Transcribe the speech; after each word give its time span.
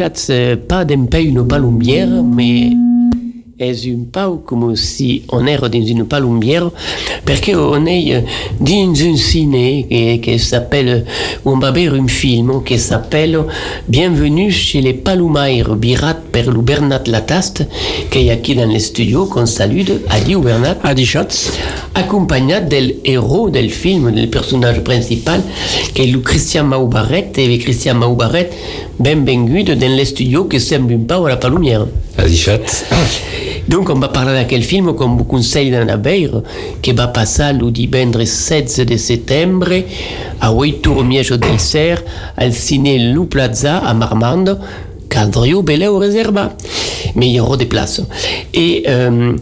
eh, 0.00 0.56
pas 0.56 0.84
d'empè 0.84 1.20
una 1.28 1.44
palombière, 1.44 2.22
mais 2.22 2.76
és 3.58 3.88
un 3.90 4.04
pau 4.14 4.36
com 4.46 4.62
si 4.78 5.24
on 5.34 5.48
era 5.50 5.68
dins 5.68 5.90
una 5.90 6.04
palombière, 6.04 6.70
perché 7.24 7.56
on 7.56 7.86
est 7.86 8.12
eh, 8.12 8.24
dins 8.60 9.02
un 9.02 9.16
ciné 9.16 10.20
che 10.22 10.38
s'appelle, 10.38 11.04
on 11.44 11.58
va 11.58 11.72
veure 11.72 11.98
un 11.98 12.06
film 12.06 12.62
che 12.62 12.78
s'appelle 12.78 13.44
Bienvenue 13.86 14.50
chez 14.50 14.80
les 14.80 14.94
Palomaires, 14.94 15.74
birat 15.74 16.20
per 16.30 16.46
lo 16.46 16.62
Bernat 16.62 17.08
Latast, 17.08 17.66
che 18.08 18.20
è 18.20 18.30
aquí 18.30 18.54
dans 18.54 18.70
le 18.70 18.78
studio, 18.78 19.26
con 19.26 19.46
salude, 19.46 20.04
adieu 20.06 20.40
Bernat. 20.40 20.78
Adi 20.82 21.04
Schatz. 21.04 21.50
accompagnato 21.98 22.66
del 22.68 23.00
héros 23.02 23.50
del 23.50 23.70
film, 23.70 24.10
del 24.10 24.28
personaggio 24.28 24.82
principal, 24.82 25.42
che 25.92 26.02
è 26.04 26.06
lo 26.06 26.20
Christian 26.20 26.66
Maubaret, 26.66 27.36
e 27.36 27.56
Christian 27.56 27.98
Maubaret, 27.98 28.52
benvenuto 28.98 29.74
nel 29.74 30.04
studio 30.04 30.48
che 30.48 30.58
sembra 30.58 30.96
un 30.96 31.06
po' 31.06 31.28
la 31.28 31.36
palumière. 31.36 31.86
Adi 32.16 32.36
Schatz. 32.36 32.84
Donc 33.66 33.88
on 33.90 34.00
va 34.00 34.08
parler 34.08 34.32
d'aquel 34.32 34.64
film 34.64 34.94
com 34.94 35.16
vous 35.16 35.24
conseille 35.24 35.70
d'en 35.70 35.88
haver, 35.88 36.30
que 36.82 36.92
va 36.92 37.06
passar 37.06 37.52
le 37.52 37.70
divendres 37.70 38.26
16 38.26 38.84
de 38.86 38.96
setembre 38.96 39.84
a 40.40 40.50
8 40.50 40.86
Romiejo 40.86 41.36
del 41.36 41.60
Cer 41.60 42.02
al 42.36 42.52
ciné 42.52 42.98
Lu 42.98 43.26
Plaza 43.26 43.78
a 43.78 43.94
Marmande, 43.94 44.58
Caldrio 45.08 45.62
Beleu 45.62 45.98
reserva, 45.98 46.56
mais 47.14 47.28
il 47.28 47.36
y 47.36 47.40
aura 47.40 47.56
des 47.56 47.66
places. 47.66 48.02
Et 48.52 48.82
euh, 48.88 49.36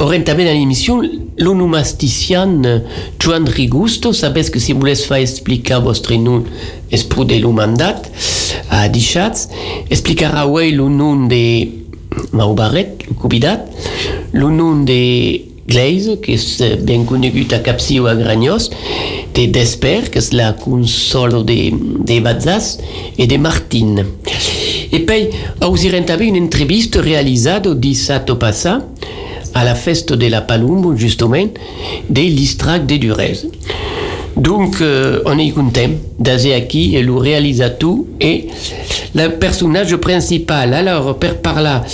aurem 0.00 0.24
també 0.24 0.46
dans 0.48 0.56
l'émission 0.56 1.02
l'onomastician 1.38 2.62
Joan 3.20 3.46
Rigusto, 3.46 4.12
sabes 4.12 4.50
que 4.50 4.58
si 4.58 4.72
vous 4.72 4.84
laisse 4.84 5.04
faire 5.04 5.20
explicar 5.20 5.80
votre 5.80 6.14
nom 6.14 6.44
es 6.90 7.06
de 7.08 7.38
lo 7.38 7.52
mandat 7.52 8.02
a 8.70 8.88
Dichatz, 8.88 9.48
explicarà 9.90 10.42
avui 10.42 10.72
le 10.72 10.88
nom 10.88 11.28
de 11.28 11.68
Maubaret, 12.32 13.06
le 13.08 13.60
le 14.32 14.50
nom 14.50 14.84
de 14.84 15.50
Glaze, 15.70 16.16
que 16.20 16.34
és 16.34 16.46
ben 16.82 17.04
conegut 17.06 17.52
a 17.54 17.60
Capsiu 17.62 18.08
a 18.10 18.16
Granyos, 18.18 18.70
de 19.36 19.46
Desper, 19.54 20.10
que 20.10 20.18
és 20.18 20.32
la 20.34 20.52
console 20.58 21.44
de, 21.46 21.70
de 22.06 22.18
Bazzas, 22.24 22.72
et 23.16 23.28
de 23.30 23.38
Martin. 23.38 24.02
Et 24.90 25.06
puis, 25.06 25.30
us 25.62 25.86
irem 25.86 26.06
també 26.08 26.26
une 26.26 26.40
entrevista 26.40 27.02
realizzata 27.04 27.76
dissabte 27.78 28.34
passat 28.42 29.06
a 29.54 29.64
la 29.64 29.74
festa 29.74 30.16
de 30.16 30.26
la 30.26 30.40
Palumbo, 30.42 30.96
justement, 30.96 31.48
de 32.08 32.20
l'Istrac 32.20 32.86
de 32.86 32.96
Durez. 32.96 33.38
Donc, 34.36 34.80
euh, 34.80 35.20
on 35.26 35.38
d'aller 36.18 36.54
aquí 36.54 36.96
et 36.96 37.02
le 37.02 37.14
réalisateur 37.14 37.96
et 38.20 38.46
le 39.14 39.28
personnage 39.28 39.96
principal. 39.96 40.72
Alors, 40.72 41.18
per 41.18 41.34
parlar 41.42 41.84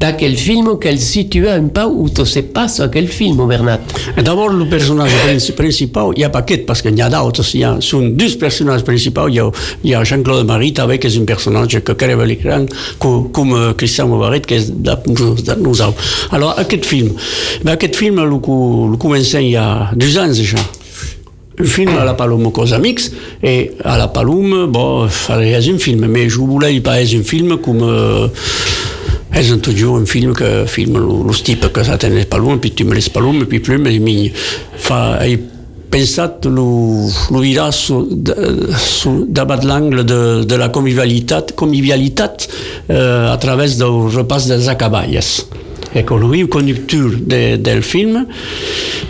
d'aquel 0.00 0.36
film 0.36 0.78
qu'elle 0.78 0.98
situe 1.00 1.48
un 1.48 1.68
peu 1.68 1.84
où 1.84 2.08
tu 2.10 2.24
se 2.26 2.40
passe 2.40 2.80
aquel 2.80 3.08
film, 3.08 3.46
Bernat. 3.48 3.80
D'abord, 4.22 4.50
le 4.50 4.66
personnage 4.68 5.10
princi- 5.26 5.52
principal, 5.52 6.10
il 6.16 6.20
y 6.20 6.24
a 6.24 6.28
pas 6.30 6.42
qu'un, 6.42 6.58
parce 6.66 6.82
qu'il 6.82 6.96
y 6.96 7.02
a 7.02 7.08
d'autres. 7.08 7.42
Il 7.54 7.60
y 7.60 7.64
a, 7.64 7.76
sont 7.80 8.02
deux 8.02 8.36
personnages 8.38 8.82
principaux. 8.84 9.28
Il 9.28 9.34
y 9.36 9.40
a, 9.40 9.50
il 9.84 9.90
y 9.90 9.94
a 9.94 10.04
Jean-Claude 10.04 10.46
Marit 10.46 10.74
avec 10.78 11.00
qui 11.00 11.06
est 11.06 11.18
un 11.20 11.24
personnage 11.24 11.80
que 11.80 11.92
crève 11.92 12.22
l'écran, 12.24 12.66
co- 12.98 13.30
comme 13.32 13.54
euh, 13.54 13.72
Christian 13.72 14.08
Mauvaret, 14.08 14.40
qui 14.42 14.54
est 14.54 14.70
de 14.70 14.90
de 14.90 15.54
nous 15.62 15.80
autres. 15.82 15.94
Alors, 16.30 16.58
aquest 16.58 16.84
film, 16.84 17.10
ben, 17.64 17.72
aquest 17.72 17.96
film, 17.96 18.22
le, 18.22 18.38
co- 18.38 18.88
le 18.90 18.96
comencé 18.98 19.40
il 19.42 19.50
y 19.50 19.56
a 19.56 19.90
deux 19.96 20.18
ans 20.18 20.28
déjà. 20.28 20.58
Un 21.58 21.64
film 21.64 21.88
à 21.98 22.04
la 22.04 22.12
Palome 22.12 22.52
cos 22.52 22.74
amics 22.74 23.10
et 23.42 23.70
à 23.82 23.96
la 23.96 24.08
Palome, 24.08 24.66
bon, 24.66 25.06
és 25.40 25.70
un 25.70 25.78
film, 25.78 26.04
mais 26.06 26.28
je 26.28 26.36
voulais 26.38 26.78
pas 26.82 27.00
és 27.00 27.14
un 27.16 27.22
film 27.22 27.56
com 27.56 27.78
euh, 27.82 28.28
és 29.36 29.50
un 29.52 29.60
toujours 29.60 29.98
un 30.00 30.06
film 30.08 30.32
que 30.34 30.64
filme 30.70 31.02
els 31.02 31.42
tipus 31.44 31.72
que 31.74 31.84
s'aten 31.84 32.14
les 32.16 32.24
palomes, 32.24 32.60
puis 32.60 32.72
tu 32.72 32.84
me 32.84 32.94
les 32.94 33.08
palomes, 33.12 33.44
puis 33.46 33.60
plus 33.60 33.78
me 33.78 33.90
les 33.90 34.00
mignes. 34.00 34.32
Fa, 34.80 35.18
he 35.26 35.36
pensat 35.92 36.48
lo, 36.50 36.66
lo 37.30 37.42
dirà 37.44 37.70
su, 37.72 38.00
de, 38.10 38.34
su, 38.80 39.26
davant 39.28 39.62
l'angle 39.68 40.04
de, 40.08 40.20
de 40.48 40.58
la 40.60 40.70
convivialitat, 40.74 41.54
convivialitat 41.58 42.48
eh, 42.88 42.96
a 43.30 43.36
través 43.42 43.78
del 43.80 44.08
repàs 44.16 44.48
dels 44.50 44.72
lui 45.94 46.40
il 46.40 46.48
conducteur 46.48 47.10
de, 47.20 47.56
del 47.56 47.82
film, 47.82 48.26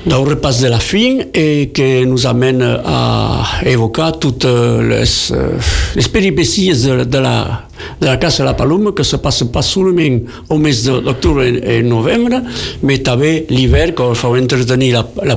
d'un 0.05 0.17
repas 0.17 0.61
de 0.63 0.69
la 0.69 0.79
fin 0.79 1.19
et 1.35 1.71
que 1.73 2.05
nous 2.05 2.27
amène 2.27 2.63
à 2.63 3.45
évoquer 3.65 4.11
toutes 4.21 4.45
les, 4.45 5.33
euh, 5.33 5.59
les 5.95 6.09
péripéties 6.09 6.83
de, 6.85 7.19
la, 7.19 7.67
de 8.01 8.07
la 8.07 8.17
Casa 8.17 8.43
de 8.43 8.49
la 8.49 8.55
Paloma 8.55 8.93
que 8.93 9.03
se 9.03 9.17
passe 9.17 9.45
pas 9.45 9.63
seulement 9.63 10.21
au 10.49 10.59
mes 10.59 10.85
d'octobre 10.85 11.43
et, 11.43 11.79
et 11.79 11.83
novembre, 11.83 12.43
mais 12.83 12.99
també 12.99 13.47
l'hiver 13.51 13.95
que 13.95 14.15
fa 14.15 14.29
entretenir 14.29 14.93
la, 14.95 15.37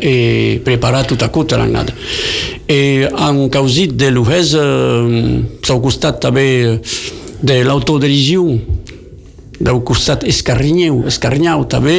et 0.00 0.60
preparar 0.64 1.06
tot 1.06 1.22
a 1.22 1.28
tota 1.28 1.56
l'anada. 1.58 1.92
Et 2.68 3.06
en 3.16 3.48
causit 3.48 3.96
de 3.96 4.06
euh, 4.06 5.40
s'ha 5.62 5.78
costat 5.78 6.20
també 6.20 6.80
de 7.42 7.62
l'autodirigió 7.64 8.58
del 9.60 9.80
costat 9.86 10.24
escarrinyeu, 10.28 11.02
escarnyau 11.08 11.64
també, 11.70 11.96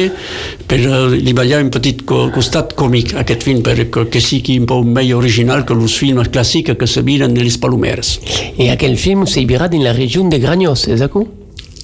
però 0.68 1.06
li 1.12 1.34
ballar 1.36 1.62
un 1.64 1.72
petit 1.74 2.04
co 2.08 2.28
costat 2.34 2.74
còmic 2.78 3.14
aquest 3.22 3.46
film 3.46 3.64
perquè 3.66 4.06
que 4.12 4.22
sigui 4.22 4.58
un 4.60 4.68
poc 4.68 4.86
més 4.86 5.12
original 5.16 5.64
que 5.66 5.76
els 5.76 5.98
films 5.98 6.30
clàssics 6.32 6.76
que 6.78 6.86
se 6.86 7.02
miren 7.02 7.34
de 7.34 7.44
les 7.44 7.58
palomeres. 7.58 8.18
Et 8.58 8.70
aquel 8.70 8.96
film 8.96 9.26
se 9.26 9.44
verra 9.46 9.68
dans 9.68 9.82
la 9.82 9.92
région 9.92 10.28
de 10.28 10.38
Gragnos, 10.38 10.84
c'est 10.84 10.96
ça? 10.96 11.08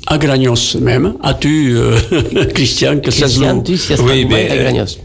A 0.07 0.19
Granyos 0.19 0.77
même, 0.81 1.15
as-tu, 1.23 1.77
euh, 1.77 1.97
Christian, 2.55 3.01
que 3.01 3.11
tu 3.11 3.77
si 3.79 3.95
Oui, 4.03 4.25
bé, 4.27 4.51
a 4.51 4.57
Gragnos. 4.57 4.99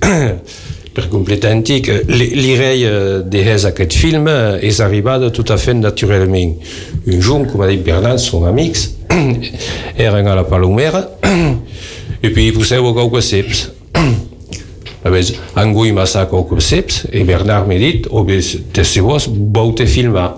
Per 0.96 1.08
completar 1.12 1.52
antic, 1.54 1.90
l'irei 2.10 2.86
de 3.30 3.44
res 3.46 3.66
aquest 3.70 3.96
film 3.98 4.28
és 4.30 4.82
arribada 4.84 5.30
tot 5.34 5.54
a 5.54 5.60
fet 5.62 5.78
naturalment. 5.80 6.56
Un 7.06 7.22
jour, 7.22 7.46
com 7.50 7.64
ha 7.64 7.70
dit 7.70 7.84
Bernat, 7.86 8.22
són 8.24 8.48
amics, 8.50 8.90
eren 10.08 10.28
a 10.28 10.36
la 10.40 10.48
Palomera, 10.50 11.06
i 12.20 12.32
puis 12.34 12.52
poseu 12.56 12.92
qualque 12.94 13.24
ceps. 13.26 13.70
A 15.00 15.08
veure, 15.08 15.32
angui 15.56 15.94
massa 15.96 16.26
qualque 16.28 16.60
ceps, 16.60 17.06
i 17.16 17.24
Bernard 17.24 17.70
m'ha 17.70 17.80
dit, 17.80 18.10
o 18.12 18.26
bé, 18.28 18.42
te 18.76 18.84
si 18.84 19.00
vos, 19.00 19.30
vau 19.32 19.72
te 19.72 19.88
filmar. 19.88 20.34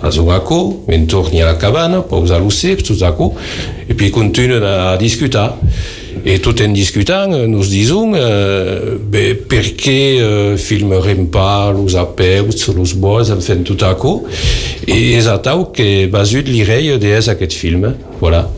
a 0.00 0.10
Zogaco, 0.10 0.84
men 0.86 1.06
torni 1.06 1.40
a 1.42 1.46
la 1.46 1.56
cabana, 1.58 2.02
pausa 2.02 2.38
l'UCEP, 2.38 2.82
tout 2.82 2.98
à 3.02 3.12
coup, 3.12 3.34
et 3.88 3.94
puis 3.94 4.10
continue 4.10 4.62
a 4.62 4.96
discutar. 4.96 5.58
Et 6.24 6.38
tout 6.40 6.60
en 6.62 6.68
discutant, 6.68 7.28
nous 7.28 7.64
disons 7.64 8.12
euh, 8.14 8.96
ben, 9.00 9.34
perché 9.34 10.20
euh, 10.20 10.56
filmerem 10.56 11.28
pas 11.28 11.72
los 11.72 11.96
apeus, 11.96 12.68
los 12.74 12.94
bois, 12.96 13.30
en 13.30 13.40
fin, 13.40 13.56
tout 13.56 13.82
à 13.84 13.94
coup. 13.94 14.26
Et 14.86 15.26
atau 15.26 15.66
que 15.66 16.06
basut 16.06 16.42
l'irei 16.42 16.98
d'es 16.98 17.28
aquest 17.28 17.52
film. 17.52 17.94
Voilà. 18.20 18.50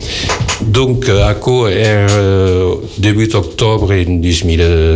Donc, 0.61 1.09
euh, 1.09 1.27
ACO 1.27 1.67
est 1.67 2.07
euh, 2.11 2.75
début 2.97 3.29
octobre 3.33 3.93
2020. 3.93 4.95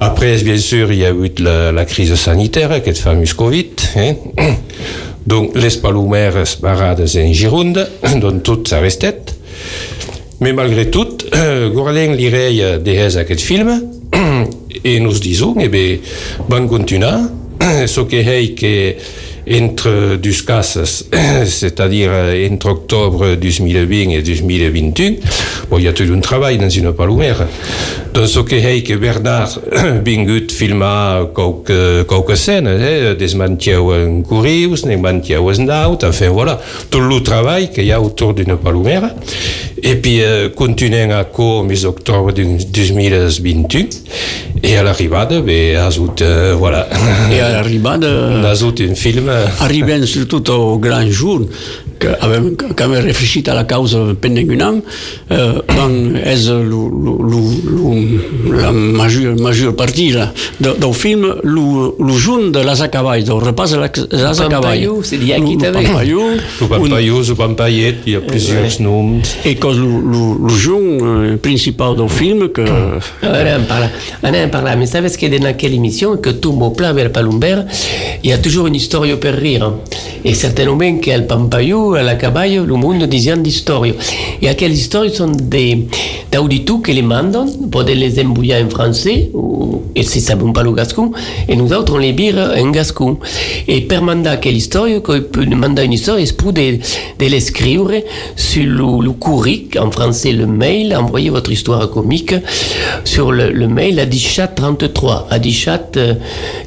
Après, 0.00 0.36
bien 0.38 0.58
sûr, 0.58 0.92
il 0.92 0.98
y 0.98 1.04
a 1.04 1.10
eu 1.10 1.30
la, 1.38 1.84
crise 1.84 2.14
sanitaire, 2.14 2.72
aquest 2.72 3.00
fameux 3.00 3.24
Covid. 3.36 3.70
Hein? 3.96 4.14
Donc, 5.26 5.56
les 5.56 5.76
palomeres 5.80 6.56
barrades 6.62 7.06
en 7.16 7.32
Gironde, 7.32 7.88
dont 8.20 8.38
tot 8.38 8.66
s'ha 8.66 8.80
restet. 8.80 9.37
Mais 10.40 10.52
malgré 10.52 10.88
tout, 10.88 11.18
euh, 11.34 11.68
Gorlen 11.70 12.14
l'irei 12.14 12.78
d'es 12.78 13.16
aquest 13.16 13.40
film, 13.40 13.82
et 14.84 15.00
nous 15.00 15.18
disons, 15.18 15.56
eh 15.60 15.68
bien, 15.68 15.96
bon 16.48 16.68
continuar, 16.68 17.20
ce 17.86 18.00
que 18.02 18.16
hei 18.16 18.54
que 18.54 18.94
entre 19.50 20.18
cases, 20.46 21.06
c'est-à-dire 21.44 22.10
entre 22.52 22.68
octobre 22.68 23.34
2020 23.34 24.10
et 24.10 24.22
2021, 24.22 25.12
bon, 25.70 25.78
il 25.78 25.84
y 25.84 25.88
a 25.88 25.92
tout 25.92 26.04
un 26.12 26.20
travail 26.20 26.58
dans 26.58 26.68
une 26.68 26.92
palomère. 26.92 27.46
Donc, 28.14 28.28
ce 28.28 28.40
que 28.40 28.54
hei 28.54 28.82
que 28.82 28.94
Bernard 28.94 29.58
vingut 30.04 30.50
filmar 30.50 31.28
quelques, 31.34 32.06
quelques 32.06 32.36
scènes, 32.36 32.68
eh, 32.68 33.14
des 33.14 33.34
mantieu 33.34 33.80
en 33.80 34.22
curius, 34.22 34.84
des 34.84 34.96
mantieu 34.96 35.38
en 35.38 35.64
naut, 35.64 35.98
enfin 36.04 36.28
voilà, 36.28 36.60
tout 36.90 37.00
le 37.00 37.20
travail 37.22 37.70
qu'il 37.70 37.86
y 37.86 37.92
a 37.92 38.00
autour 38.00 38.34
d'une 38.34 38.56
palomère. 38.56 39.14
Et 39.82 39.96
puis, 39.96 40.22
euh, 40.22 40.48
continuem 40.48 41.10
a 41.12 41.24
co 41.24 41.62
mes 41.62 41.84
octobre 41.84 42.32
2021, 42.32 43.86
et 44.62 44.76
à 44.76 44.82
l'arrivada, 44.82 45.40
ben, 45.40 45.76
ajoute, 45.76 46.22
euh, 46.22 46.54
voilà. 46.58 46.88
Et 47.32 47.40
à 47.40 47.62
On 47.62 48.44
ajoute 48.44 48.80
un 48.80 48.94
film. 48.94 49.30
arribant 49.60 50.04
surtout 50.04 50.50
au 50.50 50.78
grand 50.78 51.08
jour, 51.10 51.42
avem, 52.20 52.54
que 52.54 52.82
avem 52.82 53.02
reflectit 53.04 53.46
la 53.46 53.64
causă 53.64 54.16
pendent 54.20 54.50
un 54.50 54.60
an, 54.60 54.82
uh, 55.30 55.58
van 55.66 55.92
lu, 56.68 56.88
lu, 57.02 57.16
lu, 57.22 57.40
lu, 57.64 58.60
la 58.60 58.70
major, 58.70 59.34
major 59.40 59.72
partie 59.72 60.12
la, 60.12 60.32
de, 60.56 60.76
del 60.78 60.92
film 60.92 61.38
lu, 61.42 61.94
lu 61.98 62.12
junt 62.12 62.52
de 62.52 62.62
l'Asa 62.62 62.88
Cavall, 62.88 63.22
del 63.24 63.40
repàs 63.42 63.70
de 63.70 63.76
l'Asa 63.76 64.46
Cavall. 64.46 64.84
Pampaiu, 64.84 65.02
dit 65.10 65.32
aquí 65.32 65.54
Lu 65.54 65.60
també. 65.60 65.82
Pampaiu, 65.82 66.20
Le 66.60 66.68
Pampaius, 66.68 67.28
le 67.28 67.34
Pampaiet, 67.34 67.96
il 68.06 68.12
y 68.12 68.16
a 68.16 68.20
plusieurs 68.20 68.80
noms. 68.80 69.22
i 69.44 69.54
que 69.54 69.72
lu, 69.72 70.00
lu, 70.02 70.22
lu 70.46 70.54
junt 70.54 71.00
uh, 71.00 71.36
principal 71.40 71.96
del 71.96 72.08
film 72.08 72.48
que... 72.52 72.64
Anem 73.22 73.62
a 73.62 73.66
parlar, 73.68 73.90
anem 74.22 74.48
a 74.48 74.52
parlar. 74.52 74.76
Mais 74.76 74.86
sabes 74.86 75.16
que 75.16 75.26
dans 75.26 75.54
quelle 75.56 75.74
émission 75.74 76.16
que 76.16 76.30
tout 76.30 76.52
mon 76.52 76.70
plan 76.70 76.92
vers 76.94 77.12
Palumber, 77.12 77.64
il 78.22 78.30
y 78.30 78.32
a 78.32 78.38
toujours 78.38 78.66
une 78.66 78.74
histoire 78.74 79.06
per 79.20 79.30
rire. 79.30 79.72
Et 80.24 80.34
certainement 80.34 80.98
qu'al 80.98 81.26
Pampayou, 81.26 81.87
à 81.94 82.02
la 82.02 82.14
caballe, 82.14 82.64
le 82.64 82.74
monde 82.74 83.02
disant 83.04 83.36
d'histoire. 83.36 83.84
Et 83.86 84.48
aquelles 84.48 84.72
histoires 84.72 85.08
sont 85.10 85.32
des 85.32 85.86
d'auditus 86.32 86.80
que 86.82 86.92
les 86.92 87.02
mandent, 87.02 87.46
pour 87.70 87.82
les 87.82 88.20
embouillir 88.20 88.64
en 88.64 88.68
français, 88.68 89.30
ou, 89.32 89.82
et 89.94 90.02
si 90.02 90.20
ça 90.20 90.34
ne 90.36 90.52
pas 90.52 90.62
le 90.62 90.72
gascon, 90.72 91.10
et 91.48 91.56
nous 91.56 91.72
autres 91.72 91.94
on 91.94 91.98
les 91.98 92.12
bire 92.12 92.52
en 92.56 92.70
gascon. 92.70 93.18
Et 93.66 93.80
per 93.82 94.00
mandar 94.00 94.38
quelle 94.40 94.56
histoire, 94.56 94.88
peut 95.02 95.46
demander 95.46 95.84
une 95.84 95.94
histoire, 95.94 96.18
c'est 96.22 96.36
pour 96.36 96.52
de, 96.52 96.78
de 97.18 97.28
sur 98.36 98.62
le, 98.62 99.04
le 99.04 99.10
courrier, 99.12 99.68
en 99.80 99.90
français 99.90 100.32
le 100.32 100.46
mail, 100.46 100.94
envoyez 100.94 101.30
votre 101.30 101.50
histoire 101.50 101.90
comique 101.90 102.34
sur 103.04 103.32
le, 103.32 103.50
le 103.50 103.68
mail 103.68 103.98
adichat33, 103.98 105.28
adichat 105.30 105.88
euh, 105.96 106.14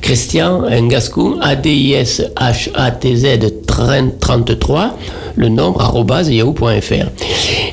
Christian 0.02 0.64
en 0.66 0.88
gascon, 0.88 1.38
A-D-I-S-H-A-T-Z 1.42 3.28
33, 3.68 4.98
le 5.36 5.50
nombre 5.50 5.82
yahoo.fr. 6.30 7.08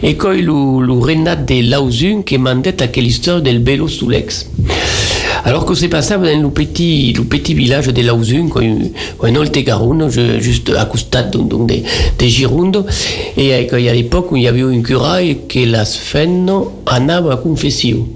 Et 0.02 0.14
quand 0.14 0.32
il 0.32 0.48
le 0.80 0.92
Renat 0.92 1.36
de 1.36 1.70
Lausun 1.70 2.22
qui 2.22 2.38
mandait 2.38 2.82
à 2.82 2.88
quelle 2.88 3.06
histoire 3.06 3.40
del 3.42 3.58
Belo 3.60 3.88
sous 3.88 4.08
l'ex. 4.08 4.46
Alors 5.44 5.64
que 5.64 5.74
c'est 5.74 5.88
passé 5.88 6.14
dans 6.14 6.22
le 6.42 6.50
petit, 6.50 7.14
village 7.54 7.86
de 7.86 8.02
Lausun, 8.02 8.48
quand 8.48 8.60
on 9.20 9.34
Olte 9.36 9.58
Garonne, 9.64 10.10
je- 10.10 10.40
juste 10.40 10.70
à 10.76 10.84
costat 10.84 11.22
donc, 11.22 11.48
donc, 11.48 11.68
de, 11.68 11.76
de 12.18 12.26
Girondo, 12.26 12.84
et 13.36 13.54
euh, 13.72 13.80
y 13.80 13.88
a 13.88 13.94
l'époque 13.94 14.28
il 14.32 14.42
y 14.42 14.48
avait 14.48 14.62
un 14.62 14.82
cura 14.82 15.22
et 15.22 15.36
que 15.48 15.60
la 15.64 15.84
fenno 15.84 16.72
anava 16.86 17.34
a 17.34 17.36
confessio. 17.36 18.08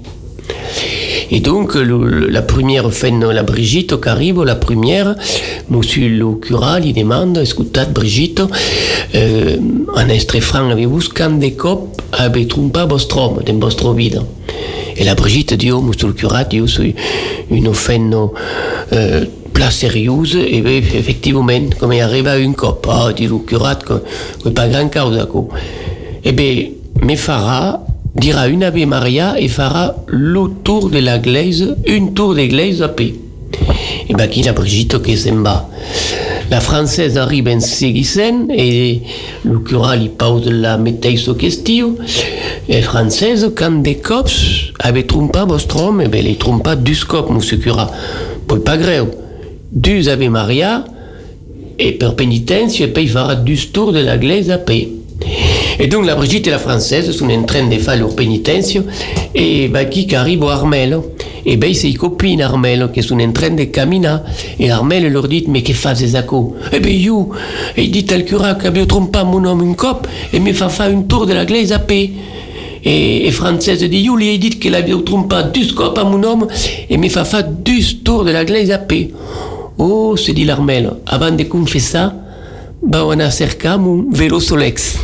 Et 1.31 1.39
donc, 1.39 1.75
la 1.75 2.41
première 2.41 2.91
fenno, 2.91 3.31
la 3.31 3.43
Brigitte, 3.43 3.99
qui 3.99 4.09
arrive, 4.09 4.43
la 4.43 4.55
première, 4.55 5.15
monsieur 5.69 6.07
le 6.07 6.33
cura 6.35 6.79
lui 6.79 6.93
demande, 6.93 7.37
écoutez, 7.37 7.81
Brigitte, 7.93 8.43
euh, 9.15 9.57
en 9.95 10.09
estre 10.09 10.39
franc, 10.41 10.69
avez-vous 10.69 11.01
des 11.39 11.53
copes 11.53 12.01
avez 12.11 12.47
trompé 12.47 12.81
votre 12.87 13.17
homme 13.17 13.41
dans 13.45 13.59
votre 13.59 13.93
vie 13.93 14.11
Et 14.95 15.03
la 15.03 15.15
Brigitte 15.15 15.53
dit, 15.55 15.71
oh, 15.71 15.81
monsieur 15.81 16.07
le 16.07 16.13
cura, 16.13 16.45
io 16.51 16.67
sono 16.67 16.89
une 17.49 17.73
fenno 17.73 18.33
euh, 18.91 19.25
pla 19.51 19.71
sérieuse, 19.71 20.35
et 20.35 20.61
bien, 20.61 20.77
effectivement, 20.77 21.47
comme 21.79 21.93
il 21.93 22.01
arrive 22.01 22.27
à 22.27 22.37
une 22.37 22.53
cop, 22.53 22.87
ah, 22.89 23.11
dit 23.15 23.27
le 23.27 23.39
cura, 23.39 23.75
que, 23.75 24.03
que 24.43 24.49
pas 24.49 24.67
grand 24.67 24.89
cause, 24.89 25.27
quoi. 25.31 25.47
Eh 26.23 26.31
bien, 26.31 26.67
me 27.01 27.15
fera, 27.15 27.83
dira 28.15 28.47
une 28.47 28.63
Ave 28.63 28.85
Maria 28.85 29.35
et 29.39 29.47
fera 29.47 29.95
le 30.07 30.47
tour 30.63 30.89
de 30.89 30.99
la 30.99 31.19
glaise, 31.19 31.75
une 31.87 32.13
tour 32.13 32.35
d'église 32.35 32.81
à 32.81 32.89
paix. 32.89 33.13
Et 34.09 34.13
bien, 34.13 34.27
qui 34.27 34.43
la 34.43 34.53
Brigitte 34.53 35.01
qui 35.01 35.17
s'en 35.17 35.41
va. 35.41 35.69
La 36.49 36.59
française 36.59 37.17
arrive 37.17 37.47
en 37.47 37.59
seguissant 37.59 38.47
et 38.49 39.01
le 39.43 39.59
cura 39.59 39.95
lui 39.95 40.09
pose 40.09 40.49
la 40.49 40.77
métaise 40.77 41.29
question. 41.37 41.95
Et 42.69 42.81
française, 42.81 43.51
quand 43.55 43.81
des 43.81 43.95
cops 43.95 44.71
avaient 44.79 45.03
trompé 45.03 45.39
votre 45.47 45.81
homme, 45.81 46.01
eh 46.03 46.07
bien, 46.07 46.21
les 46.21 46.35
trompa 46.35 46.75
du 46.75 46.95
scope, 46.95 47.29
monsieur 47.29 47.57
cura. 47.57 47.89
Poi 48.47 48.63
pas 48.63 48.77
grave. 48.77 49.07
Du 49.71 50.07
Ave 50.07 50.29
Maria, 50.29 50.85
et 51.79 51.93
per 51.93 52.11
pénitence, 52.15 52.79
et 52.79 52.87
puis 52.87 53.03
il 53.03 53.09
fera 53.09 53.35
du 53.35 53.57
tour 53.67 53.91
de 53.91 53.99
la 53.99 54.17
glaise 54.17 54.51
à 54.51 54.57
paix. 54.57 54.89
Et 55.79 55.87
donc 55.87 56.05
la 56.05 56.15
Brigitte 56.15 56.47
et 56.47 56.51
la 56.51 56.59
Française 56.59 57.11
sont 57.11 57.29
en 57.29 57.43
train 57.43 57.67
de 57.67 57.77
faire 57.77 57.97
leur 57.97 58.15
pénitence 58.15 58.77
et 59.33 59.67
ben, 59.67 59.89
qui 59.89 60.13
arrive 60.15 60.43
à 60.43 60.53
Armel. 60.53 60.99
Et 61.45 61.57
ben 61.57 61.73
c'est 61.73 61.87
les 61.87 61.95
copines 61.95 62.41
Armel 62.41 62.89
qui 62.93 63.03
sont 63.03 63.19
en 63.19 63.31
train 63.31 63.49
de 63.49 63.63
caminer. 63.65 64.17
Et 64.59 64.71
Armel 64.71 65.11
leur 65.11 65.27
dit 65.27 65.45
mais 65.47 65.63
que 65.63 65.73
faites 65.73 66.07
ça 66.07 66.23
Eh 66.71 66.79
ben 66.79 66.93
you, 66.93 67.29
et 67.75 67.83
il 67.83 67.91
dit 67.91 68.05
al 68.13 68.23
cura 68.23 68.55
qu'avait 68.55 68.85
trompé 68.85 69.19
mon 69.25 69.43
homme 69.43 69.61
une 69.63 69.75
cop 69.75 70.07
et 70.31 70.39
me 70.39 70.53
fait 70.53 70.69
faire 70.69 70.89
une 70.89 71.07
tour 71.07 71.25
de 71.25 71.33
la 71.33 71.45
glaise 71.45 71.71
à 71.71 71.79
paix. 71.79 72.11
Et, 72.85 73.27
et 73.27 73.31
Française 73.31 73.83
dit 73.83 74.01
you 74.01 74.15
lui 74.15 74.33
a 74.33 74.37
dit 74.37 74.51
qu'elle 74.51 74.75
avait 74.75 74.93
trompé 75.03 75.35
du 75.53 75.63
scope 75.65 75.97
à 75.97 76.03
mon 76.03 76.23
homme 76.23 76.47
et 76.89 76.97
me 76.97 77.09
fait 77.09 77.25
faire 77.25 77.47
du 77.47 77.97
tour 77.97 78.23
de 78.23 78.31
la 78.31 78.45
glaise 78.45 78.71
à 78.71 78.77
paix. 78.77 79.09
Oh, 79.77 80.15
se 80.15 80.31
dit 80.31 80.45
l'Armel, 80.45 80.91
avant 81.07 81.31
de 81.31 81.43
confesser, 81.43 81.97
ben 81.97 82.22
on 82.91 83.19
a 83.19 83.31
cercam 83.31 83.87
un 83.87 84.11
vélo 84.11 84.39
solex. 84.39 84.95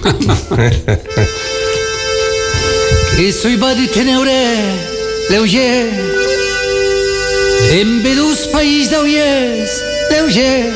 che 3.20 3.32
sui 3.34 3.58
badi 3.58 3.88
teneure 3.90 4.46
leuger 5.30 5.90
en 7.80 8.02
vedus 8.02 8.48
país 8.54 8.90
d'auies 8.90 9.68
leuger 10.10 10.72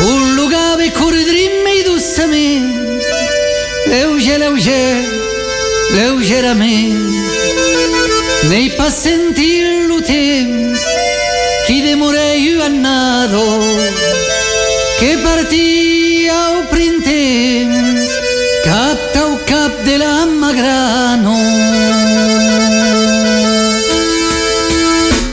un 0.00 0.34
lugar 0.34 0.76
be 0.78 0.90
corridrim 0.98 1.66
i 1.76 1.84
dussament 1.86 2.66
leuger 3.86 4.38
leuger 4.38 4.96
leugerament 5.94 6.98
nei 8.50 8.70
pas 8.70 8.90
sentir 8.90 9.86
lo 9.86 10.00
temps 10.00 10.82
qui 11.66 11.82
demorei 11.82 12.60
annado 12.66 13.46
que 14.98 15.16
partia 15.18 16.34
au 16.48 16.64
printemps 16.70 18.10
cap 18.64 18.98
tau 19.14 19.38
cap 19.46 19.72
de 19.84 19.96
la 19.98 20.26
Magrano. 20.26 21.36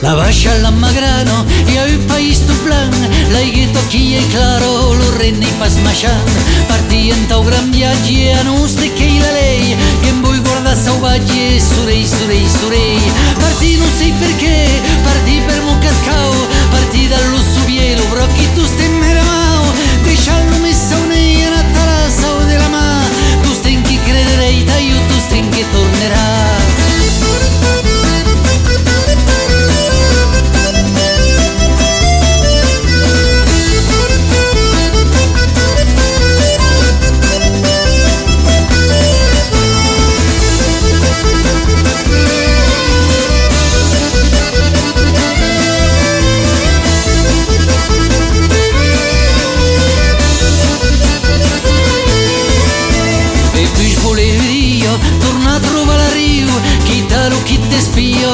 La 0.04 0.14
baixa 0.14 0.54
la 0.62 0.70
Magrano 0.70 1.46
i 1.74 1.78
a 1.78 1.86
un 1.86 2.06
país 2.06 2.44
tu 2.46 2.54
plan 2.64 2.92
l'aigueto 3.34 3.80
qui 3.90 4.14
è 4.16 4.24
claro 4.30 4.94
lo 4.94 5.10
renne 5.18 5.50
pas 5.58 5.76
maixant 5.84 6.30
partien 6.68 7.26
tau 7.28 7.42
gran 7.44 7.72
viatge 7.72 8.34
a 8.40 8.44
nos 8.44 8.76
de 8.76 8.94
que 8.94 9.10
la 9.24 9.32
lei 9.40 9.76
que 10.04 10.10
em 10.10 10.22
vull 10.22 10.40
guardar 10.46 10.78
sauvatge 10.78 11.60
surei 11.60 12.06
surei 12.06 12.46
surei. 12.60 13.02
Partì 13.42 13.78
non 13.78 13.90
sei 13.98 14.14
perché 14.20 14.58
partì 15.04 15.42
per 15.48 15.62
Mocascau 15.64 16.34
partì 16.70 17.08
dallo 17.08 17.40
subielo 17.54 18.04
brocchi 18.14 18.48
tu 18.54 18.64
stemmeramau 18.64 19.15
deixallo 20.06 20.58
messa 20.62 20.96
un'eia 21.04 21.50
na 21.50 21.64
tarassa 21.74 22.28
o 22.38 22.44
della 22.46 22.70
mà 22.70 22.86
tu 23.44 23.54
sten 23.54 23.82
chi 23.84 24.00
crederei 24.06 24.64
taio 24.64 24.98
tu 25.08 25.18
sten 25.26 25.50
che 25.50 25.64
tornerà 25.72 26.45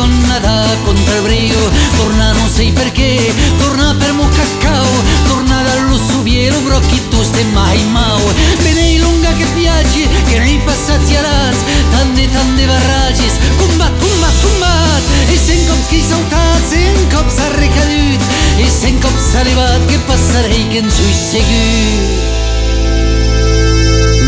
spiona 0.01 0.39
da 0.39 0.65
contra 0.84 1.15
il 1.15 1.22
brio, 1.22 1.70
torna 1.98 2.31
non 2.31 2.50
sai 2.50 2.72
perché, 2.72 3.34
torna 3.60 3.96
per 3.98 4.13
mo 4.13 4.27
cacao, 4.27 4.88
torna 5.27 5.62
dallo 5.62 5.96
subiero, 5.96 6.58
brocchi 6.62 7.00
tu 7.10 7.22
stai 7.22 7.46
mai 7.53 7.84
mau, 7.91 8.20
bene 8.63 8.98
lunga 8.98 9.31
che 9.34 9.46
viaggi, 9.53 10.08
che 10.27 10.39
nei 10.39 10.60
passati 10.65 11.15
alas, 11.15 11.58
tante 11.91 12.29
tante 12.31 12.65
barragis, 12.65 13.34
combat, 13.58 13.91
combat, 14.00 14.34
combat, 14.41 15.01
e 15.29 15.38
sen 15.38 15.67
cops 15.67 15.88
che 15.88 16.01
sautat, 16.01 16.62
sen 16.67 17.08
cops 17.13 17.38
ha 17.38 17.48
recadut, 17.58 18.22
e 18.58 18.67
sen 18.67 19.00
cops 19.00 19.36
ha 19.36 19.43
levat, 19.43 19.86
che 19.86 20.00
passerei 20.00 20.67
che 20.67 20.77
en 20.77 20.89
sui 20.89 21.13
segut. 21.13 22.29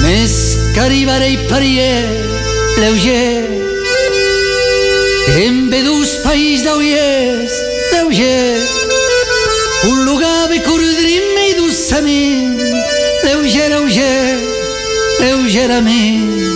Més 0.03 0.57
que 0.73 0.81
arribarei 0.81 1.37
parier, 1.47 2.05
leuger, 2.77 3.42
en 5.27 5.69
vedus 5.69 6.17
país 6.23 6.63
d'auies, 6.63 7.51
leuger, 7.91 8.59
un 9.89 10.05
lugar 10.05 10.47
be 10.49 10.59
cordrim 10.61 11.37
i 11.49 11.53
dussament, 11.55 12.59
leuger, 13.23 13.69
leuger, 13.69 14.39
lleugerament. 15.19 16.31
Un 16.37 16.52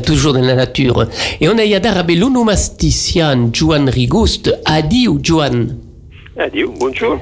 toujours 0.00 0.32
dans 0.32 0.40
la 0.40 0.54
nature. 0.54 1.06
Et 1.40 1.48
on 1.48 1.58
a 1.58 1.64
yadar 1.64 1.98
abe 1.98 2.10
l'onomastician 2.10 3.50
Joan 3.52 3.88
Rigust, 3.88 4.52
adiu 4.64 5.18
Joan. 5.22 5.76
Adieu, 6.38 6.68
bonjour. 6.78 7.18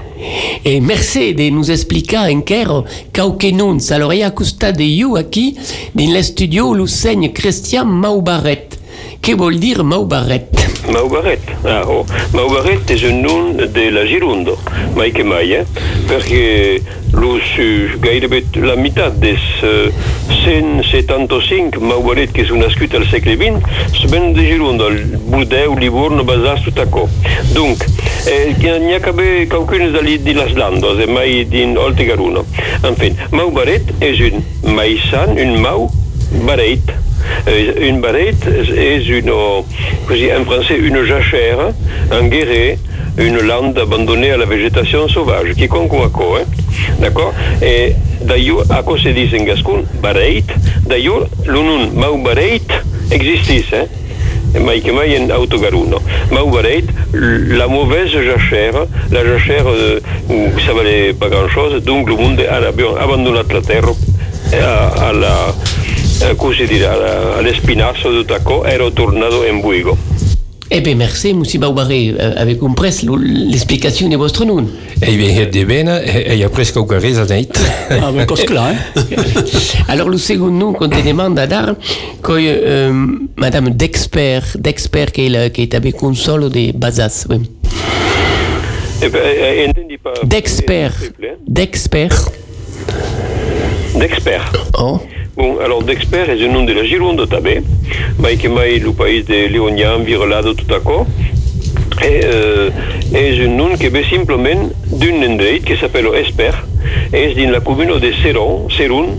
Et 0.64 0.80
merci 0.80 1.34
de 1.34 1.48
nous 1.48 1.70
explicar 1.70 2.28
enquero 2.28 2.84
quauque 3.14 3.44
nuns. 3.44 3.92
Alors, 3.92 4.12
il 4.12 4.18
y 4.18 4.22
a 4.24 4.32
costa 4.32 4.72
de 4.72 4.82
you 4.82 5.16
aquí, 5.16 5.56
dans 5.94 6.12
le 6.12 6.20
studio, 6.20 6.74
l'enseigne 6.74 7.32
Christian 7.32 7.84
Maubaret. 7.84 8.70
Que 9.22 9.36
vol 9.36 9.60
dire 9.60 9.84
Maubaret? 9.84 10.48
Maubaret. 10.92 11.40
Ah, 11.64 11.82
oh. 11.88 12.04
Maubaret 12.34 12.90
és 12.92 13.04
un 13.08 13.22
nom 13.24 13.54
de 13.56 13.86
la 13.94 14.04
Girondo, 14.06 14.58
mai 14.96 15.12
que 15.14 15.24
mai, 15.24 15.52
eh? 15.56 15.64
perquè 16.08 16.80
los, 17.14 17.54
eh, 17.58 17.94
la 18.60 18.76
meitat 18.76 19.16
dels 19.22 19.44
eh, 19.64 19.88
175 20.42 21.80
Maubaret 21.80 22.32
que 22.34 22.44
són 22.44 22.60
nascuts 22.64 22.98
al 22.98 23.06
segle 23.08 23.36
XX 23.38 24.10
ven 24.12 24.32
de 24.36 24.44
Girondo, 24.44 24.90
el 24.92 25.16
Bordeaux, 25.30 25.78
Livorno, 25.80 26.24
Basas, 26.28 26.64
tot 26.68 26.82
acò. 26.84 27.06
Donc, 27.54 27.86
eh, 28.28 28.52
n'hi 28.58 28.94
ha 28.94 29.00
que 29.00 29.48
qualcunes 29.48 29.92
de, 29.92 30.18
de 30.18 30.36
les 30.36 30.54
Landes, 30.54 31.00
e 31.00 31.06
mai 31.06 31.44
din 31.48 31.78
Olte 31.78 32.04
Garuno. 32.04 32.44
En 32.84 32.96
fin, 33.00 33.16
Maubaret 33.32 33.94
és 34.00 34.20
un 34.20 34.44
maisan, 34.74 35.38
un 35.38 35.60
mau 35.64 35.88
une 37.80 38.00
barrette 38.00 38.46
est 38.76 39.06
une, 39.08 39.30
en 39.30 39.64
français, 40.44 40.76
une 40.78 41.04
jachère, 41.04 41.58
un 42.10 42.24
guéret, 42.26 42.78
une 43.18 43.38
lande 43.40 43.78
abandonnée 43.78 44.32
à 44.32 44.36
la 44.36 44.46
végétation 44.46 45.08
sauvage, 45.08 45.54
quiconque 45.56 45.92
ou 45.92 46.02
hein? 46.02 46.44
D'accord? 46.98 47.32
Et 47.62 47.94
d'ailleurs, 48.22 48.64
à 48.70 48.82
quoi 48.82 48.98
se 48.98 49.08
dit 49.08 49.30
en 49.38 49.44
gascon? 49.44 49.84
Barreit, 50.02 50.44
d'ailleurs, 50.86 51.28
le 51.46 51.54
nom 51.54 51.90
Mau 51.94 52.18
Barreit 52.18 52.62
existe, 53.10 53.74
hein 53.74 53.86
que 54.54 54.92
mai 54.92 55.18
en 55.18 55.30
autogaruno. 55.30 56.00
Mau 56.30 56.50
bareit, 56.50 56.84
la 57.12 57.66
mauvaise 57.66 58.10
jachère, 58.10 58.86
la 59.10 59.24
jachère 59.24 59.66
euh, 59.66 60.00
ça 60.64 60.72
valait 60.72 61.12
pas 61.12 61.28
grand 61.28 61.48
chose, 61.48 61.82
donc 61.82 62.08
le 62.08 62.16
monde 62.16 62.40
a 62.40 62.56
abandonné 63.02 63.42
la 63.52 63.60
terre 63.60 63.84
à, 64.52 65.08
à 65.08 65.12
la 65.12 65.54
così 66.36 66.66
dire, 66.66 66.86
all'espinasso 66.86 68.10
di 68.10 68.24
Tacò, 68.24 68.64
ero 68.64 68.90
tornato 68.92 69.44
in 69.44 69.60
Buigo. 69.60 69.96
Eh 70.68 70.80
bien, 70.80 70.96
merci, 70.96 71.32
Moussi 71.34 71.58
Baubaré, 71.58 72.14
euh, 72.18 72.32
avec 72.36 72.62
un 72.62 72.72
presse 72.72 73.04
l'explication 73.04 74.08
de 74.08 74.16
votre 74.16 74.44
nom. 74.44 74.66
Eh 75.02 75.16
bien, 75.16 75.34
het 75.34 75.52
de 75.52 75.64
bene, 75.64 76.00
e 76.00 76.42
ha 76.42 76.48
presque 76.48 76.78
ook 76.78 76.92
resa 76.98 77.24
dit. 77.24 77.60
Ah, 77.90 78.10
mais 78.10 78.26
cos 78.26 78.44
clar, 78.44 78.72
hein? 78.72 78.78
Alors, 79.92 80.08
le 80.08 80.16
second 80.16 80.50
nom 80.50 80.72
qu'on 80.72 80.88
te 80.88 81.00
demande 81.02 81.38
à 81.38 81.46
dar, 81.46 81.76
que 82.22 82.32
euh, 82.32 82.92
Madame 83.36 83.70
d'expert, 83.70 84.56
d'expert 84.58 85.12
qui 85.12 85.26
est, 85.26 85.74
avec 85.74 86.02
un 86.02 86.14
solo 86.14 86.48
de 86.48 86.72
Bazas, 86.72 87.26
oui. 87.28 87.42
Eh 89.02 89.06
eh, 89.06 89.98
pas. 90.02 90.12
D'expert, 90.24 90.94
d'expert. 91.46 92.30
D'expert. 93.94 94.50
Oh. 94.78 94.98
Bon, 95.36 95.58
alors 95.58 95.82
d'expert 95.82 96.30
és 96.30 96.44
un 96.46 96.52
nom 96.54 96.62
de 96.62 96.74
la 96.76 96.84
Gironde 96.86 97.24
també, 97.26 97.56
mai 98.22 98.36
el 98.76 98.92
país 98.94 99.24
de 99.26 99.48
Leonian, 99.50 100.04
Virolado, 100.06 100.52
tot 100.54 100.70
acò, 100.76 101.00
e, 101.98 102.10
eh, 102.10 102.68
és 103.18 103.40
un 103.42 103.56
nom 103.56 103.74
que 103.76 103.90
ve 103.90 104.04
simplement 104.06 104.70
d'un 104.92 105.26
endret 105.26 105.64
que 105.66 105.74
s'appelle 105.74 106.14
Esper, 106.20 106.52
és 107.10 107.34
din 107.34 107.50
la 107.50 107.64
comuna 107.66 107.98
de 107.98 108.12
Seron, 108.22 108.70
Serun, 108.70 109.10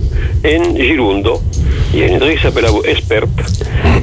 en 0.44 0.78
Girondo. 0.78 1.42
Hi 1.92 2.06
ha 2.06 2.08
un 2.08 2.16
endret 2.16 2.38
que 2.38 2.46
s'appelle 2.46 2.72
Espert, 2.96 3.44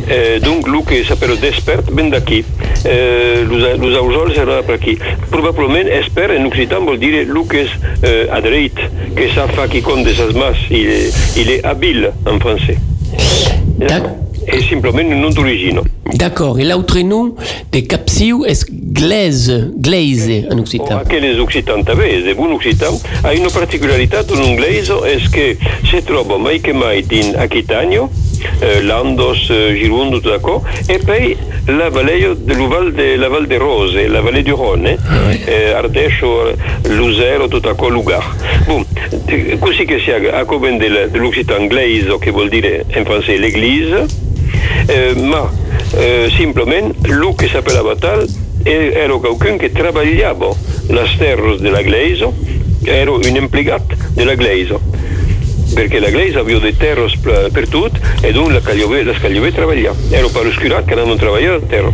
eh, 0.08 0.38
donc 0.40 0.66
el 0.68 0.84
que 0.84 1.02
s'appelle 1.04 1.38
Despert 1.40 1.90
ven 1.92 2.10
d'aquí. 2.10 2.44
Eh, 2.84 3.44
ausols 3.98 4.36
eren 4.36 4.64
per 4.66 4.74
aquí. 4.74 4.96
Probablement 5.30 5.88
Esper 5.88 6.30
en 6.36 6.46
occitan 6.46 6.84
vol 6.86 6.98
dir 6.98 7.14
el 7.22 7.32
que 7.48 7.62
és 7.66 7.70
eh, 8.02 8.26
adreit, 8.30 8.74
que 9.16 9.28
ça 9.34 9.46
fa 9.48 9.68
qui 9.68 9.82
compte 9.82 10.04
de 10.04 10.12
ses 10.12 10.34
mas, 10.34 10.56
il 10.70 10.86
est, 10.88 11.12
il 11.36 11.50
est 11.50 11.64
habile 11.64 12.12
en 12.26 12.38
français. 12.40 12.76
D'ac- 13.78 14.18
És 14.44 14.64
simplement 14.68 14.98
un 14.98 15.14
nom 15.20 15.30
d'origine. 15.30 15.80
D'accord. 16.14 16.58
Et 16.58 16.64
l'autre 16.64 16.98
nom 16.98 17.32
de 17.70 17.78
Capsiu 17.78 18.44
est 18.44 18.66
Glaise, 18.68 19.70
Glaise 19.78 20.46
en 20.50 20.58
O 20.58 20.62
occitan. 20.62 20.96
aquelles 20.98 21.38
occitans 21.38 21.84
també, 21.84 22.08
és 22.16 22.24
de 22.24 22.34
bon 22.34 22.50
occitan. 22.52 22.92
Ha 23.22 23.30
una 23.38 23.50
particularitat 23.54 24.28
en 24.34 24.42
anglès 24.42 24.90
és 25.14 25.28
que 25.30 25.56
se 25.88 26.02
troba 26.02 26.38
mai 26.38 26.58
que 26.58 26.72
mai 26.74 27.02
din 27.02 27.36
Aquitània, 27.38 28.02
eh, 28.02 28.31
Landos, 28.82 29.48
eh, 29.50 29.74
Girondo, 29.76 30.20
tot 30.20 30.32
acò, 30.32 30.62
e 30.86 30.98
poi 30.98 31.36
la 31.66 31.90
vallée 31.90 32.34
de 32.36 32.54
l'Uval 32.54 32.92
de 32.92 33.16
la 33.16 33.28
Val 33.28 33.46
de 33.46 33.56
Rose, 33.56 34.08
la 34.08 34.20
vallée 34.20 34.42
du 34.42 34.52
Rhône, 34.52 34.96
eh, 35.46 35.72
Ardèche, 35.72 36.24
Luzero, 36.88 37.48
tot 37.48 37.66
acò, 37.66 37.88
Lugar. 37.88 38.24
Bon, 38.66 38.84
eh, 39.26 39.56
così 39.58 39.84
che 39.84 39.98
sia 40.00 40.38
a 40.38 40.44
come 40.44 40.76
dell'occitan 40.76 41.62
anglès, 41.62 42.18
che 42.20 42.30
vuol 42.30 42.48
dire 42.48 42.84
in 42.94 43.04
francese 43.04 43.38
l'église, 43.38 44.06
eh, 44.86 45.14
ma 45.16 45.50
eh, 45.98 46.30
simplement 46.36 46.94
el 47.04 47.34
que 47.36 47.48
s'appellava 47.48 47.96
tal 47.96 48.26
e- 48.64 48.92
era 48.94 49.14
qualcun 49.18 49.58
che 49.58 49.70
treballava 49.72 50.54
les 50.88 51.16
terres 51.18 51.60
de 51.60 51.70
la 51.70 51.82
Gleisa, 51.82 52.30
era 52.84 53.10
un 53.10 53.36
emplegat 53.36 53.94
de 54.14 54.24
la 54.24 54.34
Gleisa 54.34 54.78
perquè 55.74 56.00
la 56.00 56.10
Gleisa 56.10 56.40
havia 56.40 56.60
de 56.60 56.72
terres 56.76 57.16
per, 57.22 57.50
per 57.52 57.66
tot 57.68 57.98
e 58.22 58.32
donc 58.32 58.52
la 58.52 58.60
Cagliove, 58.60 59.02
les 59.04 59.18
Cagliove 59.18 59.52
treballar. 59.52 59.94
Era 60.10 60.28
per 60.32 60.46
oscurat 60.46 60.86
que 60.86 60.96
anaven 60.96 61.16
a 61.16 61.20
treballar 61.20 61.58
a 61.58 61.68
terra. 61.68 61.92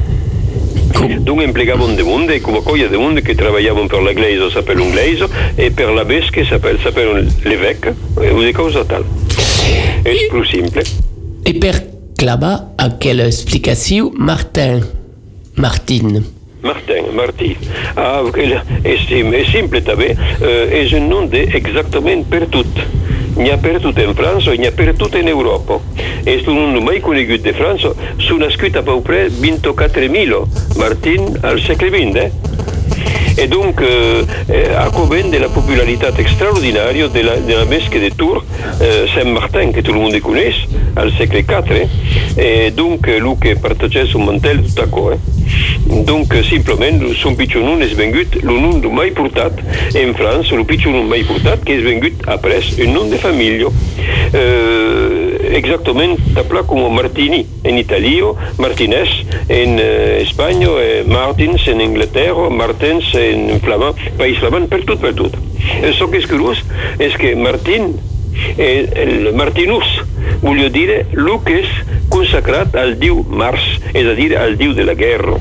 Donc 1.24 1.42
implegaven 1.42 1.96
de 1.96 2.02
monde 2.02 2.34
e 2.34 2.40
come 2.40 2.62
colla 2.62 2.88
de 2.88 2.96
monde 2.96 3.22
che 3.22 3.34
treballaven 3.34 3.86
per 3.86 4.02
la 4.02 4.12
Gleisa 4.12 4.50
s'appelle 4.50 4.80
un 4.80 4.90
Gleisa 4.90 5.28
e 5.54 5.70
per 5.70 5.92
la 5.92 6.04
Bes 6.04 6.30
che 6.30 6.44
s'appelle 6.44 6.78
s'appelle 6.82 7.26
l'évêque 7.42 7.94
e 8.20 8.30
una 8.30 8.52
cosa 8.52 8.84
tal. 8.84 9.04
És 10.02 10.26
più 10.30 10.42
simple. 10.44 10.82
Et 11.44 11.58
per 11.58 11.84
clava 12.16 12.74
à 12.76 12.90
quelle 12.98 13.26
explication 13.26 14.10
Martin. 14.16 14.82
Martin. 15.54 16.37
Martin, 16.62 17.14
Martí. 17.14 17.56
Ah, 17.96 18.20
el- 18.24 18.60
és, 18.84 19.00
sim- 19.08 19.32
és 19.34 19.48
simple 19.50 19.80
també. 19.82 20.14
És 20.72 20.92
un 20.92 21.08
nom 21.08 21.28
de 21.28 21.42
exactament 21.54 22.24
per 22.28 22.46
tot. 22.50 22.66
N'hi 23.38 23.50
ha 23.52 23.56
per 23.62 23.76
tot 23.80 23.98
en 24.02 24.14
França 24.18 24.54
i 24.54 24.58
n'hi 24.58 24.66
ha 24.66 24.72
per 24.74 24.94
tot 24.98 25.14
en 25.14 25.28
Europa. 25.28 25.78
És 26.26 26.46
un 26.50 26.72
nom 26.74 26.84
mai 26.84 26.98
conegut 27.00 27.42
de 27.44 27.52
França. 27.54 27.92
Són 28.26 28.40
nascut 28.42 28.76
a 28.76 28.82
peu 28.82 29.00
près 29.06 29.32
24.000 29.40 30.42
Martin 30.78 31.36
al 31.42 31.60
segle 31.62 31.90
XX. 31.94 32.16
Eh? 32.16 32.30
Et 33.40 33.46
donc, 33.46 33.80
euh, 33.80 34.24
eh, 34.52 34.74
a 34.76 34.90
causa 34.90 35.22
de 35.22 35.38
la 35.38 35.48
popularitat 35.48 36.12
extraordinària 36.18 37.06
de 37.06 37.20
la, 37.22 37.64
mesque 37.66 37.96
de 38.00 38.08
Tours, 38.10 38.44
eh, 38.80 39.06
Saint-Martin, 39.14 39.70
que 39.70 39.80
tout 39.80 39.92
le 39.92 40.00
monde 40.00 40.18
coneix, 40.20 40.66
al 40.96 41.12
segle 41.12 41.38
IV, 41.38 41.72
eh? 41.72 41.86
et 42.36 42.70
donc, 42.72 43.06
eh, 43.06 43.20
lui 43.20 43.36
que 43.40 43.54
partageait 43.54 44.06
son 44.06 44.24
mantel 44.24 44.62
tout 44.62 44.82
à 44.82 44.86
coup. 44.86 45.10
Eh? 45.12 45.18
Donc, 46.04 46.34
simplement, 46.50 46.98
son 47.14 47.34
pitchoun 47.34 47.80
és 47.82 47.94
vengut 47.96 48.34
le 48.42 48.58
nom 48.60 48.78
de 48.82 48.88
mai 48.88 49.10
portat 49.16 49.54
en 49.96 50.12
France, 50.18 50.52
el 50.52 50.64
pitchoun 50.66 51.06
mai 51.08 51.22
portat 51.24 51.62
que 51.64 51.78
és 51.78 51.82
vengut 51.84 52.26
après 52.26 52.60
un 52.82 52.92
nom 52.92 53.08
de 53.08 53.16
família. 53.16 53.70
Eh, 54.34 54.87
exactament 55.58 56.18
tapla 56.36 56.62
com 56.66 56.86
Martini 56.94 57.44
en 57.64 57.78
Italio, 57.78 58.34
Martinez 58.58 59.08
en 59.48 59.78
eh, 59.78 60.22
Espanya, 60.22 60.70
eh, 60.80 61.04
Martins 61.06 61.66
en 61.68 61.80
Anglaterra, 61.80 62.48
Martins 62.50 63.14
en 63.14 63.60
flamand, 63.60 63.98
país 64.18 64.38
flamand, 64.38 64.68
per 64.70 64.84
tot, 64.86 65.00
per 65.02 65.14
tot. 65.18 65.36
El 65.82 65.94
que 65.98 66.22
és 66.22 66.28
curiós 66.30 66.62
és 67.02 67.16
que 67.20 67.34
Martin 67.36 67.92
eh, 68.56 68.88
el 68.94 69.34
Martinus 69.34 69.86
volia 70.42 70.70
dir 70.70 70.90
el 70.94 71.30
que 71.44 71.60
és 71.62 71.72
consacrat 72.12 72.76
al 72.78 72.96
diu 73.00 73.24
Mars, 73.28 73.64
és 73.92 74.06
a 74.06 74.14
dir, 74.18 74.34
al 74.38 74.56
diu 74.60 74.74
de 74.74 74.86
la 74.86 74.94
guerra. 74.98 75.36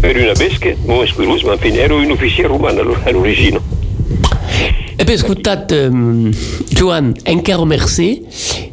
Per 0.00 0.12
una 0.12 0.34
que, 0.60 0.76
bon, 0.86 1.02
és 1.04 1.12
curiós, 1.16 1.44
ma 1.44 1.56
fin, 1.60 1.76
era 1.80 1.96
un 1.96 2.12
oficier 2.12 2.48
romà 2.48 2.70
a 2.72 3.12
l'origine. 3.12 3.60
E 4.96 5.04
poi 5.04 5.14
ascoltat, 5.14 5.72
um, 5.76 6.30
Joan, 6.72 7.12
encara 7.28 7.66
merci, 7.68 8.24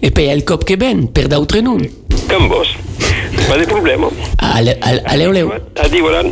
e 0.06 0.12
poi 0.12 0.28
el 0.28 0.44
cop 0.44 0.66
che 0.66 0.76
ben, 0.76 1.14
per 1.14 1.28
d'autre 1.28 1.62
non. 1.62 1.80
Com 2.28 2.50
vos. 2.50 2.76
Pas 3.48 3.58
de 3.58 3.66
problema. 3.66 4.10
Ale, 4.36 4.76
ale, 4.82 5.02
ale, 5.06 5.24
ale. 5.24 5.44
Voilà. 5.44 6.24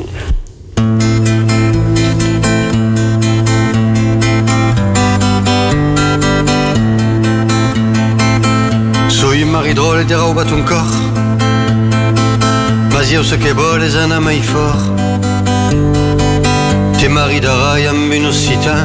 Soy 9.08 9.44
un 9.44 9.52
maridrol 9.52 10.04
de 10.06 10.16
raubat 10.16 10.52
un 10.52 10.64
cor 10.64 10.92
Mas 12.92 13.12
eu 13.14 13.24
ce 13.24 13.38
que 13.38 13.54
vol 13.54 13.84
és 13.88 13.96
anar 13.96 14.20
mai 14.20 14.42
fort 14.44 14.84
Te 17.00 17.08
maridarai 17.08 17.88
amb 17.88 18.12
un 18.20 18.28
occità 18.34 18.82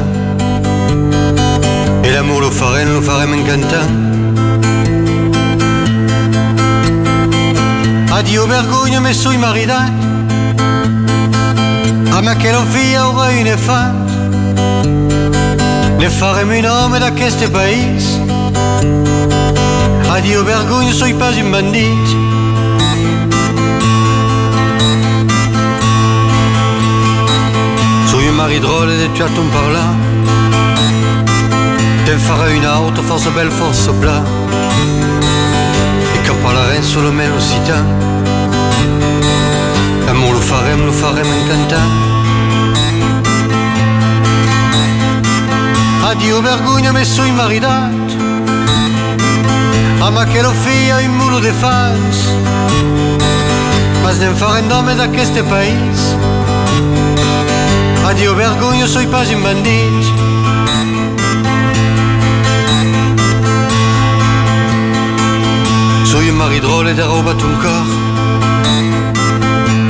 E 2.03 2.13
l'amor 2.13 2.45
lo 2.45 2.51
farem, 2.51 2.93
lo 2.93 3.01
farem 3.01 3.33
encantant 3.33 4.26
Addio 8.17 8.47
vergogna, 8.47 8.99
me 8.99 9.13
soy 9.13 9.37
maridat 9.37 9.91
Amb 12.17 12.27
aquella 12.31 12.63
filla 12.73 13.03
aurà 13.03 13.27
un 13.29 13.49
infant 13.51 13.93
Ne 15.99 16.09
farem 16.09 16.49
un 16.55 16.65
home 16.65 16.97
d'aquest 17.03 17.45
país 17.53 18.07
Addio 20.15 20.41
vergogna, 20.49 20.95
soy 20.97 21.13
pas 21.13 21.37
un 21.37 21.51
bandit 21.53 22.15
Soy 28.09 28.29
un 28.31 28.35
mari 28.41 28.59
drôle 28.59 28.97
et 28.97 29.13
tu 29.13 29.21
ton 29.37 29.47
par 29.53 29.69
là 29.77 29.85
Te 32.07 32.17
farà 32.17 32.49
une 32.49 32.65
auto 32.65 33.03
force 33.03 33.29
belle, 33.35 33.51
force 33.51 33.91
plat 34.01 34.23
E 36.37 36.39
che 36.39 36.43
parlarem 36.43 36.83
solo 36.83 37.11
me 37.11 37.27
lo 37.27 37.39
città 37.39 37.83
Amor 40.07 40.33
lo 40.33 40.39
farem, 40.39 40.85
lo 40.85 40.91
farem 40.91 41.25
encantant 41.25 41.91
Addio 46.03 46.41
vergogna, 46.41 46.91
me 46.91 47.03
soy 47.03 47.31
maridat 47.31 47.91
Amb 49.99 50.17
aquella 50.17 50.51
filla 50.51 50.99
un 50.99 51.17
mulo 51.17 51.39
de 51.39 51.51
fans 51.51 52.27
Mas 54.03 54.19
ne 54.19 54.33
farem 54.35 54.67
d'home 54.69 54.95
d'aquest 54.95 55.41
país. 55.49 56.15
Addio 58.07 58.35
vergogna, 58.35 58.87
soy 58.87 59.05
pas 59.07 59.27
un 59.31 59.41
bandit 59.41 60.26
Un 66.29 66.35
mari 66.35 66.59
drôle 66.59 66.93
de 66.93 67.03
robat 67.03 67.41
un 67.41 67.55
cor 67.63 67.85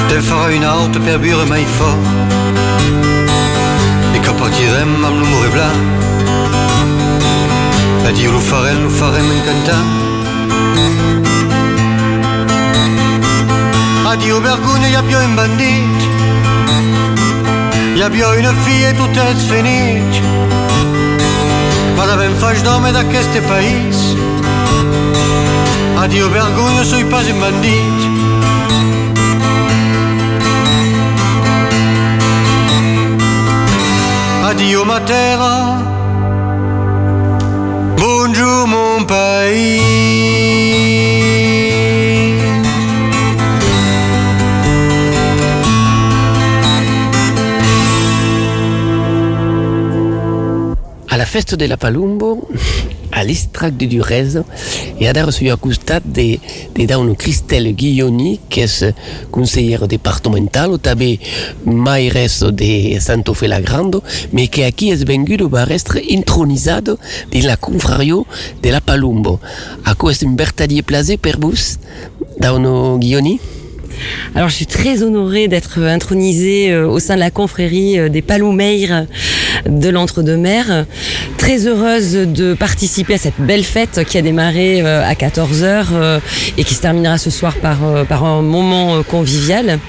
Te'n 0.10 0.24
farà 0.30 0.48
una 0.58 0.70
auto 0.70 1.00
per 1.00 1.18
bure 1.20 1.46
mai 1.50 1.66
fort 1.78 2.04
E 4.16 4.20
que 4.20 4.32
partirem 4.42 5.06
amb 5.08 5.18
l'humor 5.20 5.50
blanc 5.56 5.80
Addio 8.08 8.32
lo 8.32 8.42
farem, 8.50 8.80
lo 8.84 8.92
farem 9.00 9.28
encantant 9.38 9.90
Addio 14.14 14.38
vergogna, 14.42 14.88
hi 14.88 14.96
havia 14.96 15.20
un 15.20 15.36
bandit. 15.36 16.00
Hi 17.98 18.02
havia 18.06 18.28
una 18.40 18.54
filla 18.64 18.90
i 18.94 18.98
tot 19.02 19.20
és 19.26 19.42
finit 19.50 20.12
ben 22.18 22.34
faig 22.42 22.64
d'home 22.66 22.90
Addio 26.08 26.30
vergogna, 26.30 26.86
soy 26.86 27.04
pas 27.04 27.26
un 27.28 27.38
bandit 27.38 27.84
Addio 34.42 34.86
ma 34.86 35.02
terra 35.02 35.84
Bonjour 37.98 38.68
mon 38.68 39.06
pays. 39.06 39.82
A 51.10 51.18
la 51.18 51.26
festa 51.26 51.58
de 51.58 51.68
la 51.68 51.76
Palumbo, 51.76 52.48
a 53.18 53.24
l'Istrac 53.26 53.74
de 53.78 53.88
Durez, 53.90 54.38
e 55.00 55.08
ara 55.10 55.26
soy 55.34 55.50
al 55.50 55.60
costat 55.60 56.06
de, 56.06 56.40
de 56.76 56.86
Dauno 56.90 57.16
Cristel 57.18 57.72
Guilloni, 57.76 58.38
que 58.50 58.68
és 58.68 58.94
conseller 59.34 59.90
departamental, 59.90 60.76
o 60.76 60.78
també 60.78 61.16
maires 61.66 62.40
de 62.54 63.00
Santo 63.02 63.34
Fe 63.34 63.50
la 63.50 63.62
Grande, 63.62 64.04
mais 64.32 64.50
que 64.54 64.68
aquí 64.68 64.92
és 64.94 65.06
vengudo 65.08 65.50
va 65.50 65.66
estar 65.74 66.02
intronizado 66.04 67.00
de 67.32 67.42
la 67.42 67.58
confrario 67.58 68.26
de 68.62 68.72
la 68.72 68.82
Palumbo. 68.82 69.40
Ako 69.86 70.12
és 70.12 70.24
un 70.24 70.38
vertadier 70.38 70.84
plaisir 70.84 71.18
per 71.18 71.38
Dauno 72.38 72.98
Guilloni? 73.00 73.40
Alors, 74.36 74.50
je 74.50 74.56
suis 74.56 74.66
très 74.66 75.02
honorée 75.02 75.48
d'être 75.48 75.80
intronisée 75.80 76.72
euh, 76.72 76.88
au 76.88 77.00
sein 77.00 77.16
de 77.16 77.20
la 77.20 77.32
confrérie 77.32 77.98
euh, 77.98 78.10
des 78.10 78.22
Paloumeires 78.22 79.08
de 79.66 79.90
l'Entre-deux-Mers. 79.90 80.86
Très 81.38 81.68
heureuse 81.68 82.14
de 82.14 82.54
participer 82.54 83.14
à 83.14 83.18
cette 83.18 83.40
belle 83.40 83.64
fête 83.64 84.04
qui 84.06 84.18
a 84.18 84.22
démarré 84.22 84.82
euh, 84.82 85.04
à 85.04 85.14
14h 85.14 86.20
et 86.58 86.64
qui 86.64 86.74
se 86.74 86.82
terminera 86.82 87.18
ce 87.18 87.30
soir 87.30 87.56
par, 87.56 87.78
par 88.08 88.26
un 88.26 88.42
moment 88.42 89.02
convivial. 89.04 89.80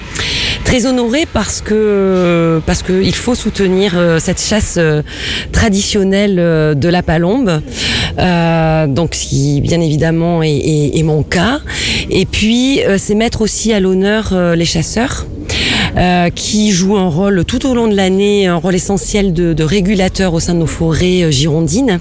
Très 0.63 0.85
honorée 0.85 1.25
parce 1.31 1.61
que 1.61 2.61
parce 2.65 2.83
que 2.83 3.01
il 3.01 3.15
faut 3.15 3.33
soutenir 3.33 3.97
cette 4.19 4.39
chasse 4.39 4.77
traditionnelle 5.51 6.35
de 6.35 6.89
la 6.89 7.01
palombe, 7.01 7.61
euh, 8.17 8.87
donc 8.87 9.15
ce 9.15 9.27
qui 9.27 9.61
bien 9.61 9.79
évidemment 9.79 10.43
est, 10.43 10.49
est, 10.49 10.97
est 10.97 11.03
mon 11.03 11.23
cas. 11.23 11.59
Et 12.09 12.25
puis 12.25 12.81
euh, 12.83 12.97
c'est 12.97 13.15
mettre 13.15 13.41
aussi 13.41 13.71
à 13.73 13.79
l'honneur 13.79 14.29
euh, 14.33 14.55
les 14.55 14.65
chasseurs. 14.65 15.25
Euh, 15.97 16.29
qui 16.29 16.71
jouent 16.71 16.97
un 16.97 17.09
rôle 17.09 17.43
tout 17.45 17.65
au 17.65 17.73
long 17.73 17.87
de 17.87 17.95
l'année, 17.95 18.47
un 18.47 18.55
rôle 18.55 18.75
essentiel 18.75 19.33
de, 19.33 19.53
de, 19.53 19.63
régulateur 19.63 20.33
au 20.33 20.39
sein 20.39 20.53
de 20.53 20.59
nos 20.59 20.67
forêts 20.67 21.23
euh, 21.23 21.31
girondines. 21.31 21.99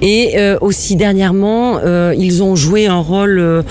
Et 0.00 0.32
euh, 0.36 0.56
aussi 0.60 0.96
dernièrement, 0.96 1.80
ils 2.16 2.42
ont 2.42 2.56
joué 2.56 2.86
un 2.86 2.98
rôle 2.98 3.64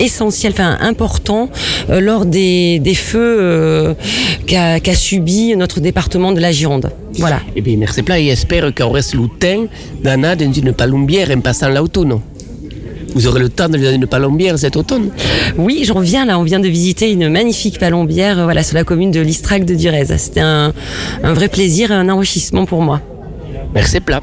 essentiel, 0.00 0.52
enfin 0.52 0.76
important, 0.80 1.48
euh, 1.90 2.00
lors 2.00 2.26
des, 2.26 2.78
des 2.78 2.94
feux 2.94 3.38
euh, 3.40 3.94
qu'a 4.46 4.80
qu 4.80 4.94
subi 4.94 5.56
notre 5.56 5.80
département 5.80 6.32
de 6.32 6.40
la 6.40 6.52
Gironde. 6.52 6.90
Voilà. 7.18 7.40
Eh 7.56 7.60
bien, 7.60 7.76
merci 7.76 8.02
plein 8.02 8.16
et 8.16 8.34
le 8.34 8.72
temps 8.72 9.66
d'aller 10.02 10.36
dans 10.36 10.52
une 10.52 10.72
palombière 10.72 11.30
en 11.30 11.40
passant 11.40 11.68
l'automne. 11.68 12.20
Vous 13.14 13.26
aurez 13.26 13.40
le 13.40 13.48
temps 13.48 13.68
de 13.68 13.76
donner 13.76 13.94
une 13.94 14.06
palombière 14.06 14.58
cet 14.58 14.76
automne 14.76 15.10
Oui, 15.58 15.82
j'en 15.84 16.00
viens 16.00 16.24
là. 16.24 16.38
On 16.38 16.42
vient 16.42 16.60
de 16.60 16.68
visiter 16.68 17.10
une 17.10 17.28
magnifique 17.28 17.78
palombière 17.78 18.38
euh, 18.38 18.44
voilà, 18.44 18.62
sur 18.62 18.74
la 18.76 18.84
commune 18.84 19.10
de 19.10 19.20
l'Istrac 19.20 19.64
de 19.64 19.74
Durez. 19.74 20.06
C'était 20.16 20.40
un, 20.40 20.72
un 21.22 21.32
vrai 21.32 21.48
plaisir 21.48 21.90
et 21.90 21.94
un 21.94 22.08
enrichissement 22.08 22.64
pour 22.64 22.80
moi. 22.80 23.00
Merci 23.74 24.00
plein. 24.00 24.20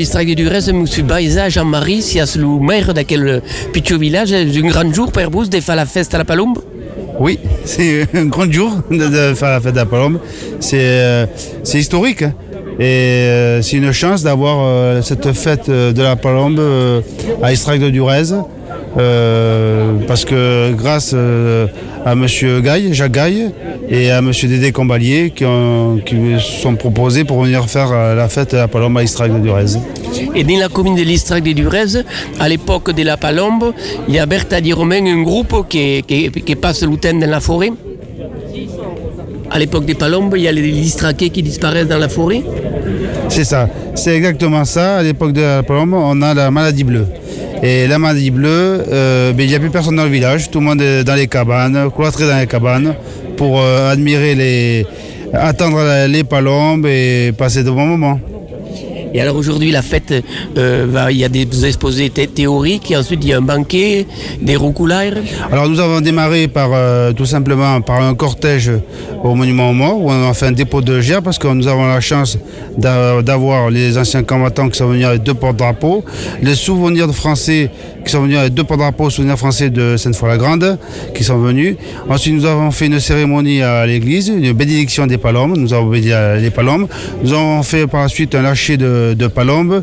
Donc 0.00 0.06
à 0.06 0.22
l'Istrac 0.22 0.26
de 0.28 0.32
Durez, 0.32 0.72
monsieur 0.72 1.02
Baïza, 1.02 1.50
Jean-Marie, 1.50 2.00
si 2.00 2.18
le 2.38 2.58
maire 2.58 2.94
d'aquel 2.94 3.42
petit 3.70 3.98
village, 3.98 4.32
un 4.32 4.46
grand 4.46 4.90
jour 4.94 5.12
pour 5.12 5.22
vous 5.30 5.44
de 5.44 5.60
faire 5.60 5.76
la 5.76 5.84
fête 5.84 6.14
à 6.14 6.18
la 6.18 6.24
Palombe? 6.24 6.58
Oui, 7.18 7.38
c'est 7.66 8.06
un 8.14 8.24
grand 8.24 8.50
jour 8.50 8.78
de, 8.90 9.34
faire 9.34 9.50
la 9.50 9.60
fête 9.60 9.76
à 9.76 9.80
la 9.80 9.86
Palombe. 9.86 10.18
C'est 10.58 10.78
euh, 10.80 11.26
historique. 11.74 12.22
hein. 12.22 12.32
Et 12.78 12.84
euh, 12.84 13.60
c'est 13.60 13.76
une 13.76 13.92
chance 13.92 14.22
d'avoir 14.22 14.64
euh, 14.64 15.02
cette 15.02 15.32
fête 15.32 15.68
euh, 15.68 15.92
de 15.92 16.02
la 16.02 16.16
Palombe 16.16 16.58
euh, 16.58 17.02
à 17.42 17.52
Istrac 17.52 17.78
de 17.78 17.90
Durez. 17.90 18.32
Euh, 18.98 19.92
parce 20.08 20.24
que 20.24 20.72
grâce 20.72 21.12
euh, 21.14 21.66
à 22.06 22.14
Monsieur 22.14 22.60
Gaille, 22.60 22.94
Jacques 22.94 23.12
Gaille, 23.12 23.50
et 23.90 24.10
à 24.10 24.22
Monsieur 24.22 24.48
Dédé 24.48 24.70
Combalier 24.72 25.32
qui, 25.34 25.44
ont- 25.44 25.98
qui 26.04 26.14
me 26.14 26.38
sont 26.38 26.76
proposés 26.76 27.24
pour 27.24 27.42
venir 27.42 27.68
faire 27.68 27.90
euh, 27.92 28.14
la 28.14 28.28
fête 28.28 28.52
de 28.52 28.56
la 28.58 28.68
Palombe 28.68 28.96
à 28.98 29.02
Istrac 29.02 29.32
de 29.32 29.38
Durez. 29.40 29.72
Et 30.34 30.44
dans 30.44 30.58
la 30.58 30.68
commune 30.68 30.94
de 30.94 31.02
l'Istrac 31.02 31.42
de 31.42 31.52
Durez, 31.52 32.04
à 32.38 32.48
l'époque 32.48 32.92
de 32.94 33.02
la 33.02 33.16
Palombe, 33.16 33.72
il 34.08 34.14
y 34.14 34.18
a 34.18 34.26
Bertha 34.26 34.60
Di 34.60 34.72
Romain, 34.72 35.04
un 35.06 35.22
groupe 35.22 35.66
qui, 35.68 36.02
qui, 36.06 36.30
qui 36.30 36.54
passe 36.56 36.80
temps 36.80 37.14
dans 37.18 37.28
la 37.30 37.40
forêt. 37.40 37.72
À 39.50 39.58
l'époque 39.58 39.84
des 39.84 39.94
Palombes, 39.94 40.34
il 40.36 40.42
y 40.42 40.48
a 40.48 40.52
les 40.52 40.62
Listraqués 40.62 41.30
qui 41.30 41.42
disparaissent 41.42 41.88
dans 41.88 41.98
la 41.98 42.08
forêt. 42.08 42.42
C'est 43.28 43.42
ça, 43.44 43.68
c'est 43.96 44.14
exactement 44.16 44.64
ça. 44.64 44.98
À 44.98 45.02
l'époque 45.02 45.32
de 45.32 45.40
la 45.40 45.62
Palombe, 45.64 45.94
on 45.94 46.22
a 46.22 46.32
la 46.34 46.50
maladie 46.52 46.84
bleue. 46.84 47.06
Et 47.62 47.88
la 47.88 47.98
maladie 47.98 48.30
bleue, 48.30 48.84
euh, 48.92 49.32
ben, 49.32 49.42
il 49.42 49.48
n'y 49.48 49.54
a 49.56 49.60
plus 49.60 49.70
personne 49.70 49.96
dans 49.96 50.04
le 50.04 50.10
village, 50.10 50.50
tout 50.50 50.60
le 50.60 50.66
monde 50.66 50.80
est 50.80 51.02
dans 51.04 51.14
les 51.16 51.26
cabanes, 51.26 51.90
cloîtré 51.94 52.26
dans 52.28 52.38
les 52.38 52.46
cabanes, 52.46 52.94
pour 53.40 53.58
euh, 53.58 53.90
admirer 53.90 54.34
les. 54.34 54.86
attendre 55.32 56.06
les 56.06 56.24
palombes 56.24 56.84
et 56.84 57.32
passer 57.38 57.64
de 57.64 57.70
bons 57.70 57.86
moments. 57.86 58.20
Et 59.14 59.20
alors 59.20 59.36
aujourd'hui, 59.36 59.70
la 59.70 59.82
fête, 59.82 60.14
euh, 60.56 61.08
il 61.10 61.16
y 61.18 61.24
a 61.24 61.28
des 61.28 61.46
exposés 61.66 62.10
thé- 62.10 62.28
théoriques, 62.28 62.90
et 62.90 62.96
ensuite 62.96 63.20
il 63.22 63.28
y 63.30 63.32
a 63.32 63.38
un 63.38 63.42
banquet, 63.42 64.06
des 64.40 64.56
roucoulaires. 64.56 65.14
Alors 65.50 65.68
nous 65.68 65.80
avons 65.80 66.00
démarré 66.00 66.46
par 66.48 66.70
euh, 66.72 67.12
tout 67.12 67.26
simplement 67.26 67.80
par 67.80 68.00
un 68.02 68.14
cortège 68.14 68.70
au 69.24 69.34
monument 69.34 69.70
aux 69.70 69.74
morts 69.74 70.00
où 70.00 70.10
on 70.10 70.28
a 70.28 70.34
fait 70.34 70.46
un 70.46 70.52
dépôt 70.52 70.80
de 70.80 71.00
gère 71.00 71.22
parce 71.22 71.38
que 71.38 71.48
nous 71.48 71.66
avons 71.68 71.86
la 71.86 72.00
chance 72.00 72.38
d'a- 72.78 73.20
d'avoir 73.22 73.70
les 73.70 73.98
anciens 73.98 74.22
combattants 74.22 74.68
qui 74.68 74.78
sont 74.78 74.86
venus 74.88 75.04
avec 75.06 75.22
deux 75.22 75.34
porte-drapeaux, 75.34 76.04
les 76.42 76.54
souvenirs 76.54 77.06
de 77.06 77.12
français 77.12 77.70
qui 78.04 78.10
sont 78.12 78.22
venus 78.22 78.38
avec 78.38 78.54
deux 78.54 78.64
porte-drapeaux, 78.64 79.10
souvenirs 79.10 79.36
français 79.38 79.68
de 79.70 79.96
Sainte-Foy-la-Grande 79.96 80.78
qui 81.14 81.22
sont 81.24 81.38
venus. 81.38 81.76
Ensuite 82.08 82.34
nous 82.34 82.46
avons 82.46 82.70
fait 82.70 82.86
une 82.86 83.00
cérémonie 83.00 83.60
à 83.62 83.84
l'église, 83.86 84.28
une 84.28 84.52
bénédiction 84.52 85.06
des 85.06 85.18
palombes, 85.18 85.56
nous 85.56 85.72
avons 85.74 85.86
béni 85.90 86.10
les 86.40 86.50
palombes. 86.50 86.86
Nous 87.22 87.32
avons 87.32 87.62
fait 87.62 87.86
par 87.86 88.02
la 88.02 88.08
suite 88.08 88.34
un 88.34 88.42
lâcher 88.42 88.76
de, 88.76 88.99
de 89.14 89.26
palombes 89.26 89.82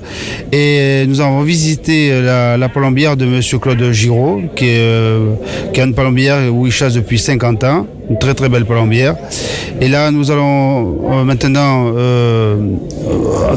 et 0.52 1.06
nous 1.08 1.22
avons 1.22 1.42
visité 1.42 2.22
la, 2.22 2.70
palombière 2.70 3.18
de 3.18 3.26
Monsieur 3.26 3.60
Claude 3.60 3.92
Giraud 3.92 4.42
qui 4.56 4.66
est, 4.66 4.80
euh, 4.80 5.34
qui 5.74 5.82
a 5.82 5.86
une 5.86 5.94
palombière 5.94 6.54
où 6.54 6.66
il 6.66 6.72
chasse 6.72 6.94
depuis 6.94 7.20
50 7.20 7.64
ans, 7.64 7.88
une 8.10 8.18
très 8.20 8.34
très 8.34 8.50
belle 8.50 8.66
palombière. 8.66 9.16
Et 9.82 9.88
là 9.88 10.12
nous 10.12 10.32
allons 10.32 10.98
euh, 11.12 11.24
maintenant 11.24 11.92
euh, 11.96 12.56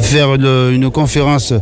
faire 0.01 0.35
une 0.35 0.91
conférence 0.91 1.53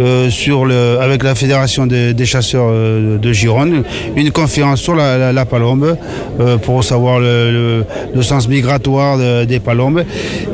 euh, 0.00 0.28
sur 0.30 0.64
le, 0.66 0.98
avec 1.00 1.22
la 1.22 1.34
Fédération 1.34 1.86
des, 1.86 2.12
chasseurs 2.26 2.70
de 3.18 3.32
Gironde, 3.32 3.84
une 4.16 4.30
conférence 4.30 4.80
sur 4.80 4.94
la, 4.94 5.32
la- 5.32 5.44
palombe 5.46 5.96
pour 6.62 6.82
savoir 6.84 7.18
le, 7.20 7.84
le- 8.14 8.22
sens 8.22 8.48
migratoire 8.48 9.16
de- 9.16 9.44
des 9.44 9.60
palombes. 9.60 10.02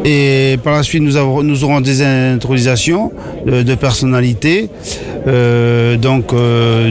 Et 0.05 0.59
par 0.63 0.75
la 0.75 0.83
suite, 0.83 1.03
nous, 1.03 1.17
avons- 1.17 1.43
nous 1.43 1.65
aurons 1.65 1.81
des 1.81 2.03
intronisations 2.03 3.11
de, 3.47 3.75
personnalités, 3.75 4.69
donc 6.01 6.35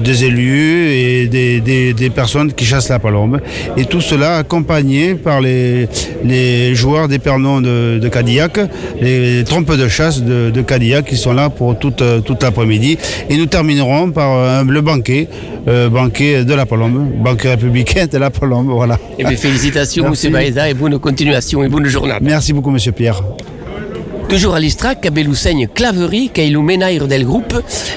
des 0.04 0.24
élus 0.26 0.90
et 0.92 1.28
des, 1.28 1.62
des- 1.62 1.94
des 1.94 2.10
personnes 2.10 2.52
qui 2.54 2.66
chassent 2.66 2.90
la 2.90 3.00
palombe. 3.00 3.40
Et 3.78 3.86
tout 3.86 4.02
cela 4.02 4.44
accompagné 4.92 5.16
par 5.16 5.42
les, 5.42 5.88
les 6.24 6.76
joueurs 6.76 7.08
des 7.08 7.20
pernons 7.20 7.62
de, 7.62 8.00
de 8.00 8.10
Cadillac, 8.10 8.60
les 9.00 9.44
trompes 9.44 9.76
de 9.76 9.88
chasse 9.88 10.22
de, 10.22 10.50
de 10.50 10.62
Cadillac 10.62 11.06
qui 11.06 11.18
sont 11.18 11.34
là 11.34 11.50
pour 11.50 11.78
toute, 11.78 12.02
euh, 12.02 12.20
toute 12.22 12.44
l'après-midi. 12.44 12.98
Et 13.30 13.38
nous 13.38 13.46
terminerons 13.46 14.12
par 14.12 14.36
euh, 14.36 14.64
le 14.68 14.82
banquet, 14.82 15.28
euh, 15.68 15.90
banquet 15.90 16.44
de 16.46 16.54
la 16.54 16.66
palombe, 16.66 17.12
banquet 17.24 17.50
républicain 17.50 18.06
de 18.12 18.18
la 18.18 18.30
palombe. 18.30 18.68
Voilà. 18.70 18.98
Et 19.18 19.24
bien 19.24 19.36
félicitations, 19.38 20.04
Merci. 20.06 20.28
M. 20.28 20.34
Baeza, 20.34 20.70
et 20.70 20.74
bonne 20.74 21.00
continuation 21.00 21.64
et 21.64 21.70
bonne 21.70 21.86
journée. 21.86 22.14
Merci 22.22 22.54
beaucoup, 22.54 22.72
Monsieur 22.72 22.92
Pierre. 22.92 23.22
Toujours 24.30 24.56
à 24.56 24.60
l'Istrac, 24.60 25.06
à 25.06 25.10
Beloussaigne 25.10 25.68
Claverie, 25.68 26.32
le 26.38 26.60
ménaire 26.60 27.08
del 27.08 27.26
groupe 27.26 27.54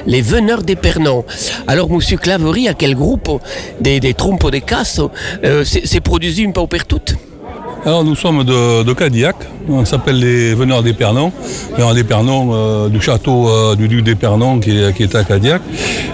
Les 0.07 0.21
Veneurs 0.21 0.63
des 0.63 0.77
Pernons. 0.77 1.25
Alors, 1.67 1.91
Monsieur 1.91 2.17
Claverie, 2.17 2.69
à 2.69 2.75
quel 2.75 2.95
groupe? 2.95 3.41
Des, 3.81 4.01
des 4.01 4.15
trompes 4.15 4.51
de 4.51 4.59
casse 4.59 5.01
euh, 5.45 5.65
c'est 5.65 6.01
produit 6.01 6.37
une 6.41 6.53
peu 6.53 6.67
per 6.67 6.85
toutes? 6.89 7.15
Alors 7.87 8.03
nous 8.03 8.15
sommes 8.15 8.45
de, 8.45 8.93
Cadillac, 8.95 9.37
on 9.69 9.85
s'appelle 9.85 10.19
les 10.19 10.55
Veneurs 10.55 10.83
des 10.83 10.95
Pernons, 10.95 11.31
Veneurs 11.77 11.93
euh, 12.55 12.89
du 12.89 12.99
château 12.99 13.47
euh, 13.47 13.77
du 13.77 13.89
duc 13.89 14.03
des 14.03 14.15
Pernons 14.15 14.59
qui 14.59 14.71
est, 14.71 14.97
qui 14.97 15.03
est 15.03 15.15
à 15.15 15.23
Cadillac. 15.23 15.61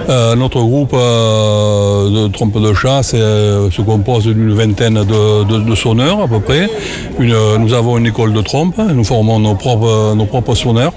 Euh, 0.08 0.34
notre 0.34 0.60
groupe 0.62 0.92
de 0.92 2.26
trompes 2.26 2.60
de 2.60 2.74
chasse 2.74 3.10
se 3.10 3.82
compose 3.82 4.24
d'une 4.24 4.52
vingtaine 4.52 5.04
de, 5.04 5.74
sonneurs 5.76 6.20
à 6.20 6.26
peu 6.26 6.40
près. 6.40 6.68
Nous 7.20 7.72
avons 7.72 7.98
une 7.98 8.06
école 8.06 8.32
de 8.32 8.42
trompe, 8.42 8.76
nous 8.78 9.04
formons 9.04 9.38
nos 9.38 9.54
propres, 9.54 10.14
nos 10.16 10.26
propres 10.26 10.56
sonneurs. 10.56 10.92